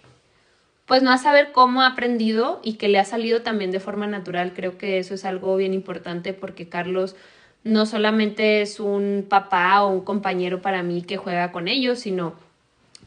pues 0.86 1.04
no 1.04 1.12
a 1.12 1.18
saber 1.18 1.52
cómo 1.52 1.82
ha 1.82 1.86
aprendido 1.86 2.60
y 2.64 2.74
que 2.74 2.88
le 2.88 2.98
ha 2.98 3.04
salido 3.04 3.42
también 3.42 3.70
de 3.70 3.78
forma 3.78 4.08
natural. 4.08 4.52
Creo 4.54 4.76
que 4.76 4.98
eso 4.98 5.14
es 5.14 5.24
algo 5.24 5.54
bien 5.56 5.72
importante 5.72 6.32
porque 6.32 6.68
Carlos 6.68 7.14
no 7.62 7.86
solamente 7.86 8.60
es 8.60 8.80
un 8.80 9.24
papá 9.28 9.84
o 9.84 9.90
un 9.90 10.00
compañero 10.00 10.62
para 10.62 10.82
mí 10.82 11.02
que 11.02 11.16
juega 11.16 11.52
con 11.52 11.68
ellos, 11.68 12.00
sino 12.00 12.34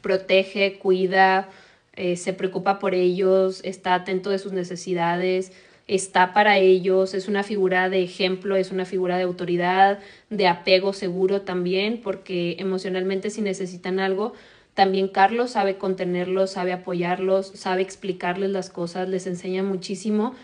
protege, 0.02 0.80
cuida, 0.80 1.50
eh, 1.96 2.16
se 2.16 2.32
preocupa 2.32 2.80
por 2.80 2.96
ellos, 2.96 3.60
está 3.66 3.96
atento 3.96 4.30
de 4.30 4.40
sus 4.40 4.54
necesidades 4.54 5.52
está 5.96 6.34
para 6.34 6.58
ellos, 6.58 7.14
es 7.14 7.28
una 7.28 7.44
figura 7.44 7.90
de 7.90 8.04
ejemplo, 8.04 8.56
es 8.56 8.72
una 8.72 8.86
figura 8.86 9.18
de 9.18 9.24
autoridad, 9.24 10.00
de 10.30 10.48
apego 10.48 10.94
seguro 10.94 11.42
también, 11.42 12.02
porque 12.02 12.56
emocionalmente 12.60 13.30
si 13.30 13.42
necesitan 13.42 14.00
algo, 14.00 14.34
también 14.74 15.08
Carlos 15.08 15.52
sabe 15.52 15.78
contenerlos, 15.78 16.52
sabe 16.52 16.74
apoyarlos, 16.74 17.48
sabe 17.56 17.82
explicarles 17.82 18.50
las 18.50 18.70
cosas, 18.70 19.08
les 19.08 19.28
enseña 19.28 19.62
muchísimo. 19.62 20.36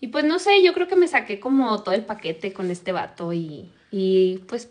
Y 0.00 0.08
pues 0.08 0.24
no 0.24 0.38
sé, 0.38 0.62
yo 0.62 0.74
creo 0.74 0.88
que 0.88 0.96
me 0.96 1.08
saqué 1.08 1.40
como 1.40 1.82
todo 1.82 1.94
el 1.94 2.04
paquete 2.04 2.52
con 2.52 2.70
este 2.70 2.92
vato 2.92 3.32
y, 3.32 3.70
y 3.90 4.38
pues, 4.48 4.70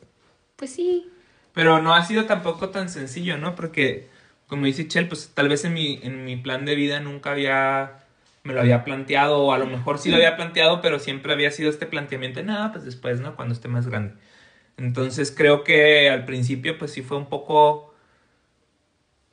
pues 0.56 0.72
sí. 0.72 1.08
Pero 1.54 1.82
no 1.82 1.94
ha 1.94 2.06
sido 2.06 2.26
tampoco 2.26 2.70
tan 2.70 2.90
sencillo, 2.90 3.38
¿no? 3.38 3.56
Porque, 3.56 4.08
como 4.48 4.66
dice 4.66 4.88
Chel, 4.88 5.08
pues 5.08 5.32
tal 5.34 5.50
vez 5.50 5.66
en 5.66 5.74
mi, 5.74 6.00
en 6.04 6.24
mi 6.24 6.36
plan 6.36 6.66
de 6.66 6.76
vida 6.76 7.00
nunca 7.00 7.32
había 7.32 8.04
me 8.44 8.54
lo 8.54 8.62
había 8.62 8.84
planteado, 8.84 9.40
o 9.40 9.54
a 9.54 9.58
lo 9.58 9.66
mejor 9.66 10.00
sí 10.00 10.10
lo 10.10 10.16
había 10.18 10.36
planteado, 10.36 10.82
pero 10.82 11.00
siempre 11.00 11.34
había 11.34 11.52
sido 11.52 11.70
este 11.70 11.86
planteamiento, 11.86 12.42
nada, 12.44 12.72
pues 12.72 12.86
después, 12.86 13.20
¿no? 13.20 13.36
Cuando 13.36 13.54
esté 13.54 13.68
más 13.68 13.88
grande. 13.88 14.16
Entonces 14.78 15.32
creo 15.36 15.64
que 15.64 16.10
al 16.10 16.26
principio 16.26 16.78
pues 16.78 16.92
sí 16.92 17.02
fue 17.02 17.18
un 17.18 17.28
poco 17.28 17.94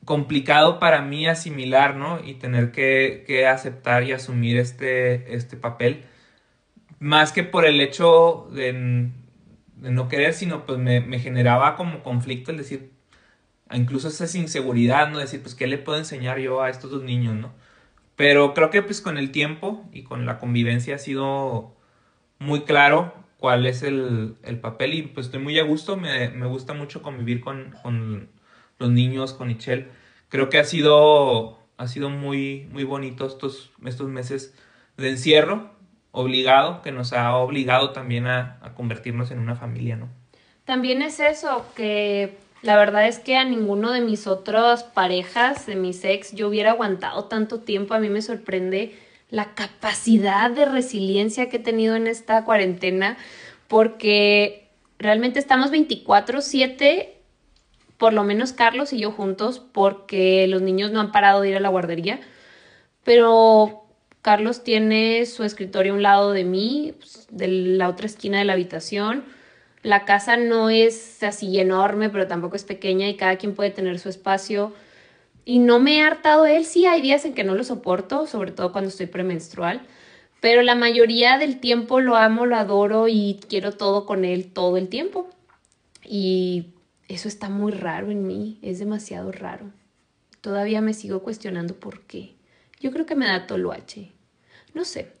complicado 0.05 0.79
para 0.79 1.01
mí 1.01 1.27
asimilar, 1.27 1.95
¿no? 1.95 2.19
Y 2.23 2.35
tener 2.35 2.71
que, 2.71 3.23
que 3.27 3.47
aceptar 3.47 4.03
y 4.03 4.13
asumir 4.13 4.57
este, 4.57 5.35
este 5.35 5.57
papel. 5.57 6.05
Más 6.99 7.31
que 7.31 7.43
por 7.43 7.65
el 7.65 7.81
hecho 7.81 8.49
de, 8.51 9.11
no 9.81 10.07
querer, 10.09 10.33
sino 10.33 10.65
pues 10.65 10.79
me, 10.79 11.01
me, 11.01 11.19
generaba 11.19 11.75
como 11.75 12.03
conflicto 12.03 12.51
el 12.51 12.57
decir, 12.57 12.91
incluso 13.71 14.07
esa 14.07 14.37
inseguridad, 14.37 15.09
¿no? 15.09 15.19
Decir, 15.19 15.41
pues, 15.41 15.55
¿qué 15.55 15.67
le 15.67 15.77
puedo 15.77 15.99
enseñar 15.99 16.39
yo 16.39 16.61
a 16.61 16.69
estos 16.69 16.91
dos 16.91 17.03
niños, 17.03 17.35
¿no? 17.35 17.53
Pero 18.17 18.55
creo 18.55 18.71
que 18.71 18.81
pues 18.81 18.99
con 18.99 19.17
el 19.17 19.31
tiempo 19.31 19.85
y 19.93 20.03
con 20.03 20.25
la 20.25 20.39
convivencia 20.39 20.95
ha 20.95 20.97
sido 20.97 21.75
muy 22.39 22.61
claro 22.61 23.13
cuál 23.37 23.67
es 23.67 23.83
el, 23.83 24.35
papel 24.59 24.95
y 24.95 25.03
pues 25.03 25.27
estoy 25.27 25.39
muy 25.39 25.59
a 25.59 25.63
gusto, 25.63 25.97
me, 25.97 26.27
gusta 26.47 26.73
mucho 26.73 27.03
convivir 27.03 27.41
con, 27.41 28.29
los 28.79 28.89
niños, 28.89 29.33
con 29.33 29.47
Michelle. 29.47 29.87
Creo 30.29 30.49
que 30.49 30.57
ha 30.57 30.63
sido, 30.63 31.59
ha 31.77 31.87
sido 31.87 32.09
muy, 32.09 32.67
muy 32.71 32.83
bonito 32.83 33.27
estos, 33.27 33.71
estos 33.85 34.09
meses 34.09 34.55
de 34.97 35.09
encierro 35.11 35.69
obligado, 36.11 36.81
que 36.81 36.91
nos 36.91 37.13
ha 37.13 37.35
obligado 37.35 37.91
también 37.91 38.25
a, 38.25 38.57
a 38.63 38.73
convertirnos 38.73 39.29
en 39.29 39.37
una 39.37 39.55
familia, 39.55 39.95
¿no? 39.95 40.09
También 40.65 41.03
es 41.03 41.19
eso, 41.19 41.71
que 41.75 42.35
la 42.67 42.75
verdad 42.75 43.07
es 43.07 43.19
que 43.19 43.37
a 43.37 43.45
ninguno 43.45 43.93
de 43.93 44.01
mis 44.01 44.27
otras 44.27 44.83
parejas, 44.83 45.65
de 45.67 45.77
mis 45.77 46.03
ex, 46.03 46.33
yo 46.33 46.49
hubiera 46.49 46.71
aguantado 46.71 47.23
tanto 47.23 47.61
tiempo. 47.61 47.93
A 47.93 47.99
mí 47.99 48.09
me 48.09 48.21
sorprende 48.21 48.93
la 49.29 49.53
capacidad 49.53 50.51
de 50.51 50.65
resiliencia 50.65 51.47
que 51.47 51.57
he 51.57 51.61
tenido 51.61 51.95
en 51.95 52.07
esta 52.07 52.43
cuarentena, 52.43 53.15
porque 53.69 54.67
realmente 54.99 55.39
estamos 55.39 55.71
24/7, 55.71 57.13
por 57.97 58.11
lo 58.11 58.25
menos 58.25 58.51
Carlos 58.51 58.91
y 58.91 58.99
yo 58.99 59.11
juntos, 59.11 59.59
porque 59.59 60.45
los 60.47 60.61
niños 60.61 60.91
no 60.91 60.99
han 60.99 61.13
parado 61.13 61.39
de 61.39 61.51
ir 61.51 61.55
a 61.55 61.61
la 61.61 61.69
guardería, 61.69 62.19
pero 63.05 63.85
Carlos 64.21 64.65
tiene 64.65 65.25
su 65.25 65.45
escritorio 65.45 65.93
a 65.93 65.95
un 65.95 66.03
lado 66.03 66.33
de 66.33 66.43
mí, 66.43 66.93
pues, 66.99 67.27
de 67.31 67.47
la 67.47 67.87
otra 67.87 68.07
esquina 68.07 68.39
de 68.39 68.43
la 68.43 68.53
habitación 68.53 69.36
la 69.87 70.03
casa 70.03 70.35
no 70.35 70.69
es 70.69 71.23
así 71.23 71.57
enorme, 71.61 72.09
pero 72.09 72.27
tampoco 72.27 72.57
es 72.57 72.65
pequeña 72.65 73.07
y 73.07 73.15
cada 73.15 73.37
quien 73.37 73.55
puede 73.55 73.69
tener 73.69 73.99
su 73.99 74.09
espacio. 74.09 74.73
Y 75.45 75.59
no 75.59 75.79
me 75.79 75.95
he 75.95 76.01
hartado 76.01 76.45
él, 76.45 76.65
sí 76.65 76.85
hay 76.85 77.01
días 77.01 77.23
en 77.23 77.33
que 77.33 77.45
no 77.45 77.55
lo 77.55 77.63
soporto, 77.63 78.27
sobre 78.27 78.51
todo 78.51 78.73
cuando 78.73 78.89
estoy 78.89 79.05
premenstrual, 79.05 79.79
pero 80.41 80.61
la 80.61 80.75
mayoría 80.75 81.37
del 81.37 81.61
tiempo 81.61 82.01
lo 82.01 82.17
amo, 82.17 82.45
lo 82.45 82.57
adoro 82.57 83.07
y 83.07 83.39
quiero 83.47 83.71
todo 83.71 84.05
con 84.05 84.25
él 84.25 84.51
todo 84.51 84.75
el 84.75 84.89
tiempo. 84.89 85.29
Y 86.03 86.73
eso 87.07 87.29
está 87.29 87.47
muy 87.47 87.71
raro 87.71 88.11
en 88.11 88.27
mí, 88.27 88.59
es 88.61 88.79
demasiado 88.79 89.31
raro. 89.31 89.71
Todavía 90.41 90.81
me 90.81 90.93
sigo 90.93 91.23
cuestionando 91.23 91.75
por 91.75 92.01
qué. 92.01 92.35
Yo 92.81 92.91
creo 92.91 93.05
que 93.05 93.15
me 93.15 93.27
da 93.27 93.47
toloache. 93.47 94.11
No 94.73 94.83
sé. 94.83 95.13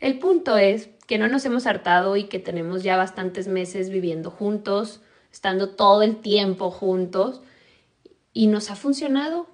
El 0.00 0.18
punto 0.18 0.56
es 0.56 0.88
que 1.06 1.18
no 1.18 1.28
nos 1.28 1.44
hemos 1.44 1.66
hartado 1.66 2.16
y 2.16 2.24
que 2.24 2.38
tenemos 2.38 2.82
ya 2.82 2.96
bastantes 2.96 3.48
meses 3.48 3.90
viviendo 3.90 4.30
juntos, 4.30 5.02
estando 5.32 5.70
todo 5.70 6.02
el 6.02 6.16
tiempo 6.16 6.70
juntos 6.70 7.42
y 8.32 8.46
nos 8.46 8.70
ha 8.70 8.76
funcionado. 8.76 9.46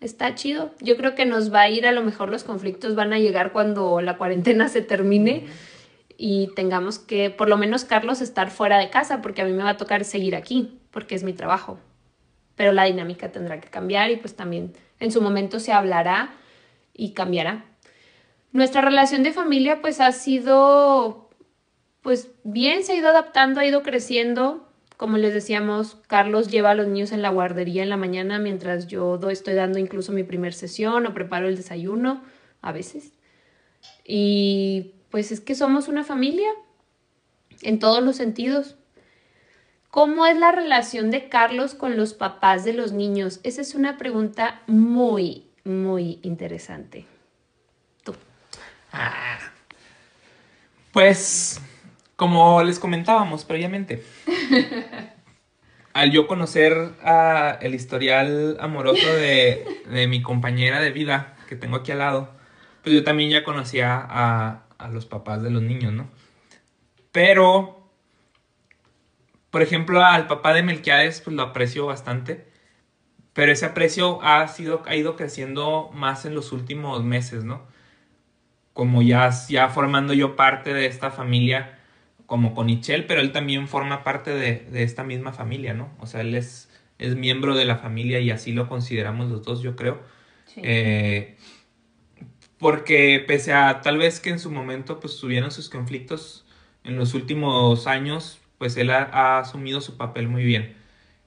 Está 0.00 0.34
chido. 0.34 0.72
Yo 0.80 0.96
creo 0.96 1.14
que 1.14 1.26
nos 1.26 1.52
va 1.52 1.62
a 1.62 1.70
ir, 1.70 1.86
a 1.86 1.92
lo 1.92 2.02
mejor 2.02 2.28
los 2.28 2.44
conflictos 2.44 2.94
van 2.94 3.12
a 3.12 3.18
llegar 3.18 3.52
cuando 3.52 4.00
la 4.00 4.16
cuarentena 4.18 4.68
se 4.68 4.82
termine 4.82 5.46
y 6.16 6.48
tengamos 6.54 6.98
que, 6.98 7.30
por 7.30 7.48
lo 7.48 7.56
menos 7.56 7.84
Carlos, 7.84 8.20
estar 8.20 8.50
fuera 8.50 8.78
de 8.78 8.90
casa, 8.90 9.22
porque 9.22 9.42
a 9.42 9.44
mí 9.44 9.52
me 9.52 9.62
va 9.62 9.70
a 9.70 9.76
tocar 9.76 10.04
seguir 10.04 10.36
aquí, 10.36 10.80
porque 10.90 11.14
es 11.14 11.22
mi 11.22 11.32
trabajo. 11.32 11.78
Pero 12.56 12.72
la 12.72 12.84
dinámica 12.84 13.32
tendrá 13.32 13.60
que 13.60 13.68
cambiar 13.68 14.10
y 14.10 14.16
pues 14.16 14.36
también 14.36 14.74
en 15.00 15.10
su 15.10 15.22
momento 15.22 15.58
se 15.58 15.72
hablará 15.72 16.34
y 16.92 17.12
cambiará. 17.12 17.64
Nuestra 18.52 18.82
relación 18.82 19.22
de 19.22 19.32
familia 19.32 19.80
pues 19.80 20.00
ha 20.00 20.12
sido 20.12 21.30
pues 22.02 22.30
bien, 22.42 22.84
se 22.84 22.92
ha 22.92 22.96
ido 22.96 23.08
adaptando, 23.08 23.60
ha 23.60 23.64
ido 23.64 23.82
creciendo. 23.82 24.68
Como 24.96 25.18
les 25.18 25.32
decíamos, 25.32 25.96
Carlos 26.06 26.48
lleva 26.48 26.70
a 26.70 26.74
los 26.74 26.86
niños 26.86 27.12
en 27.12 27.22
la 27.22 27.30
guardería 27.30 27.82
en 27.82 27.88
la 27.88 27.96
mañana 27.96 28.38
mientras 28.38 28.88
yo 28.88 29.18
estoy 29.30 29.54
dando 29.54 29.78
incluso 29.78 30.12
mi 30.12 30.22
primer 30.22 30.52
sesión 30.52 31.06
o 31.06 31.14
preparo 31.14 31.48
el 31.48 31.56
desayuno 31.56 32.22
a 32.60 32.72
veces. 32.72 33.12
Y 34.04 34.94
pues 35.10 35.32
es 35.32 35.40
que 35.40 35.54
somos 35.54 35.88
una 35.88 36.04
familia 36.04 36.48
en 37.62 37.78
todos 37.78 38.02
los 38.02 38.16
sentidos. 38.16 38.76
¿Cómo 39.90 40.26
es 40.26 40.36
la 40.36 40.52
relación 40.52 41.10
de 41.10 41.28
Carlos 41.28 41.74
con 41.74 41.96
los 41.96 42.14
papás 42.14 42.64
de 42.64 42.72
los 42.72 42.92
niños? 42.92 43.40
Esa 43.42 43.60
es 43.60 43.74
una 43.74 43.98
pregunta 43.98 44.62
muy, 44.66 45.50
muy 45.64 46.18
interesante. 46.22 47.06
Pues, 50.92 51.60
como 52.16 52.62
les 52.62 52.78
comentábamos 52.78 53.44
previamente, 53.44 54.04
al 55.94 56.10
yo 56.10 56.26
conocer 56.26 56.92
el 57.60 57.74
historial 57.74 58.58
amoroso 58.60 59.06
de, 59.14 60.06
mi 60.08 60.20
compañera 60.20 60.80
de 60.80 60.90
vida 60.90 61.34
que 61.48 61.56
tengo 61.56 61.76
aquí 61.76 61.92
al 61.92 61.98
lado, 61.98 62.30
pues 62.82 62.94
yo 62.94 63.04
también 63.04 63.30
ya 63.30 63.44
conocía 63.44 64.04
a, 64.06 64.64
a 64.78 64.88
los 64.88 65.06
papás 65.06 65.42
de 65.42 65.50
los 65.50 65.62
niños, 65.62 65.92
¿no? 65.92 66.10
Pero, 67.12 67.88
por 69.50 69.62
ejemplo, 69.62 70.02
al 70.04 70.26
papá 70.26 70.54
de 70.54 70.62
Melquiades, 70.62 71.20
pues 71.20 71.36
lo 71.36 71.42
aprecio 71.42 71.86
bastante. 71.86 72.50
Pero 73.34 73.52
ese 73.52 73.66
aprecio 73.66 74.20
ha, 74.22 74.46
sido, 74.48 74.82
ha 74.86 74.96
ido 74.96 75.16
creciendo 75.16 75.90
más 75.94 76.24
en 76.24 76.34
los 76.34 76.52
últimos 76.52 77.02
meses, 77.04 77.44
¿no? 77.44 77.62
Como 78.72 79.02
ya, 79.02 79.30
ya 79.48 79.68
formando 79.68 80.14
yo 80.14 80.36
parte 80.36 80.72
de 80.74 80.86
esta 80.86 81.10
familia 81.10 81.78
como 82.26 82.54
con 82.54 82.70
Ichel, 82.70 83.04
pero 83.06 83.20
él 83.20 83.32
también 83.32 83.68
forma 83.68 84.04
parte 84.04 84.30
de, 84.34 84.66
esta 84.82 85.04
misma 85.04 85.32
familia, 85.32 85.74
¿no? 85.74 85.90
O 86.00 86.06
sea, 86.06 86.22
él 86.22 86.34
es, 86.34 86.70
es 86.98 87.14
miembro 87.14 87.54
de 87.54 87.66
la 87.66 87.76
familia 87.76 88.20
y 88.20 88.30
así 88.30 88.52
lo 88.52 88.68
consideramos 88.68 89.28
los 89.30 89.42
dos, 89.42 89.62
yo 89.62 89.76
creo. 89.76 90.00
Eh, 90.56 91.36
porque 92.58 93.22
pese 93.26 93.52
a 93.52 93.80
tal 93.82 93.98
vez 93.98 94.20
que 94.20 94.30
en 94.30 94.38
su 94.38 94.50
momento 94.50 95.00
pues 95.00 95.18
tuvieron 95.18 95.50
sus 95.50 95.68
conflictos 95.68 96.46
en 96.84 96.96
los 96.96 97.14
últimos 97.14 97.86
años, 97.86 98.40
pues 98.58 98.76
él 98.76 98.90
ha 98.90 99.38
asumido 99.38 99.80
su 99.80 99.96
papel 99.96 100.28
muy 100.28 100.44
bien. 100.44 100.74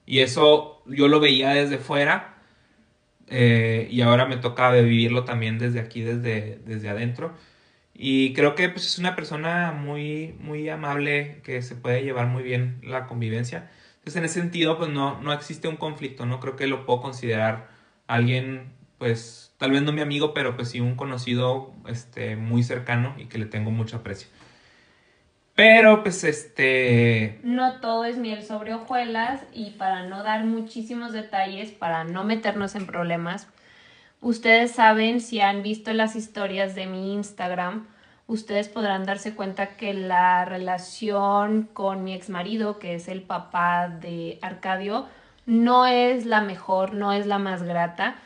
Y 0.06 0.20
eso 0.20 0.82
yo 0.86 1.08
lo 1.08 1.20
veía 1.20 1.50
desde 1.50 1.78
fuera 1.78 2.35
eh, 3.28 3.88
y 3.90 4.00
ahora 4.02 4.26
me 4.26 4.36
toca 4.36 4.70
vivirlo 4.72 5.24
también 5.24 5.58
desde 5.58 5.80
aquí, 5.80 6.02
desde, 6.02 6.58
desde 6.64 6.88
adentro. 6.88 7.34
Y 7.94 8.34
creo 8.34 8.54
que 8.54 8.68
pues, 8.68 8.86
es 8.86 8.98
una 8.98 9.16
persona 9.16 9.72
muy, 9.72 10.34
muy 10.40 10.68
amable, 10.68 11.40
que 11.44 11.62
se 11.62 11.76
puede 11.76 12.02
llevar 12.02 12.26
muy 12.28 12.42
bien 12.42 12.80
la 12.82 13.06
convivencia. 13.06 13.70
Entonces, 13.98 14.16
en 14.16 14.24
ese 14.24 14.40
sentido, 14.40 14.78
pues 14.78 14.90
no, 14.90 15.20
no 15.22 15.32
existe 15.32 15.68
un 15.68 15.76
conflicto, 15.76 16.26
¿no? 16.26 16.40
Creo 16.40 16.56
que 16.56 16.66
lo 16.66 16.86
puedo 16.86 17.00
considerar 17.00 17.68
alguien, 18.06 18.72
pues, 18.98 19.54
tal 19.58 19.72
vez 19.72 19.82
no 19.82 19.92
mi 19.92 20.02
amigo, 20.02 20.34
pero 20.34 20.56
pues 20.56 20.68
sí 20.70 20.80
un 20.80 20.94
conocido 20.96 21.74
este, 21.88 22.36
muy 22.36 22.62
cercano 22.62 23.14
y 23.18 23.26
que 23.26 23.38
le 23.38 23.46
tengo 23.46 23.70
mucho 23.70 23.96
aprecio. 23.96 24.28
Pero 25.56 26.02
pues 26.02 26.22
este... 26.22 27.40
No 27.42 27.80
todo 27.80 28.04
es 28.04 28.18
miel 28.18 28.44
sobre 28.44 28.74
hojuelas 28.74 29.40
y 29.54 29.70
para 29.70 30.04
no 30.04 30.22
dar 30.22 30.44
muchísimos 30.44 31.14
detalles, 31.14 31.72
para 31.72 32.04
no 32.04 32.24
meternos 32.24 32.74
en 32.74 32.86
problemas, 32.86 33.48
ustedes 34.20 34.72
saben 34.72 35.22
si 35.22 35.40
han 35.40 35.62
visto 35.62 35.94
las 35.94 36.14
historias 36.14 36.74
de 36.74 36.86
mi 36.86 37.14
Instagram, 37.14 37.86
ustedes 38.26 38.68
podrán 38.68 39.04
darse 39.04 39.34
cuenta 39.34 39.76
que 39.78 39.94
la 39.94 40.44
relación 40.44 41.70
con 41.72 42.04
mi 42.04 42.12
ex 42.12 42.28
marido, 42.28 42.78
que 42.78 42.94
es 42.94 43.08
el 43.08 43.22
papá 43.22 43.88
de 43.88 44.38
Arcadio, 44.42 45.06
no 45.46 45.86
es 45.86 46.26
la 46.26 46.42
mejor, 46.42 46.92
no 46.92 47.14
es 47.14 47.26
la 47.26 47.38
más 47.38 47.62
grata 47.62 48.16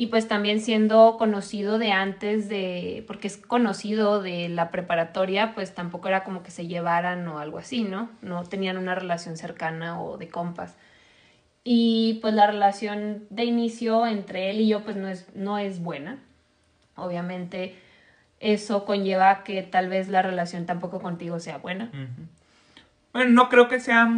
y 0.00 0.06
pues 0.06 0.28
también 0.28 0.62
siendo 0.62 1.16
conocido 1.18 1.76
de 1.76 1.92
antes 1.92 2.48
de, 2.48 3.04
porque 3.06 3.26
es 3.26 3.36
conocido 3.36 4.22
de 4.22 4.48
la 4.48 4.70
preparatoria, 4.70 5.54
pues 5.54 5.74
tampoco 5.74 6.08
era 6.08 6.24
como 6.24 6.42
que 6.42 6.50
se 6.50 6.66
llevaran 6.66 7.28
o 7.28 7.38
algo 7.38 7.58
así, 7.58 7.82
¿no? 7.82 8.08
No 8.22 8.44
tenían 8.44 8.78
una 8.78 8.94
relación 8.94 9.36
cercana 9.36 10.00
o 10.00 10.16
de 10.16 10.28
compas. 10.28 10.74
Y 11.64 12.18
pues 12.22 12.32
la 12.32 12.46
relación 12.46 13.26
de 13.28 13.44
inicio 13.44 14.06
entre 14.06 14.48
él 14.48 14.62
y 14.62 14.68
yo 14.68 14.84
pues 14.84 14.96
no 14.96 15.06
es, 15.06 15.26
no 15.34 15.58
es 15.58 15.82
buena. 15.82 16.16
Obviamente 16.96 17.76
eso 18.38 18.86
conlleva 18.86 19.44
que 19.44 19.62
tal 19.62 19.90
vez 19.90 20.08
la 20.08 20.22
relación 20.22 20.64
tampoco 20.64 21.02
contigo 21.02 21.40
sea 21.40 21.58
buena. 21.58 21.90
Bueno, 23.12 23.32
no 23.32 23.50
creo 23.50 23.68
que 23.68 23.78
sea... 23.80 24.08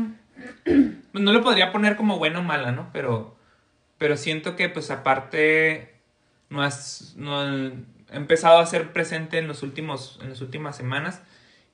No 1.12 1.32
le 1.32 1.40
podría 1.40 1.72
poner 1.72 1.96
como 1.96 2.18
buena 2.18 2.38
o 2.38 2.42
mala, 2.42 2.72
¿no? 2.72 2.88
Pero 2.92 3.36
pero 4.02 4.16
siento 4.16 4.56
que 4.56 4.68
pues 4.68 4.90
aparte 4.90 5.94
no 6.50 6.60
has, 6.60 7.14
no 7.16 7.46
he 7.46 7.72
empezado 8.10 8.58
a 8.58 8.66
ser 8.66 8.92
presente 8.92 9.38
en 9.38 9.46
los 9.46 9.62
últimos, 9.62 10.18
en 10.20 10.30
las 10.30 10.40
últimas 10.40 10.76
semanas 10.76 11.22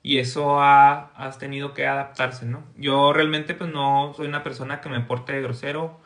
y 0.03 0.19
eso 0.19 0.61
ha, 0.61 1.07
has 1.15 1.39
tenido 1.39 1.73
que 1.73 1.87
adaptarse, 1.87 2.45
¿no? 2.45 2.63
Yo 2.77 3.13
realmente 3.13 3.55
pues 3.55 3.71
no 3.71 4.13
soy 4.15 4.27
una 4.27 4.43
persona 4.43 4.79
que 4.79 4.89
me 4.89 4.99
porte 4.99 5.41
grosero, 5.41 6.01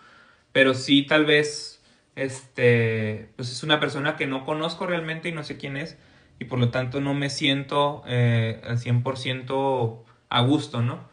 pero 0.53 0.73
sí 0.75 1.03
tal 1.03 1.25
vez, 1.25 1.83
este, 2.15 3.27
pues 3.35 3.51
es 3.51 3.61
una 3.61 3.81
persona 3.81 4.15
que 4.15 4.25
no 4.25 4.45
conozco 4.45 4.87
realmente 4.87 5.27
y 5.27 5.33
no 5.33 5.43
sé 5.43 5.57
quién 5.57 5.75
es 5.75 5.97
y 6.39 6.45
por 6.45 6.57
lo 6.57 6.69
tanto 6.69 7.01
no 7.01 7.13
me 7.13 7.29
siento 7.29 8.01
eh, 8.07 8.61
al 8.63 8.77
100% 8.77 10.05
a 10.29 10.41
gusto, 10.41 10.81
¿no? 10.81 11.09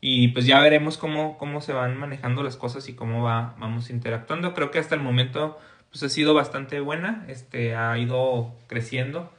Y 0.00 0.28
pues 0.28 0.46
ya 0.46 0.60
veremos 0.60 0.96
cómo, 0.96 1.38
cómo 1.38 1.60
se 1.60 1.72
van 1.72 1.96
manejando 1.96 2.42
las 2.42 2.56
cosas 2.56 2.88
y 2.88 2.94
cómo 2.94 3.22
va, 3.22 3.54
vamos 3.58 3.90
interactuando. 3.90 4.54
Creo 4.54 4.70
que 4.70 4.78
hasta 4.78 4.94
el 4.94 5.00
momento 5.00 5.58
pues 5.90 6.02
ha 6.02 6.08
sido 6.08 6.34
bastante 6.34 6.80
buena, 6.80 7.24
este, 7.28 7.74
ha 7.74 7.98
ido 7.98 8.54
creciendo 8.66 9.32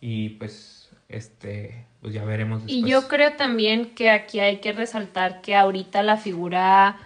y 0.00 0.30
pues 0.30 0.90
este, 1.08 1.86
pues 2.00 2.14
ya 2.14 2.24
veremos 2.24 2.62
después. 2.62 2.76
Y 2.76 2.88
yo 2.88 3.08
creo 3.08 3.32
también 3.32 3.94
que 3.94 4.10
aquí 4.10 4.38
hay 4.38 4.58
que 4.58 4.72
resaltar 4.72 5.40
que 5.40 5.56
ahorita 5.56 6.02
la 6.02 6.16
figura 6.16 6.98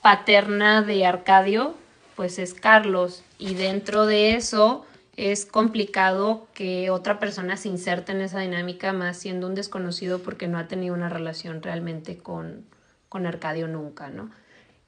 paterna 0.00 0.82
de 0.82 1.04
Arcadio 1.04 1.74
pues 2.16 2.38
es 2.38 2.54
Carlos 2.54 3.22
y 3.38 3.54
dentro 3.54 4.06
de 4.06 4.34
eso 4.34 4.86
es 5.20 5.44
complicado 5.44 6.48
que 6.54 6.88
otra 6.88 7.18
persona 7.18 7.58
se 7.58 7.68
inserte 7.68 8.12
en 8.12 8.22
esa 8.22 8.40
dinámica, 8.40 8.94
más 8.94 9.18
siendo 9.18 9.46
un 9.46 9.54
desconocido 9.54 10.20
porque 10.20 10.48
no 10.48 10.56
ha 10.56 10.66
tenido 10.66 10.94
una 10.94 11.10
relación 11.10 11.62
realmente 11.62 12.16
con, 12.16 12.64
con 13.10 13.26
Arcadio 13.26 13.68
nunca, 13.68 14.08
¿no? 14.08 14.30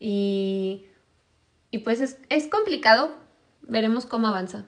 Y, 0.01 0.87
y 1.71 1.79
pues 1.79 2.01
es, 2.01 2.17
es 2.31 2.49
complicado, 2.49 3.15
veremos 3.61 4.07
cómo 4.07 4.27
avanza. 4.27 4.65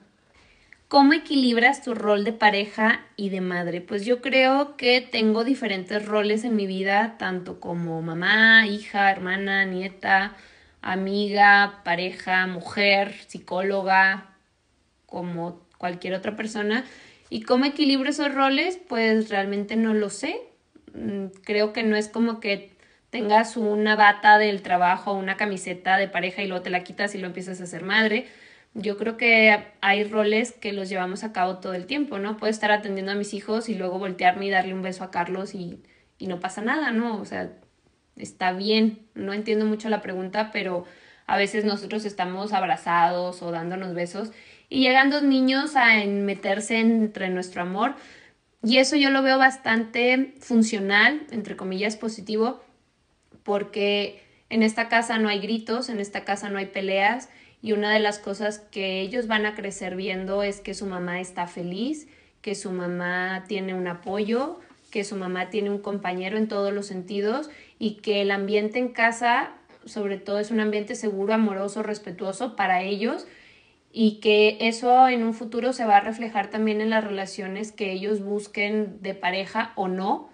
¿Cómo 0.87 1.13
equilibras 1.13 1.81
tu 1.81 1.95
rol 1.95 2.23
de 2.23 2.33
pareja 2.33 3.03
y 3.15 3.29
de 3.29 3.41
madre? 3.41 3.81
Pues 3.81 4.05
yo 4.05 4.21
creo 4.21 4.77
que 4.77 5.01
tengo 5.01 5.43
diferentes 5.43 6.05
roles 6.05 6.43
en 6.43 6.55
mi 6.55 6.67
vida, 6.67 7.15
tanto 7.17 7.59
como 7.59 8.03
mamá, 8.03 8.67
hija, 8.67 9.09
hermana, 9.09 9.65
nieta, 9.65 10.35
amiga, 10.83 11.81
pareja, 11.83 12.45
mujer, 12.45 13.15
psicóloga, 13.27 14.34
como 15.15 15.61
cualquier 15.77 16.13
otra 16.13 16.35
persona. 16.35 16.83
¿Y 17.29 17.43
cómo 17.43 17.63
equilibro 17.63 18.09
esos 18.09 18.35
roles? 18.35 18.77
Pues 18.89 19.29
realmente 19.29 19.77
no 19.77 19.93
lo 19.93 20.09
sé. 20.09 20.41
Mm, 20.93 21.27
creo 21.41 21.71
que 21.71 21.83
no 21.83 21.95
es 21.95 22.09
como 22.09 22.41
que 22.41 22.71
tengas 23.11 23.55
una 23.55 23.95
bata 23.95 24.37
del 24.37 24.61
trabajo, 24.61 25.13
una 25.13 25.37
camiseta 25.37 25.95
de 25.95 26.09
pareja 26.09 26.41
y 26.43 26.47
luego 26.47 26.63
te 26.63 26.69
la 26.69 26.83
quitas 26.83 27.15
y 27.15 27.17
lo 27.17 27.27
empiezas 27.27 27.61
a 27.61 27.65
ser 27.65 27.83
madre. 27.83 28.27
Yo 28.73 28.97
creo 28.97 29.15
que 29.15 29.57
hay 29.79 30.03
roles 30.03 30.51
que 30.51 30.73
los 30.73 30.89
llevamos 30.89 31.23
a 31.23 31.31
cabo 31.31 31.59
todo 31.59 31.75
el 31.75 31.85
tiempo, 31.85 32.19
¿no? 32.19 32.35
Puedo 32.35 32.51
estar 32.51 32.73
atendiendo 32.73 33.13
a 33.13 33.15
mis 33.15 33.33
hijos 33.33 33.69
y 33.69 33.75
luego 33.75 33.99
voltearme 33.99 34.47
y 34.47 34.49
darle 34.49 34.73
un 34.73 34.81
beso 34.81 35.05
a 35.05 35.11
Carlos 35.11 35.55
y, 35.55 35.81
y 36.17 36.27
no 36.27 36.41
pasa 36.41 36.61
nada, 36.61 36.91
¿no? 36.91 37.21
O 37.21 37.23
sea, 37.23 37.53
está 38.17 38.51
bien. 38.51 39.07
No 39.13 39.31
entiendo 39.31 39.65
mucho 39.65 39.87
la 39.87 40.01
pregunta, 40.01 40.51
pero 40.51 40.83
a 41.25 41.37
veces 41.37 41.65
nosotros 41.65 42.05
estamos 42.05 42.53
abrazados 42.53 43.41
o 43.41 43.51
dándonos 43.51 43.93
besos 43.93 44.31
y 44.69 44.81
llegan 44.81 45.09
dos 45.09 45.23
niños 45.23 45.75
a 45.75 46.03
meterse 46.05 46.79
entre 46.79 47.29
nuestro 47.29 47.61
amor. 47.61 47.95
Y 48.63 48.77
eso 48.77 48.95
yo 48.95 49.09
lo 49.09 49.21
veo 49.21 49.37
bastante 49.37 50.33
funcional, 50.39 51.21
entre 51.31 51.55
comillas 51.55 51.97
positivo, 51.97 52.63
porque 53.43 54.23
en 54.49 54.63
esta 54.63 54.89
casa 54.89 55.19
no 55.19 55.29
hay 55.29 55.39
gritos, 55.39 55.89
en 55.89 55.99
esta 55.99 56.23
casa 56.23 56.49
no 56.49 56.57
hay 56.57 56.67
peleas 56.67 57.29
y 57.61 57.73
una 57.73 57.91
de 57.91 57.99
las 57.99 58.19
cosas 58.19 58.59
que 58.59 59.01
ellos 59.01 59.27
van 59.27 59.45
a 59.45 59.55
crecer 59.55 59.95
viendo 59.95 60.43
es 60.43 60.61
que 60.61 60.73
su 60.73 60.85
mamá 60.85 61.19
está 61.19 61.47
feliz, 61.47 62.07
que 62.41 62.55
su 62.55 62.71
mamá 62.71 63.45
tiene 63.47 63.73
un 63.73 63.87
apoyo, 63.87 64.59
que 64.91 65.03
su 65.03 65.15
mamá 65.15 65.49
tiene 65.49 65.69
un 65.69 65.79
compañero 65.79 66.37
en 66.37 66.47
todos 66.47 66.71
los 66.71 66.85
sentidos 66.85 67.49
y 67.79 67.95
que 67.95 68.21
el 68.21 68.31
ambiente 68.31 68.79
en 68.79 68.89
casa, 68.89 69.51
sobre 69.85 70.17
todo, 70.17 70.39
es 70.39 70.51
un 70.51 70.59
ambiente 70.59 70.95
seguro, 70.95 71.33
amoroso, 71.33 71.83
respetuoso 71.83 72.55
para 72.55 72.83
ellos 72.83 73.27
y 73.97 74.19
que 74.19 74.57
eso 74.59 75.07
en 75.07 75.23
un 75.23 75.33
futuro 75.33 75.71
se 75.71 75.85
va 75.85 75.95
a 75.95 75.99
reflejar 76.01 76.49
también 76.49 76.81
en 76.81 76.89
las 76.89 77.01
relaciones 77.01 77.71
que 77.71 77.93
ellos 77.93 78.19
busquen 78.19 79.01
de 79.01 79.13
pareja 79.13 79.71
o 79.75 79.87
no, 79.87 80.29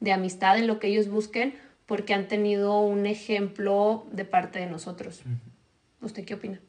de 0.00 0.12
amistad, 0.12 0.58
en 0.58 0.66
lo 0.66 0.78
que 0.78 0.88
ellos 0.88 1.08
busquen, 1.08 1.54
porque 1.86 2.12
han 2.12 2.28
tenido 2.28 2.78
un 2.80 3.06
ejemplo 3.06 4.06
de 4.12 4.26
parte 4.26 4.58
de 4.58 4.66
nosotros. 4.66 5.22
¿Usted 6.02 6.26
qué 6.26 6.34
opina? 6.34 6.60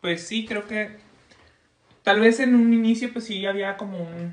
Pues 0.00 0.22
sí, 0.22 0.46
creo 0.46 0.68
que 0.68 0.98
tal 2.04 2.20
vez 2.20 2.38
en 2.38 2.54
un 2.54 2.72
inicio 2.72 3.12
pues 3.12 3.24
sí 3.24 3.44
había 3.44 3.76
como 3.76 3.98
un 3.98 4.32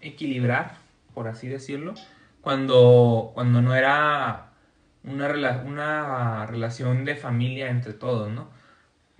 equilibrar, 0.00 0.78
por 1.12 1.28
así 1.28 1.48
decirlo, 1.48 1.92
cuando, 2.40 3.32
cuando 3.34 3.60
no 3.60 3.74
era 3.74 4.52
una, 5.04 5.62
una 5.66 6.46
relación 6.46 7.04
de 7.04 7.14
familia 7.14 7.68
entre 7.68 7.92
todos, 7.92 8.30
¿no? 8.30 8.61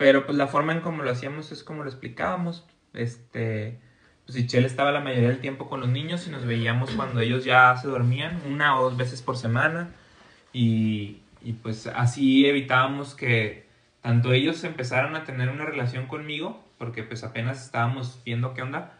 Pero 0.02 0.26
pues 0.26 0.36
la 0.36 0.48
forma 0.48 0.72
en 0.72 0.80
cómo 0.80 1.04
lo 1.04 1.12
hacíamos 1.12 1.52
es 1.52 1.62
como 1.62 1.84
lo 1.84 1.88
explicábamos. 1.88 2.66
Este, 2.92 3.78
pues 4.26 4.36
Ichel 4.36 4.64
estaba 4.64 4.90
la 4.90 4.98
mayoría 4.98 5.28
del 5.28 5.38
tiempo 5.38 5.68
con 5.68 5.78
los 5.78 5.90
niños 5.90 6.26
y 6.26 6.30
nos 6.30 6.44
veíamos 6.44 6.90
cuando 6.90 7.20
ellos 7.20 7.44
ya 7.44 7.76
se 7.76 7.86
dormían, 7.86 8.42
una 8.48 8.76
o 8.76 8.82
dos 8.82 8.96
veces 8.96 9.22
por 9.22 9.36
semana. 9.36 9.94
Y, 10.52 11.18
y 11.40 11.52
pues 11.52 11.86
así 11.86 12.46
evitábamos 12.46 13.14
que 13.14 13.66
tanto 14.00 14.32
ellos 14.32 14.64
empezaran 14.64 15.14
a 15.14 15.22
tener 15.22 15.48
una 15.50 15.66
relación 15.66 16.08
conmigo, 16.08 16.60
porque 16.78 17.04
pues 17.04 17.22
apenas 17.22 17.64
estábamos 17.64 18.18
viendo 18.24 18.54
qué 18.54 18.62
onda, 18.62 18.98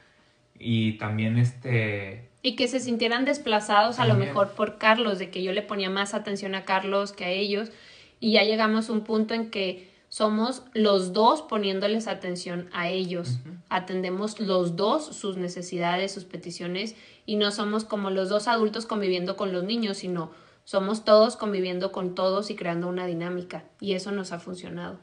y 0.56 0.92
también 0.98 1.36
este... 1.36 2.28
Y 2.42 2.54
que 2.54 2.68
se 2.68 2.78
sintieran 2.78 3.24
desplazados 3.24 3.98
a 3.98 4.06
lo 4.06 4.14
mejor 4.14 4.52
por 4.52 4.78
Carlos, 4.78 5.18
de 5.18 5.30
que 5.30 5.42
yo 5.42 5.52
le 5.52 5.62
ponía 5.62 5.90
más 5.90 6.14
atención 6.14 6.54
a 6.54 6.64
Carlos 6.64 7.10
que 7.10 7.24
a 7.24 7.30
ellos, 7.30 7.72
y 8.20 8.34
ya 8.34 8.44
llegamos 8.44 8.88
a 8.88 8.92
un 8.92 9.02
punto 9.02 9.34
en 9.34 9.50
que 9.50 9.90
somos 10.12 10.62
los 10.74 11.14
dos 11.14 11.40
poniéndoles 11.40 12.06
atención 12.06 12.68
a 12.74 12.90
ellos, 12.90 13.38
atendemos 13.70 14.40
los 14.40 14.76
dos 14.76 15.06
sus 15.06 15.38
necesidades, 15.38 16.12
sus 16.12 16.26
peticiones, 16.26 16.96
y 17.24 17.36
no 17.36 17.50
somos 17.50 17.84
como 17.84 18.10
los 18.10 18.28
dos 18.28 18.46
adultos 18.46 18.84
conviviendo 18.84 19.38
con 19.38 19.54
los 19.54 19.64
niños, 19.64 19.96
sino 19.96 20.30
somos 20.64 21.06
todos 21.06 21.36
conviviendo 21.36 21.92
con 21.92 22.14
todos 22.14 22.50
y 22.50 22.56
creando 22.56 22.88
una 22.88 23.06
dinámica 23.06 23.64
y 23.80 23.94
eso 23.94 24.12
nos 24.12 24.32
ha 24.32 24.38
funcionado. 24.38 24.98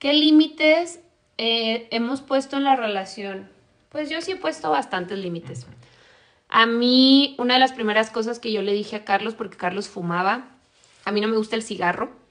¿Qué 0.00 0.14
límites 0.14 0.98
eh, 1.38 1.86
hemos 1.92 2.22
puesto 2.22 2.56
en 2.56 2.64
la 2.64 2.74
relación? 2.74 3.48
Pues 3.90 4.10
yo 4.10 4.20
sí 4.20 4.32
he 4.32 4.36
puesto 4.36 4.68
bastantes 4.68 5.16
límites. 5.16 5.64
A 6.48 6.66
mí, 6.66 7.36
una 7.38 7.54
de 7.54 7.60
las 7.60 7.72
primeras 7.72 8.10
cosas 8.10 8.40
que 8.40 8.50
yo 8.50 8.62
le 8.62 8.72
dije 8.72 8.96
a 8.96 9.04
Carlos, 9.04 9.34
porque 9.34 9.56
Carlos 9.56 9.86
fumaba, 9.86 10.48
a 11.04 11.12
mí 11.12 11.20
no 11.20 11.28
me 11.28 11.36
gusta 11.36 11.54
el 11.54 11.62
cigarro 11.62 12.25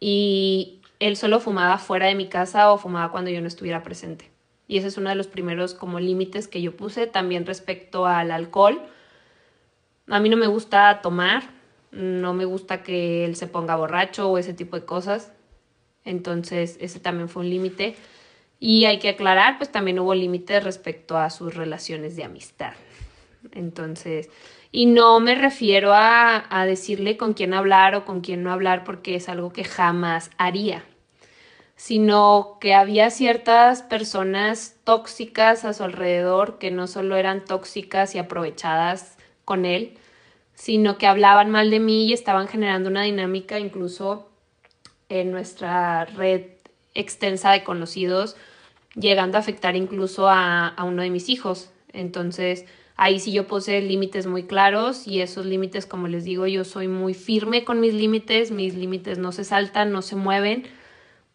y 0.00 0.80
él 1.00 1.16
solo 1.16 1.40
fumaba 1.40 1.78
fuera 1.78 2.06
de 2.06 2.14
mi 2.14 2.28
casa 2.28 2.72
o 2.72 2.78
fumaba 2.78 3.10
cuando 3.10 3.30
yo 3.30 3.40
no 3.40 3.48
estuviera 3.48 3.82
presente. 3.82 4.30
Y 4.66 4.78
ese 4.78 4.88
es 4.88 4.98
uno 4.98 5.08
de 5.08 5.16
los 5.16 5.26
primeros 5.28 5.74
como 5.74 6.00
límites 6.00 6.48
que 6.48 6.60
yo 6.60 6.76
puse 6.76 7.06
también 7.06 7.46
respecto 7.46 8.06
al 8.06 8.30
alcohol 8.30 8.82
a 10.10 10.20
mí 10.20 10.28
no 10.28 10.36
me 10.36 10.46
gusta 10.46 11.00
tomar, 11.02 11.42
no 11.90 12.32
me 12.32 12.44
gusta 12.44 12.82
que 12.82 13.24
él 13.24 13.36
se 13.36 13.46
ponga 13.46 13.76
borracho 13.76 14.30
o 14.30 14.38
ese 14.38 14.54
tipo 14.54 14.76
de 14.76 14.86
cosas. 14.86 15.32
Entonces, 16.04 16.78
ese 16.80 17.00
también 17.00 17.28
fue 17.28 17.42
un 17.42 17.50
límite. 17.50 17.96
Y 18.58 18.86
hay 18.86 18.98
que 18.98 19.10
aclarar, 19.10 19.58
pues 19.58 19.70
también 19.70 19.98
hubo 19.98 20.14
límites 20.14 20.64
respecto 20.64 21.18
a 21.18 21.30
sus 21.30 21.54
relaciones 21.54 22.16
de 22.16 22.24
amistad. 22.24 22.72
Entonces, 23.52 24.30
y 24.70 24.86
no 24.86 25.18
me 25.20 25.34
refiero 25.34 25.94
a, 25.94 26.44
a, 26.50 26.66
decirle 26.66 27.16
con 27.16 27.32
quién 27.32 27.54
hablar 27.54 27.94
o 27.94 28.04
con 28.04 28.20
quién 28.20 28.42
no 28.42 28.52
hablar 28.52 28.84
porque 28.84 29.14
es 29.14 29.28
algo 29.28 29.52
que 29.52 29.64
jamás 29.64 30.30
haría, 30.36 30.84
sino 31.76 32.58
que 32.60 32.74
había 32.74 33.10
ciertas 33.10 33.82
personas 33.82 34.76
tóxicas 34.84 35.64
a 35.64 35.72
su 35.72 35.84
alrededor 35.84 36.58
que 36.58 36.70
no 36.70 36.86
solo 36.86 37.16
eran 37.16 37.44
tóxicas 37.44 38.14
y 38.14 38.18
aprovechadas 38.18 39.16
con 39.44 39.64
él, 39.64 39.96
sino 40.54 40.98
que 40.98 41.06
hablaban 41.06 41.50
mal 41.50 41.70
de 41.70 41.80
mí 41.80 42.06
y 42.06 42.12
estaban 42.12 42.48
generando 42.48 42.90
una 42.90 43.04
dinámica 43.04 43.58
incluso 43.58 44.28
en 45.08 45.30
nuestra 45.30 46.04
red 46.04 46.42
extensa 46.94 47.52
de 47.52 47.64
conocidos, 47.64 48.36
llegando 48.94 49.38
a 49.38 49.40
afectar 49.40 49.76
incluso 49.76 50.28
a, 50.28 50.68
a 50.68 50.84
uno 50.84 51.02
de 51.02 51.10
mis 51.10 51.28
hijos. 51.28 51.70
Entonces, 51.92 52.66
ahí 52.98 53.20
sí 53.20 53.32
yo 53.32 53.46
puse 53.46 53.80
límites 53.80 54.26
muy 54.26 54.42
claros 54.42 55.06
y 55.06 55.22
esos 55.22 55.46
límites, 55.46 55.86
como 55.86 56.08
les 56.08 56.24
digo, 56.24 56.46
yo 56.46 56.64
soy 56.64 56.88
muy 56.88 57.14
firme 57.14 57.64
con 57.64 57.80
mis 57.80 57.94
límites, 57.94 58.50
mis 58.50 58.74
límites 58.74 59.18
no 59.18 59.30
se 59.32 59.44
saltan, 59.44 59.92
no 59.92 60.02
se 60.02 60.16
mueven. 60.16 60.66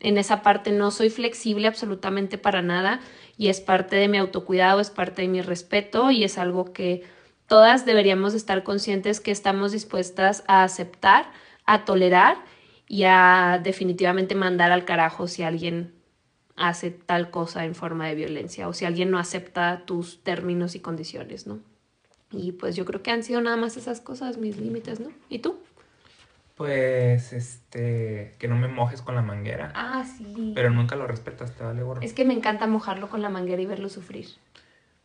En 0.02 0.17
esa 0.17 0.43
parte 0.43 0.73
no 0.73 0.91
soy 0.91 1.10
flexible 1.10 1.67
absolutamente 1.67 2.38
para 2.38 2.62
nada 2.62 2.99
y 3.38 3.47
es 3.47 3.62
parte 3.62 3.95
de 3.95 4.10
mi 4.10 4.17
autocuidado, 4.17 4.82
es 4.82 4.89
parte 4.89 5.21
de 5.21 5.30
mi 5.30 5.41
respeto 5.41 6.12
y 6.12 6.26
es 6.26 6.38
algo 6.38 6.73
que 6.73 7.04
todas 7.47 7.86
deberíamos 7.86 8.34
estar 8.34 8.63
conscientes 8.63 9.21
que 9.21 9.32
estamos 9.32 9.71
dispuestas 9.71 10.43
a 10.47 10.63
aceptar, 10.63 11.32
a 11.65 11.86
tolerar 11.86 12.36
y 12.89 13.04
a 13.06 13.62
definitivamente 13.63 14.36
mandar 14.36 14.73
al 14.73 14.84
carajo 14.84 15.30
si 15.30 15.43
alguien 15.43 15.93
hace 16.55 16.91
tal 16.91 17.31
cosa 17.31 17.65
en 17.65 17.75
forma 17.75 18.07
de 18.07 18.15
violencia 18.15 18.67
o 18.67 18.73
si 18.73 18.85
alguien 18.85 19.11
no 19.11 19.17
acepta 19.17 19.85
tus 19.85 20.23
términos 20.23 20.75
y 20.75 20.79
condiciones, 20.79 21.47
¿no? 21.47 21.59
Y 22.31 22.53
pues 22.53 22.75
yo 22.75 22.85
creo 22.85 23.03
que 23.03 23.11
han 23.11 23.23
sido 23.23 23.41
nada 23.41 23.57
más 23.57 23.77
esas 23.77 24.01
cosas, 24.01 24.37
mis 24.37 24.57
límites, 24.57 24.99
¿no? 24.99 25.11
¿Y 25.29 25.39
tú? 25.39 25.59
Pues, 26.55 27.33
este, 27.33 28.35
que 28.39 28.47
no 28.47 28.55
me 28.55 28.67
mojes 28.67 29.01
con 29.01 29.15
la 29.15 29.21
manguera. 29.21 29.71
Ah, 29.75 30.03
sí. 30.05 30.51
Pero 30.55 30.69
nunca 30.69 30.95
lo 30.95 31.07
respetas, 31.07 31.55
te 31.55 31.63
vale 31.63 31.81
gorro. 31.83 32.01
Es 32.01 32.13
que 32.13 32.25
me 32.25 32.33
encanta 32.33 32.67
mojarlo 32.67 33.09
con 33.09 33.21
la 33.21 33.29
manguera 33.29 33.61
y 33.61 33.65
verlo 33.65 33.89
sufrir. 33.89 34.27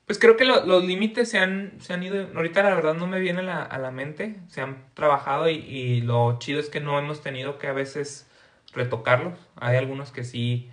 Pues 0.07 0.19
creo 0.19 0.39
que 0.39 0.47
los 0.47 0.85
límites 0.85 1.29
se 1.29 1.39
han, 1.39 1.75
se 1.81 1.93
han 1.93 2.03
ido, 2.03 2.29
ahorita 2.35 2.63
la 2.63 2.75
verdad 2.75 2.95
no 2.95 3.07
me 3.07 3.21
viene 3.21 3.41
a 3.41 3.43
la, 3.43 3.63
a 3.63 3.79
la 3.79 3.91
mente, 3.91 4.41
se 4.49 4.63
han 4.63 4.85
trabajado 4.95 5.51
y, 5.51 5.57
y, 5.57 6.01
lo 6.01 6.39
chido 6.39 6.61
es 6.61 6.71
que 6.71 6.81
no 6.81 6.99
hemos 6.99 7.21
tenido 7.21 7.59
que 7.59 7.67
a 7.67 7.75
veces 7.75 8.27
retocarlos. 8.73 9.39
Hay 9.57 9.77
algunos 9.77 10.11
que 10.11 10.25
sí, 10.25 10.71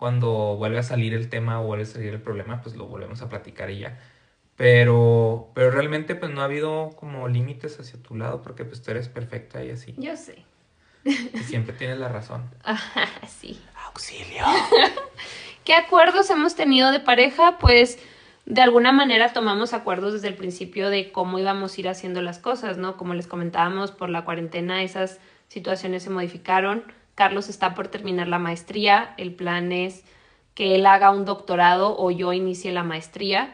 cuando 0.00 0.56
vuelve 0.56 0.78
a 0.78 0.82
salir 0.82 1.12
el 1.12 1.28
tema 1.28 1.60
o 1.60 1.66
vuelve 1.66 1.84
a 1.84 1.86
salir 1.86 2.14
el 2.14 2.22
problema, 2.22 2.62
pues 2.62 2.74
lo 2.74 2.86
volvemos 2.86 3.20
a 3.20 3.28
platicar 3.28 3.70
y 3.70 3.80
ya. 3.80 3.98
Pero, 4.56 5.50
pero 5.54 5.70
realmente 5.70 6.14
pues 6.14 6.32
no 6.32 6.40
ha 6.40 6.44
habido 6.44 6.96
como 6.96 7.28
límites 7.28 7.78
hacia 7.78 8.02
tu 8.02 8.16
lado 8.16 8.40
porque 8.40 8.64
pues 8.64 8.80
tú 8.80 8.92
eres 8.92 9.10
perfecta 9.10 9.62
y 9.62 9.70
así. 9.70 9.94
Yo 9.98 10.16
sé. 10.16 10.42
Y 11.04 11.38
siempre 11.40 11.74
tienes 11.74 11.98
la 11.98 12.08
razón. 12.08 12.48
Ajá, 12.64 13.08
sí. 13.28 13.60
Auxilio. 13.88 14.42
¿Qué 15.64 15.74
acuerdos 15.74 16.30
hemos 16.30 16.54
tenido 16.54 16.92
de 16.92 17.00
pareja? 17.00 17.58
Pues 17.58 17.98
de 18.46 18.62
alguna 18.62 18.92
manera 18.92 19.34
tomamos 19.34 19.74
acuerdos 19.74 20.14
desde 20.14 20.28
el 20.28 20.34
principio 20.34 20.88
de 20.88 21.12
cómo 21.12 21.38
íbamos 21.38 21.76
a 21.76 21.80
ir 21.80 21.88
haciendo 21.90 22.22
las 22.22 22.38
cosas, 22.38 22.78
¿no? 22.78 22.96
Como 22.96 23.12
les 23.12 23.26
comentábamos, 23.26 23.92
por 23.92 24.08
la 24.08 24.24
cuarentena 24.24 24.82
esas 24.82 25.20
situaciones 25.48 26.04
se 26.04 26.10
modificaron. 26.10 26.84
Carlos 27.20 27.50
está 27.50 27.74
por 27.74 27.88
terminar 27.88 28.28
la 28.28 28.38
maestría, 28.38 29.12
el 29.18 29.34
plan 29.34 29.72
es 29.72 30.06
que 30.54 30.74
él 30.74 30.86
haga 30.86 31.10
un 31.10 31.26
doctorado 31.26 31.94
o 31.98 32.10
yo 32.10 32.32
inicie 32.32 32.72
la 32.72 32.82
maestría 32.82 33.52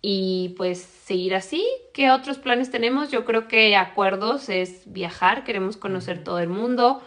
y 0.00 0.54
pues 0.56 0.80
seguir 0.80 1.34
así. 1.34 1.66
¿Qué 1.92 2.12
otros 2.12 2.38
planes 2.38 2.70
tenemos? 2.70 3.10
Yo 3.10 3.24
creo 3.24 3.48
que 3.48 3.74
acuerdos 3.74 4.48
es 4.48 4.84
viajar, 4.86 5.42
queremos 5.42 5.76
conocer 5.76 6.22
todo 6.22 6.38
el 6.38 6.48
mundo. 6.48 7.02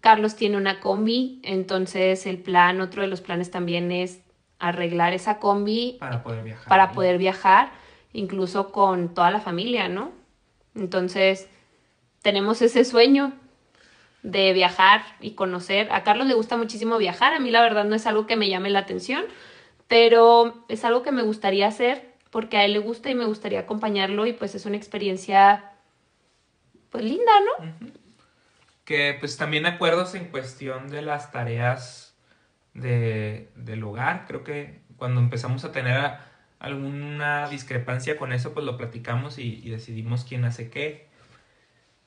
Carlos 0.00 0.34
tiene 0.34 0.56
una 0.56 0.80
combi, 0.80 1.42
entonces 1.44 2.24
el 2.24 2.38
plan, 2.38 2.80
otro 2.80 3.02
de 3.02 3.08
los 3.08 3.20
planes 3.20 3.50
también 3.50 3.92
es 3.92 4.22
arreglar 4.58 5.12
esa 5.12 5.38
combi 5.40 5.98
para 6.00 6.22
poder 6.22 6.42
viajar. 6.42 6.68
Para 6.68 6.92
poder 6.92 7.18
viajar, 7.18 7.70
incluso 8.14 8.72
con 8.72 9.12
toda 9.12 9.30
la 9.30 9.40
familia, 9.40 9.90
¿no? 9.90 10.10
Entonces, 10.74 11.50
tenemos 12.22 12.62
ese 12.62 12.86
sueño 12.86 13.34
de 14.22 14.52
viajar 14.52 15.02
y 15.20 15.32
conocer. 15.32 15.92
A 15.92 16.04
Carlos 16.04 16.26
le 16.26 16.34
gusta 16.34 16.56
muchísimo 16.56 16.96
viajar, 16.98 17.34
a 17.34 17.40
mí 17.40 17.50
la 17.50 17.60
verdad 17.60 17.84
no 17.84 17.94
es 17.94 18.06
algo 18.06 18.26
que 18.26 18.36
me 18.36 18.48
llame 18.48 18.70
la 18.70 18.80
atención, 18.80 19.24
pero 19.88 20.64
es 20.68 20.84
algo 20.84 21.02
que 21.02 21.12
me 21.12 21.22
gustaría 21.22 21.66
hacer 21.66 22.12
porque 22.30 22.56
a 22.56 22.64
él 22.64 22.72
le 22.72 22.78
gusta 22.78 23.10
y 23.10 23.14
me 23.14 23.26
gustaría 23.26 23.60
acompañarlo 23.60 24.26
y 24.26 24.32
pues 24.32 24.54
es 24.54 24.64
una 24.64 24.76
experiencia 24.76 25.72
pues 26.90 27.04
linda, 27.04 27.32
¿no? 27.60 27.90
Que 28.84 29.16
pues 29.18 29.36
también 29.36 29.66
acuerdos 29.66 30.14
en 30.14 30.26
cuestión 30.26 30.88
de 30.88 31.02
las 31.02 31.30
tareas 31.30 32.16
de, 32.74 33.50
del 33.56 33.82
hogar. 33.84 34.24
Creo 34.26 34.44
que 34.44 34.80
cuando 34.96 35.20
empezamos 35.20 35.64
a 35.64 35.72
tener 35.72 36.12
alguna 36.58 37.48
discrepancia 37.48 38.16
con 38.16 38.32
eso, 38.32 38.54
pues 38.54 38.64
lo 38.64 38.76
platicamos 38.76 39.38
y 39.38 39.68
decidimos 39.68 40.24
quién 40.24 40.44
hace 40.44 40.70
qué. 40.70 41.11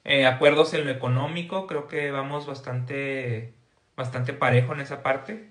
Eh, 0.05 0.25
acuerdos 0.27 0.73
en 0.73 0.85
lo 0.85 0.91
económico, 0.91 1.65
creo 1.65 1.87
que 1.87 2.11
vamos 2.11 2.45
bastante, 2.45 3.53
bastante 3.97 4.33
parejo 4.33 4.73
en 4.73 4.81
esa 4.81 5.01
parte. 5.01 5.49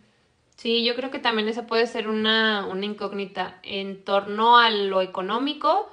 Sí, 0.57 0.85
yo 0.85 0.95
creo 0.95 1.11
que 1.11 1.19
también 1.19 1.49
esa 1.49 1.67
puede 1.67 1.87
ser 1.89 2.09
una, 2.09 2.65
una 2.67 2.87
incógnita. 2.87 3.59
En 3.65 4.05
torno 4.05 4.57
a 4.59 4.71
lo 4.71 5.03
económico, 5.03 5.91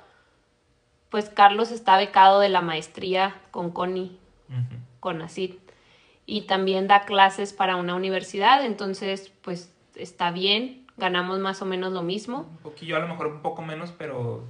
pues 1.09 1.29
Carlos 1.29 1.71
está 1.71 1.97
becado 1.97 2.39
de 2.39 2.49
la 2.49 2.61
maestría 2.61 3.35
con 3.49 3.71
Connie, 3.71 4.19
con 4.99 5.21
ACID. 5.23 5.55
Y 6.27 6.41
también 6.41 6.87
da 6.87 7.01
clases 7.01 7.53
para 7.53 7.75
una 7.75 7.95
universidad, 7.95 8.63
entonces 8.63 9.33
pues 9.41 9.73
está 9.95 10.29
bien, 10.29 10.85
ganamos 10.97 11.39
más 11.39 11.63
o 11.63 11.65
menos 11.65 11.91
lo 11.91 12.03
mismo. 12.03 12.47
Un 12.51 12.57
poquillo, 12.57 12.95
a 12.95 12.99
lo 12.99 13.07
mejor 13.07 13.27
un 13.27 13.41
poco 13.41 13.63
menos, 13.63 13.91
pero 13.97 14.45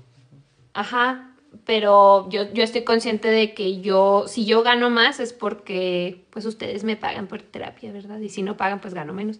Ajá, 0.73 1.30
pero 1.65 2.29
yo, 2.29 2.51
yo 2.53 2.63
estoy 2.63 2.83
consciente 2.83 3.27
de 3.27 3.53
que 3.53 3.81
yo, 3.81 4.25
si 4.27 4.45
yo 4.45 4.63
gano 4.63 4.89
más 4.89 5.19
es 5.19 5.33
porque 5.33 6.23
pues 6.29 6.45
ustedes 6.45 6.83
me 6.83 6.95
pagan 6.95 7.27
por 7.27 7.41
terapia, 7.41 7.91
¿verdad? 7.91 8.19
Y 8.19 8.29
si 8.29 8.41
no 8.41 8.57
pagan, 8.57 8.79
pues 8.79 8.93
gano 8.93 9.13
menos. 9.13 9.39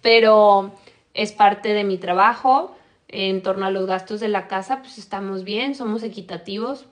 Pero 0.00 0.74
es 1.14 1.32
parte 1.32 1.72
de 1.72 1.84
mi 1.84 1.98
trabajo. 1.98 2.76
En 3.08 3.42
torno 3.42 3.66
a 3.66 3.70
los 3.70 3.86
gastos 3.86 4.20
de 4.20 4.28
la 4.28 4.48
casa, 4.48 4.80
pues 4.80 4.96
estamos 4.96 5.44
bien, 5.44 5.74
somos 5.74 6.02
equitativos. 6.02 6.86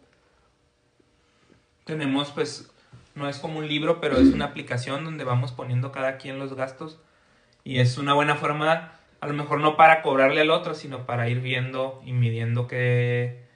tenemos 1.85 2.31
pues, 2.31 2.71
no 3.15 3.27
es 3.27 3.39
como 3.39 3.59
un 3.59 3.67
libro, 3.67 4.03
pero 4.03 4.19
es 4.19 4.29
una 4.35 4.45
aplicación 4.45 5.03
donde 5.03 5.25
vamos 5.25 5.53
poniendo 5.53 5.93
cada 5.93 6.19
quien 6.19 6.39
los 6.39 6.53
gastos 6.53 6.99
y 7.65 7.79
es 7.79 7.97
una 7.99 8.13
buena 8.13 8.37
forma, 8.37 8.93
a 9.21 9.27
lo 9.27 9.33
mejor 9.33 9.61
no 9.61 9.77
para 9.79 10.03
cobrarle 10.03 10.43
al 10.43 10.51
otro, 10.51 10.75
sino 10.75 11.07
para 11.07 11.29
ir 11.31 11.41
viendo 11.41 12.03
y 12.05 12.13
midiendo 12.13 12.67
que 12.67 13.50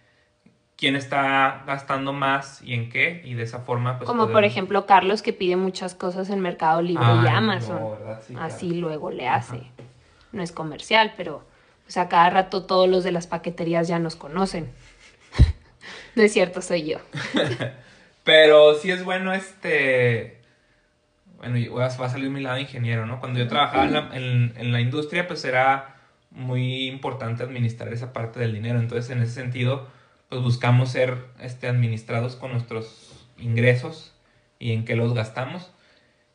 quién 0.77 0.97
está 0.97 1.63
gastando 1.67 2.13
más 2.13 2.61
y 2.63 2.75
en 2.75 2.91
qué 2.91 3.23
y 3.25 3.35
de 3.35 3.43
esa 3.45 3.61
forma 3.61 3.99
pues 3.99 4.09
Como 4.09 4.29
por 4.31 4.45
ejemplo 4.45 4.87
Carlos 4.87 5.23
que 5.23 5.33
pide 5.33 5.57
muchas 5.57 5.95
cosas 5.95 6.31
en 6.31 6.41
Mercado 6.41 6.83
Libre 6.83 7.05
y 7.05 7.27
Ay, 7.27 7.29
Amazon. 7.29 7.81
no, 7.81 7.91
¿verdad? 7.93 8.23
Sí, 8.27 8.35
claro. 8.35 8.47
Así 8.55 8.75
luego 8.75 9.11
le 9.11 9.29
hace. 9.29 9.57
Ajá. 9.57 9.67
No 10.33 10.43
es 10.43 10.51
comercial, 10.53 11.13
pero 11.17 11.45
pues 11.85 11.97
a 11.97 12.09
cada 12.09 12.29
rato 12.31 12.65
todos 12.65 12.89
los 12.89 13.05
de 13.05 13.13
las 13.13 13.27
paqueterías 13.29 13.87
ya 13.87 13.99
nos 14.01 14.17
conocen. 14.17 14.69
no 16.17 16.23
es 16.23 16.33
cierto, 16.33 16.61
soy 16.63 16.85
yo. 16.91 16.99
Pero 18.25 18.75
sí 18.77 18.91
es 18.91 19.05
bueno 19.05 19.33
este... 19.35 20.39
Bueno, 21.37 21.75
va 21.75 21.89
va 21.89 22.07
a 22.07 22.09
salir 22.09 22.31
mi 22.31 22.41
lado 22.41 22.59
ingeniero, 22.59 23.05
¿no? 23.05 23.21
Cuando 23.21 23.39
yo 23.39 23.47
trabajaba 23.49 23.85
en 23.85 23.93
la, 23.93 24.11
en- 24.17 24.55
en 24.57 24.73
la 24.73 24.81
industria, 24.81 25.27
pues 25.29 25.45
era 25.45 25.97
muy 26.31 26.87
importante 26.89 27.43
administrar 27.43 27.93
esa 27.93 28.15
parte 28.15 28.41
del 28.41 28.55
dinero. 28.55 28.79
Entonces, 28.81 29.11
en 29.11 29.21
ese 29.23 29.33
sentido, 29.33 29.87
pues 30.29 30.43
buscamos 30.43 30.91
ser 30.91 31.27
este, 31.41 31.69
administrados 31.69 32.37
con 32.37 32.53
nuestros 32.53 33.27
ingresos 33.39 34.15
y 34.59 34.73
en 34.73 34.85
qué 34.85 34.97
los 34.97 35.15
gastamos. 35.15 35.71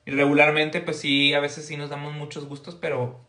Y 0.05 0.11
regularmente, 0.11 0.81
pues 0.81 0.99
sí, 0.99 1.33
a 1.33 1.39
veces 1.39 1.65
sí 1.67 1.77
nos 1.77 1.89
damos 1.89 2.13
muchos 2.13 2.45
gustos, 2.45 2.75
pero 2.75 3.19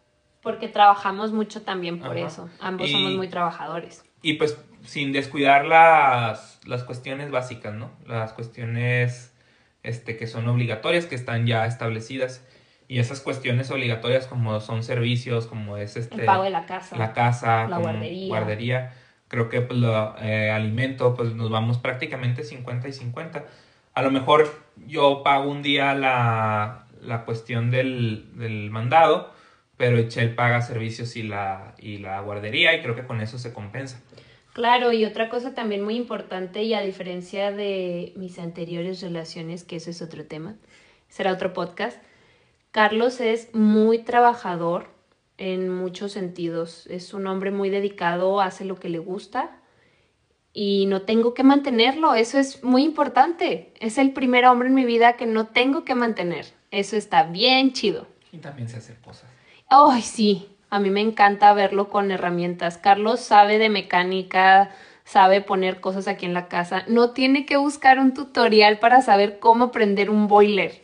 Porque 0.43 0.69
trabajamos 0.69 1.33
mucho 1.33 1.63
también 1.63 1.99
por 2.01 2.17
Ajá. 2.17 2.27
eso. 2.27 2.49
Ambos 2.61 2.89
Y- 2.89 2.93
somos 2.93 3.13
muy 3.15 3.29
trabajadores. 3.29 4.03
Y 4.23 4.35
pues 4.35 4.59
sin 4.85 5.13
descuidar 5.13 5.67
las, 5.67 6.61
las 6.67 6.85
cuestiones 6.85 7.31
básicas, 7.31 7.75
¿no? 7.75 7.91
Las 8.07 8.33
cuestiones 8.33 9.35
este, 9.83 10.17
que 10.17 10.27
son 10.27 10.49
obligatorias, 10.49 11.07
que 11.07 11.15
están 11.15 11.47
ya 11.47 11.67
establecidas. 11.67 12.43
Y 12.89 12.99
esas 12.99 13.21
cuestiones 13.21 13.71
obligatorias 13.71 14.27
como 14.27 14.61
son 14.61 14.83
servicios, 14.83 15.47
como 15.47 15.77
es 15.77 15.97
este, 15.97 16.17
El 16.17 16.25
pago 16.27 16.43
de 16.45 16.51
la 16.51 16.67
casa. 16.67 16.97
la 16.97 17.13
casa, 17.13 17.65
la 17.69 17.77
como 17.77 17.81
guardería. 17.83 18.29
guardería. 18.29 18.93
Creo 19.31 19.49
que 19.49 19.61
pues 19.61 19.79
lo, 19.79 20.17
eh, 20.19 20.51
alimento, 20.51 21.15
pues 21.15 21.35
nos 21.35 21.51
vamos 21.51 21.79
prácticamente 21.79 22.43
50 22.43 22.89
y 22.89 22.93
50. 22.93 23.45
A 23.95 24.03
lo 24.03 24.11
mejor 24.11 24.53
yo 24.89 25.23
pago 25.23 25.49
un 25.49 25.63
día 25.63 25.95
la, 25.95 26.87
la 27.01 27.25
cuestión 27.25 27.71
del, 27.71 28.27
del 28.37 28.71
mandado, 28.71 29.33
pero 29.77 29.99
Echel 29.99 30.35
paga 30.35 30.61
servicios 30.63 31.15
y 31.15 31.23
la, 31.23 31.75
y 31.79 31.99
la 31.99 32.21
guardería 32.21 32.75
y 32.75 32.83
creo 32.83 32.97
que 32.97 33.07
con 33.07 33.21
eso 33.21 33.39
se 33.39 33.53
compensa. 33.53 34.03
Claro, 34.53 34.93
y 34.93 35.05
otra 35.05 35.29
cosa 35.29 35.55
también 35.55 35.83
muy 35.83 35.95
importante, 35.95 36.65
y 36.65 36.75
a 36.75 36.81
diferencia 36.81 37.53
de 37.53 38.13
mis 38.17 38.39
anteriores 38.41 39.01
relaciones, 39.01 39.63
que 39.63 39.77
eso 39.77 39.91
es 39.91 40.03
otro 40.03 40.27
tema, 40.27 40.57
será 41.09 41.33
otro 41.33 41.53
podcast, 41.53 42.03
Carlos 42.73 43.21
es 43.21 43.55
muy 43.55 44.01
trabajador 44.01 44.89
en 45.41 45.71
muchos 45.71 46.13
sentidos. 46.13 46.87
Es 46.89 47.15
un 47.15 47.27
hombre 47.27 47.51
muy 47.51 47.71
dedicado, 47.71 48.43
hace 48.43 48.67
lo 48.67 48.77
que 48.77 48.91
le 48.91 48.99
gusta 48.99 49.51
y 50.53 50.85
no 50.87 51.03
tengo 51.03 51.33
que 51.33 51.43
mantenerlo. 51.43 52.15
Eso 52.15 52.39
es 52.39 52.63
muy 52.63 52.85
importante. 52.85 53.73
Es 53.81 53.97
el 53.97 54.13
primer 54.13 54.45
hombre 54.45 54.69
en 54.69 54.75
mi 54.75 54.85
vida 54.85 55.15
que 55.15 55.27
no 55.27 55.47
tengo 55.47 55.85
que 55.85 55.95
mantener. 55.95 56.45
Eso 56.71 56.95
está 56.95 57.23
bien 57.25 57.73
chido. 57.73 58.07
Y 58.33 58.39
también 58.39 58.69
se 58.69 58.77
hacer 58.77 59.01
cosas. 59.01 59.31
Ay, 59.69 60.03
sí, 60.03 60.57
a 60.69 60.79
mí 60.79 60.91
me 60.91 61.01
encanta 61.01 61.55
verlo 61.55 61.89
con 61.89 62.11
herramientas. 62.11 62.77
Carlos 62.77 63.21
sabe 63.21 63.57
de 63.57 63.71
mecánica, 63.71 64.71
sabe 65.05 65.41
poner 65.41 65.81
cosas 65.81 66.07
aquí 66.07 66.27
en 66.27 66.35
la 66.35 66.49
casa. 66.49 66.85
No 66.87 67.13
tiene 67.13 67.47
que 67.47 67.57
buscar 67.57 67.99
un 67.99 68.13
tutorial 68.13 68.79
para 68.79 69.01
saber 69.01 69.39
cómo 69.39 69.73
prender 69.73 70.11
un 70.11 70.29
boiler. 70.29 70.83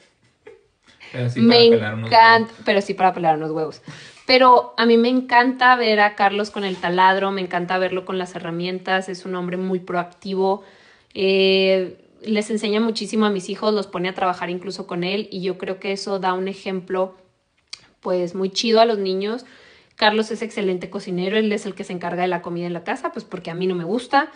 Pero 1.12 1.28
sí 1.28 1.40
me 1.40 1.56
para 1.56 1.70
pelar 1.70 1.94
unos 1.94 2.06
encanta, 2.08 2.54
pero 2.64 2.80
sí 2.80 2.94
para 2.94 3.12
pelar 3.12 3.36
unos 3.36 3.50
huevos. 3.50 3.82
Pero 4.26 4.74
a 4.76 4.86
mí 4.86 4.96
me 4.96 5.08
encanta 5.08 5.76
ver 5.76 6.00
a 6.00 6.16
Carlos 6.16 6.50
con 6.50 6.64
el 6.64 6.76
taladro, 6.76 7.30
me 7.30 7.40
encanta 7.40 7.78
verlo 7.78 8.04
con 8.04 8.18
las 8.18 8.34
herramientas, 8.34 9.08
es 9.08 9.24
un 9.24 9.36
hombre 9.36 9.56
muy 9.56 9.78
proactivo. 9.78 10.64
Eh, 11.14 11.96
les 12.22 12.50
enseña 12.50 12.80
muchísimo 12.80 13.24
a 13.24 13.30
mis 13.30 13.48
hijos, 13.48 13.72
los 13.72 13.86
pone 13.86 14.08
a 14.08 14.14
trabajar 14.14 14.50
incluso 14.50 14.86
con 14.88 15.04
él 15.04 15.28
y 15.30 15.42
yo 15.42 15.58
creo 15.58 15.78
que 15.78 15.92
eso 15.92 16.18
da 16.18 16.32
un 16.32 16.48
ejemplo 16.48 17.14
pues 18.00 18.34
muy 18.34 18.50
chido 18.50 18.80
a 18.80 18.84
los 18.84 18.98
niños. 18.98 19.46
Carlos 19.94 20.30
es 20.30 20.42
excelente 20.42 20.90
cocinero, 20.90 21.38
él 21.38 21.52
es 21.52 21.64
el 21.64 21.74
que 21.74 21.84
se 21.84 21.92
encarga 21.92 22.22
de 22.22 22.28
la 22.28 22.42
comida 22.42 22.66
en 22.66 22.72
la 22.72 22.84
casa, 22.84 23.12
pues 23.12 23.24
porque 23.24 23.50
a 23.50 23.54
mí 23.54 23.66
no 23.66 23.76
me 23.76 23.84
gusta. 23.84 24.30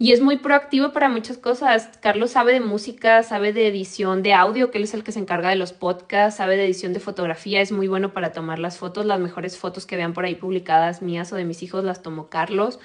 Y 0.00 0.12
es 0.12 0.20
muy 0.20 0.36
proactivo 0.36 0.92
para 0.92 1.08
muchas 1.08 1.38
cosas. 1.38 1.90
Carlos 2.00 2.30
sabe 2.30 2.52
de 2.52 2.60
música, 2.60 3.24
sabe 3.24 3.52
de 3.52 3.66
edición 3.66 4.22
de 4.22 4.32
audio, 4.32 4.70
que 4.70 4.78
él 4.78 4.84
es 4.84 4.94
el 4.94 5.02
que 5.02 5.10
se 5.10 5.18
encarga 5.18 5.50
de 5.50 5.56
los 5.56 5.72
podcasts, 5.72 6.38
sabe 6.38 6.56
de 6.56 6.64
edición 6.64 6.92
de 6.92 7.00
fotografía, 7.00 7.60
es 7.60 7.72
muy 7.72 7.88
bueno 7.88 8.12
para 8.12 8.30
tomar 8.30 8.60
las 8.60 8.78
fotos. 8.78 9.06
Las 9.06 9.18
mejores 9.18 9.58
fotos 9.58 9.86
que 9.86 9.96
vean 9.96 10.12
por 10.12 10.24
ahí 10.24 10.36
publicadas 10.36 11.02
mías 11.02 11.32
o 11.32 11.36
de 11.36 11.44
mis 11.44 11.64
hijos 11.64 11.82
las 11.82 12.00
tomó 12.00 12.28
Carlos 12.28 12.78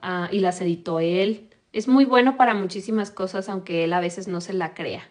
ah, 0.00 0.28
y 0.30 0.38
las 0.38 0.60
editó 0.60 1.00
él. 1.00 1.48
Es 1.72 1.88
muy 1.88 2.04
bueno 2.04 2.36
para 2.36 2.54
muchísimas 2.54 3.10
cosas, 3.10 3.48
aunque 3.48 3.82
él 3.82 3.92
a 3.92 3.98
veces 3.98 4.28
no 4.28 4.40
se 4.40 4.52
la 4.52 4.74
crea. 4.74 5.08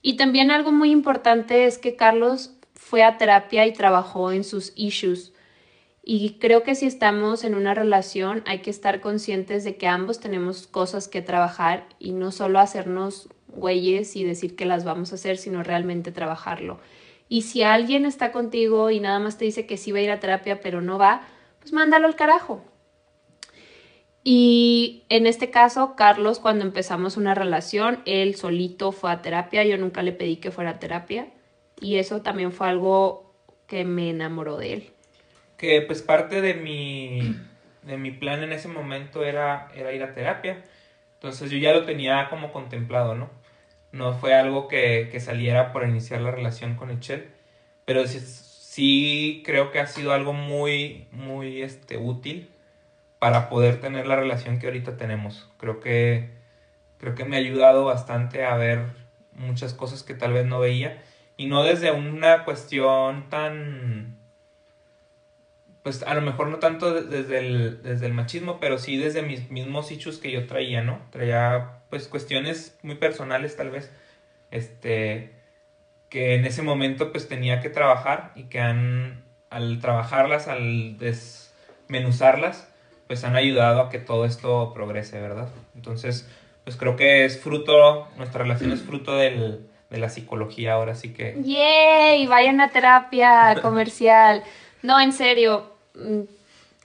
Y 0.00 0.16
también 0.16 0.52
algo 0.52 0.70
muy 0.70 0.92
importante 0.92 1.64
es 1.64 1.78
que 1.78 1.96
Carlos 1.96 2.52
fue 2.74 3.02
a 3.02 3.18
terapia 3.18 3.66
y 3.66 3.72
trabajó 3.72 4.30
en 4.30 4.44
sus 4.44 4.72
issues. 4.76 5.32
Y 6.08 6.38
creo 6.38 6.62
que 6.62 6.76
si 6.76 6.86
estamos 6.86 7.42
en 7.42 7.56
una 7.56 7.74
relación 7.74 8.44
hay 8.46 8.60
que 8.60 8.70
estar 8.70 9.00
conscientes 9.00 9.64
de 9.64 9.76
que 9.76 9.88
ambos 9.88 10.20
tenemos 10.20 10.68
cosas 10.68 11.08
que 11.08 11.20
trabajar 11.20 11.88
y 11.98 12.12
no 12.12 12.30
solo 12.30 12.60
hacernos 12.60 13.28
güeyes 13.48 14.14
y 14.14 14.22
decir 14.22 14.54
que 14.54 14.66
las 14.66 14.84
vamos 14.84 15.10
a 15.10 15.16
hacer, 15.16 15.36
sino 15.36 15.64
realmente 15.64 16.12
trabajarlo. 16.12 16.78
Y 17.28 17.42
si 17.42 17.64
alguien 17.64 18.06
está 18.06 18.30
contigo 18.30 18.92
y 18.92 19.00
nada 19.00 19.18
más 19.18 19.36
te 19.36 19.46
dice 19.46 19.66
que 19.66 19.76
sí 19.76 19.90
va 19.90 19.98
a 19.98 20.02
ir 20.02 20.12
a 20.12 20.20
terapia 20.20 20.60
pero 20.60 20.80
no 20.80 20.96
va, 20.96 21.22
pues 21.58 21.72
mándalo 21.72 22.06
al 22.06 22.14
carajo. 22.14 22.62
Y 24.22 25.02
en 25.08 25.26
este 25.26 25.50
caso, 25.50 25.96
Carlos, 25.96 26.38
cuando 26.38 26.64
empezamos 26.64 27.16
una 27.16 27.34
relación, 27.34 28.00
él 28.06 28.36
solito 28.36 28.92
fue 28.92 29.10
a 29.10 29.22
terapia, 29.22 29.64
yo 29.64 29.76
nunca 29.76 30.04
le 30.04 30.12
pedí 30.12 30.36
que 30.36 30.52
fuera 30.52 30.70
a 30.70 30.78
terapia 30.78 31.32
y 31.80 31.96
eso 31.96 32.22
también 32.22 32.52
fue 32.52 32.68
algo 32.68 33.34
que 33.66 33.84
me 33.84 34.10
enamoró 34.10 34.56
de 34.56 34.72
él. 34.72 34.95
Que 35.56 35.82
pues 35.82 36.02
parte 36.02 36.40
de 36.40 36.54
mi, 36.54 37.36
de 37.82 37.96
mi 37.96 38.10
plan 38.10 38.42
en 38.42 38.52
ese 38.52 38.68
momento 38.68 39.24
era, 39.24 39.68
era 39.74 39.92
ir 39.92 40.02
a 40.02 40.14
terapia. 40.14 40.62
Entonces 41.14 41.50
yo 41.50 41.58
ya 41.58 41.72
lo 41.72 41.84
tenía 41.84 42.28
como 42.28 42.52
contemplado, 42.52 43.14
¿no? 43.14 43.30
No 43.92 44.14
fue 44.14 44.34
algo 44.34 44.68
que, 44.68 45.08
que 45.10 45.20
saliera 45.20 45.72
por 45.72 45.88
iniciar 45.88 46.20
la 46.20 46.30
relación 46.30 46.74
con 46.76 46.90
Echel. 46.90 47.30
Pero 47.86 48.06
sí, 48.06 48.20
sí 48.20 49.42
creo 49.46 49.70
que 49.70 49.80
ha 49.80 49.86
sido 49.86 50.12
algo 50.12 50.32
muy, 50.34 51.06
muy 51.12 51.62
este, 51.62 51.96
útil 51.96 52.50
para 53.18 53.48
poder 53.48 53.80
tener 53.80 54.06
la 54.06 54.16
relación 54.16 54.58
que 54.58 54.66
ahorita 54.66 54.96
tenemos. 54.96 55.50
Creo 55.56 55.80
que, 55.80 56.30
creo 56.98 57.14
que 57.14 57.24
me 57.24 57.36
ha 57.36 57.38
ayudado 57.38 57.84
bastante 57.84 58.44
a 58.44 58.56
ver 58.56 58.84
muchas 59.32 59.72
cosas 59.72 60.02
que 60.02 60.14
tal 60.14 60.32
vez 60.32 60.46
no 60.46 60.60
veía. 60.60 61.02
Y 61.38 61.46
no 61.46 61.62
desde 61.64 61.90
una 61.92 62.44
cuestión 62.44 63.28
tan 63.30 64.15
pues 65.86 66.02
a 66.02 66.14
lo 66.14 66.20
mejor 66.20 66.48
no 66.48 66.58
tanto 66.58 67.00
desde 67.00 67.38
el, 67.38 67.80
desde 67.80 68.06
el 68.06 68.12
machismo, 68.12 68.58
pero 68.58 68.76
sí 68.76 68.96
desde 68.96 69.22
mis 69.22 69.52
mismos 69.52 69.92
issues 69.92 70.18
que 70.18 70.32
yo 70.32 70.48
traía, 70.48 70.82
¿no? 70.82 70.98
Traía 71.12 71.74
pues 71.90 72.08
cuestiones 72.08 72.76
muy 72.82 72.96
personales 72.96 73.56
tal 73.56 73.70
vez, 73.70 73.92
este, 74.50 75.30
que 76.08 76.34
en 76.34 76.44
ese 76.44 76.62
momento 76.62 77.12
pues 77.12 77.28
tenía 77.28 77.60
que 77.60 77.70
trabajar 77.70 78.32
y 78.34 78.46
que 78.46 78.58
han, 78.58 79.22
al 79.48 79.78
trabajarlas, 79.78 80.48
al 80.48 80.98
des, 80.98 81.54
desmenuzarlas, 81.82 82.68
pues 83.06 83.22
han 83.22 83.36
ayudado 83.36 83.80
a 83.80 83.88
que 83.88 84.00
todo 84.00 84.24
esto 84.24 84.72
progrese, 84.74 85.20
¿verdad? 85.20 85.50
Entonces, 85.76 86.28
pues 86.64 86.76
creo 86.76 86.96
que 86.96 87.24
es 87.24 87.40
fruto, 87.40 88.08
nuestra 88.16 88.42
relación 88.42 88.72
es 88.72 88.82
fruto 88.82 89.14
del, 89.14 89.68
de 89.90 89.98
la 89.98 90.08
psicología 90.08 90.72
ahora, 90.72 90.94
así 90.94 91.12
que... 91.12 91.36
¡Yay! 91.40 92.26
Vayan 92.26 92.60
a 92.60 92.70
terapia 92.70 93.56
comercial. 93.62 94.42
No, 94.82 94.98
en 94.98 95.12
serio, 95.12 95.75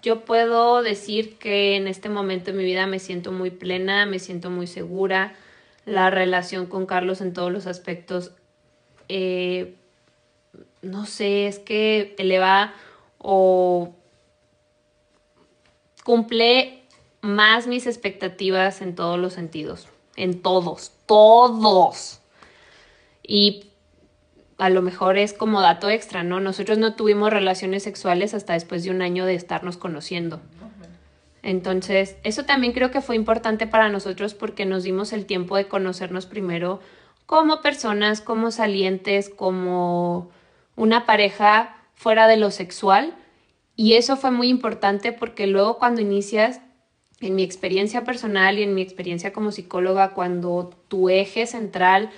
yo 0.01 0.25
puedo 0.25 0.81
decir 0.81 1.37
que 1.37 1.75
en 1.75 1.87
este 1.87 2.09
momento 2.09 2.51
de 2.51 2.57
mi 2.57 2.63
vida 2.63 2.87
me 2.87 2.99
siento 2.99 3.31
muy 3.31 3.51
plena, 3.51 4.05
me 4.05 4.19
siento 4.19 4.49
muy 4.49 4.67
segura. 4.67 5.35
La 5.85 6.09
relación 6.09 6.65
con 6.65 6.85
Carlos 6.85 7.21
en 7.21 7.33
todos 7.33 7.51
los 7.51 7.67
aspectos, 7.67 8.31
eh, 9.09 9.75
no 10.81 11.05
sé, 11.05 11.47
es 11.47 11.59
que 11.59 12.15
eleva 12.17 12.73
o 13.17 13.93
cumple 16.03 16.83
más 17.21 17.67
mis 17.67 17.85
expectativas 17.85 18.81
en 18.81 18.95
todos 18.95 19.19
los 19.19 19.33
sentidos, 19.33 19.87
en 20.15 20.41
todos, 20.41 20.93
todos. 21.05 22.21
Y 23.23 23.70
a 24.61 24.69
lo 24.69 24.83
mejor 24.83 25.17
es 25.17 25.33
como 25.33 25.59
dato 25.59 25.89
extra, 25.89 26.23
¿no? 26.23 26.39
Nosotros 26.39 26.77
no 26.77 26.93
tuvimos 26.93 27.33
relaciones 27.33 27.81
sexuales 27.81 28.35
hasta 28.35 28.53
después 28.53 28.83
de 28.83 28.91
un 28.91 29.01
año 29.01 29.25
de 29.25 29.33
estarnos 29.33 29.75
conociendo. 29.75 30.39
Entonces, 31.41 32.17
eso 32.23 32.45
también 32.45 32.71
creo 32.71 32.91
que 32.91 33.01
fue 33.01 33.15
importante 33.15 33.65
para 33.65 33.89
nosotros 33.89 34.35
porque 34.35 34.67
nos 34.67 34.83
dimos 34.83 35.13
el 35.13 35.25
tiempo 35.25 35.57
de 35.57 35.67
conocernos 35.67 36.27
primero 36.27 36.79
como 37.25 37.63
personas, 37.63 38.21
como 38.21 38.51
salientes, 38.51 39.29
como 39.29 40.29
una 40.75 41.07
pareja 41.07 41.75
fuera 41.95 42.27
de 42.27 42.37
lo 42.37 42.51
sexual. 42.51 43.15
Y 43.75 43.93
eso 43.93 44.15
fue 44.15 44.29
muy 44.29 44.49
importante 44.49 45.11
porque 45.11 45.47
luego 45.47 45.79
cuando 45.79 46.01
inicias, 46.01 46.61
en 47.19 47.33
mi 47.33 47.41
experiencia 47.41 48.03
personal 48.03 48.59
y 48.59 48.63
en 48.63 48.75
mi 48.75 48.83
experiencia 48.83 49.33
como 49.33 49.51
psicóloga, 49.51 50.13
cuando 50.13 50.69
tu 50.87 51.09
eje 51.09 51.47
central 51.47 52.11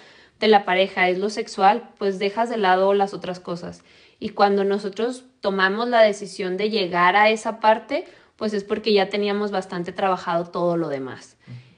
de 0.44 0.50
la 0.50 0.66
pareja 0.66 1.08
es 1.08 1.20
lo 1.20 1.30
sexual, 1.30 1.90
pues 1.98 2.20
dejas 2.20 2.50
de 2.50 2.58
lado 2.58 2.94
las 2.94 3.14
otras 3.14 3.40
cosas. 3.40 3.82
Y 4.20 4.30
cuando 4.30 4.66
nosotros 4.66 5.24
tomamos 5.40 5.88
la 5.88 6.02
decisión 6.02 6.58
de 6.58 6.70
llegar 6.70 7.16
a 7.16 7.30
esa 7.30 7.62
parte, 7.62 8.04
pues 8.36 8.54
es 8.54 8.66
porque 8.66 8.92
ya 8.92 9.08
teníamos 9.08 9.52
bastante 9.52 9.94
trabajado 9.94 10.52
todo 10.52 10.76
lo 10.76 10.90
demás. 10.90 11.38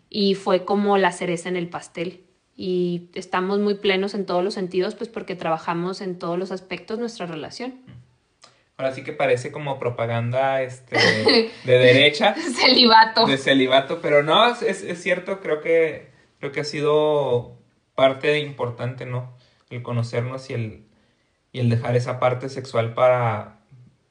Y 0.10 0.34
fue 0.34 0.66
como 0.66 0.98
la 0.98 1.12
cereza 1.12 1.48
en 1.48 1.58
el 1.58 1.70
pastel. 1.70 2.24
Y 2.58 3.12
estamos 3.14 3.60
muy 3.60 3.76
plenos 3.76 4.16
en 4.16 4.26
todos 4.26 4.44
los 4.44 4.56
sentidos, 4.56 4.96
pues 4.96 5.12
porque 5.12 5.36
trabajamos 5.36 6.02
en 6.02 6.18
todos 6.18 6.40
los 6.40 6.52
aspectos 6.52 6.98
nuestra 6.98 7.28
relación. 7.28 7.76
Ahora 8.78 8.94
sí 8.94 9.04
que 9.04 9.14
parece 9.14 9.52
como 9.52 9.78
propaganda 9.78 10.64
este, 10.64 10.98
de 11.66 11.78
derecha. 11.78 12.34
celibato. 12.34 13.28
De 13.28 13.38
celibato, 13.38 14.00
pero 14.02 14.24
no, 14.24 14.48
es, 14.48 14.64
es, 14.64 15.04
cierto, 15.04 15.40
creo 15.40 15.62
que, 15.62 16.10
creo 16.40 16.52
que 16.52 16.62
ha 16.62 16.66
sido 16.66 17.55
parte 17.96 18.40
importante, 18.40 19.06
¿no? 19.06 19.36
El 19.70 19.82
conocernos 19.82 20.50
y 20.50 20.54
el, 20.54 20.86
y 21.52 21.60
el 21.60 21.70
dejar 21.70 21.96
esa 21.96 22.20
parte 22.20 22.50
sexual 22.50 22.94
para, 22.94 23.60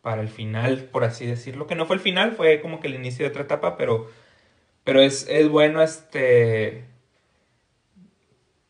para 0.02 0.22
el 0.22 0.28
final, 0.28 0.88
por 0.90 1.04
así 1.04 1.26
decirlo. 1.26 1.66
Que 1.66 1.74
no 1.74 1.86
fue 1.86 1.96
el 1.96 2.02
final, 2.02 2.32
fue 2.32 2.60
como 2.60 2.80
que 2.80 2.88
el 2.88 2.94
inicio 2.94 3.24
de 3.24 3.30
otra 3.30 3.44
etapa, 3.44 3.76
pero, 3.76 4.10
pero 4.84 5.00
es, 5.00 5.28
es 5.28 5.48
bueno 5.48 5.82
este 5.82 6.84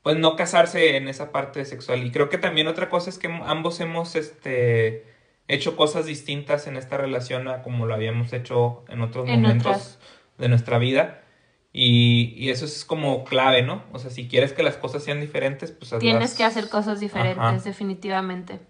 pues 0.04 0.18
no 0.18 0.36
casarse 0.36 0.98
en 0.98 1.08
esa 1.08 1.32
parte 1.32 1.64
sexual. 1.64 2.04
Y 2.04 2.12
creo 2.12 2.28
que 2.28 2.36
también 2.36 2.68
otra 2.68 2.90
cosa 2.90 3.08
es 3.08 3.18
que 3.18 3.26
ambos 3.46 3.80
hemos 3.80 4.16
este 4.16 5.06
hecho 5.48 5.76
cosas 5.76 6.04
distintas 6.04 6.66
en 6.66 6.76
esta 6.76 6.98
relación 6.98 7.48
a 7.48 7.62
como 7.62 7.86
lo 7.86 7.94
habíamos 7.94 8.34
hecho 8.34 8.84
en 8.88 9.00
otros 9.00 9.26
momentos 9.26 9.98
de 10.36 10.50
nuestra 10.50 10.76
vida. 10.76 11.24
Y, 11.77 12.35
y, 12.37 12.51
eso 12.51 12.64
es 12.66 12.85
como 12.85 13.25
clave, 13.25 13.62
¿no? 13.62 13.83
O 13.93 13.99
sea, 13.99 14.09
si 14.09 14.29
quieres 14.29 14.53
que 14.53 14.62
las 14.62 14.77
cosas 14.77 15.03
sean 15.03 15.20
diferentes, 15.20 15.72
pues 15.72 15.93
hazlas. 15.93 16.01
Tienes 16.01 16.35
que 16.35 16.45
hacer 16.45 16.68
cosas 16.68 17.01
diferentes, 17.01 17.64
definitivamente. 17.64 18.61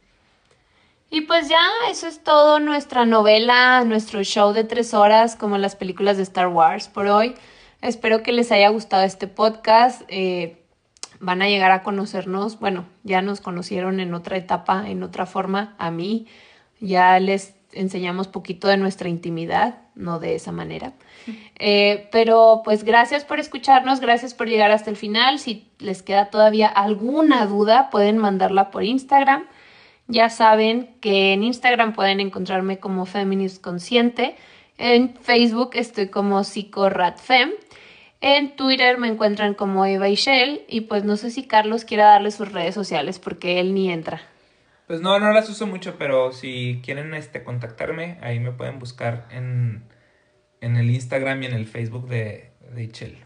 Y 1.10 1.20
pues 1.20 1.48
ya, 1.48 1.60
eso 1.90 2.08
es 2.08 2.24
todo 2.24 2.60
nuestra 2.60 3.04
novela, 3.04 3.84
nuestro 3.84 4.24
show 4.24 4.54
de 4.54 4.64
tres 4.64 4.94
horas, 4.94 5.36
como 5.36 5.58
las 5.58 5.76
películas 5.76 6.16
de 6.16 6.22
Star 6.22 6.48
Wars 6.48 6.88
por 6.88 7.06
hoy. 7.06 7.34
Espero 7.82 8.22
que 8.22 8.32
les 8.32 8.50
haya 8.50 8.70
gustado 8.70 9.02
este 9.02 9.28
podcast. 9.28 10.02
Eh, 10.08 10.64
van 11.20 11.42
a 11.42 11.48
llegar 11.48 11.70
a 11.72 11.82
conocernos, 11.82 12.58
bueno, 12.58 12.86
ya 13.02 13.22
nos 13.22 13.40
conocieron 13.40 14.00
en 14.00 14.14
otra 14.14 14.36
etapa, 14.36 14.88
en 14.88 15.02
otra 15.02 15.26
forma, 15.26 15.74
a 15.78 15.90
mí. 15.90 16.26
Ya 16.80 17.20
les 17.20 17.54
enseñamos 17.72 18.28
poquito 18.28 18.66
de 18.68 18.76
nuestra 18.76 19.08
intimidad, 19.08 19.83
no 19.94 20.18
de 20.18 20.34
esa 20.34 20.52
manera. 20.52 20.92
Eh, 21.58 22.08
pero 22.12 22.62
pues 22.64 22.84
gracias 22.84 23.24
por 23.24 23.40
escucharnos, 23.40 24.00
gracias 24.00 24.34
por 24.34 24.48
llegar 24.48 24.70
hasta 24.70 24.90
el 24.90 24.96
final. 24.96 25.38
Si 25.38 25.68
les 25.78 26.02
queda 26.02 26.30
todavía 26.30 26.68
alguna 26.68 27.46
duda, 27.46 27.90
pueden 27.90 28.18
mandarla 28.18 28.70
por 28.70 28.84
Instagram. 28.84 29.44
Ya 30.06 30.28
saben 30.28 30.96
que 31.00 31.32
en 31.32 31.44
Instagram 31.44 31.94
pueden 31.94 32.20
encontrarme 32.20 32.78
como 32.78 33.06
Feminist 33.06 33.62
Consciente. 33.62 34.36
En 34.76 35.14
Facebook 35.16 35.70
estoy 35.74 36.08
como 36.08 36.44
psicoratfem. 36.44 37.52
En 38.20 38.56
Twitter 38.56 38.98
me 38.98 39.08
encuentran 39.08 39.54
como 39.54 39.86
Eva 39.86 40.08
y 40.08 40.16
Shell. 40.16 40.62
Y 40.68 40.82
pues 40.82 41.04
no 41.04 41.16
sé 41.16 41.30
si 41.30 41.44
Carlos 41.44 41.84
quiera 41.84 42.06
darle 42.06 42.30
sus 42.32 42.52
redes 42.52 42.74
sociales 42.74 43.18
porque 43.18 43.60
él 43.60 43.74
ni 43.74 43.90
entra. 43.90 44.20
Pues 44.86 45.00
no, 45.00 45.18
no 45.18 45.32
las 45.32 45.48
uso 45.48 45.66
mucho, 45.66 45.96
pero 45.98 46.32
si 46.32 46.80
quieren 46.84 47.14
este, 47.14 47.42
contactarme, 47.42 48.18
ahí 48.20 48.38
me 48.38 48.52
pueden 48.52 48.78
buscar 48.78 49.26
en, 49.30 49.84
en 50.60 50.76
el 50.76 50.90
Instagram 50.90 51.42
y 51.42 51.46
en 51.46 51.54
el 51.54 51.66
Facebook 51.66 52.08
de, 52.08 52.52
de 52.74 53.16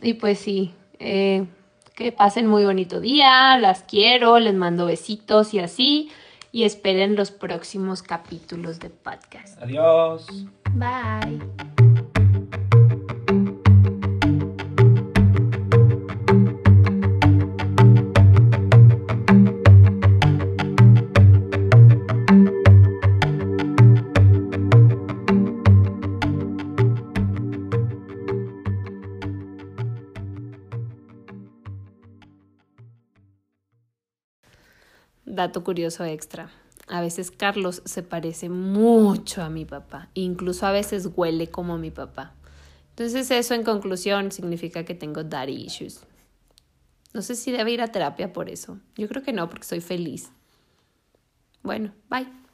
Y 0.00 0.14
pues 0.14 0.38
sí, 0.38 0.74
eh, 0.98 1.46
que 1.94 2.12
pasen 2.12 2.46
muy 2.46 2.64
bonito 2.64 3.00
día, 3.00 3.58
las 3.58 3.82
quiero, 3.82 4.38
les 4.38 4.54
mando 4.54 4.86
besitos 4.86 5.54
y 5.54 5.58
así. 5.58 6.10
Y 6.52 6.64
esperen 6.64 7.16
los 7.16 7.32
próximos 7.32 8.02
capítulos 8.02 8.80
de 8.80 8.88
podcast. 8.88 9.60
Adiós. 9.60 10.26
Bye. 10.72 11.74
Dato 35.36 35.62
curioso 35.62 36.04
extra. 36.04 36.50
A 36.88 37.00
veces 37.00 37.30
Carlos 37.30 37.82
se 37.84 38.02
parece 38.02 38.48
mucho 38.48 39.42
a 39.42 39.50
mi 39.50 39.64
papá, 39.64 40.08
incluso 40.14 40.66
a 40.66 40.72
veces 40.72 41.08
huele 41.14 41.48
como 41.48 41.78
mi 41.78 41.90
papá. 41.90 42.34
Entonces 42.90 43.30
eso 43.30 43.54
en 43.54 43.62
conclusión 43.62 44.32
significa 44.32 44.84
que 44.84 44.94
tengo 44.94 45.22
daddy 45.22 45.52
issues. 45.52 46.00
No 47.12 47.22
sé 47.22 47.34
si 47.34 47.52
debe 47.52 47.72
ir 47.72 47.82
a 47.82 47.88
terapia 47.88 48.32
por 48.32 48.48
eso. 48.48 48.78
Yo 48.96 49.08
creo 49.08 49.22
que 49.22 49.32
no, 49.32 49.48
porque 49.48 49.64
soy 49.64 49.80
feliz. 49.80 50.30
Bueno, 51.62 51.92
bye. 52.08 52.45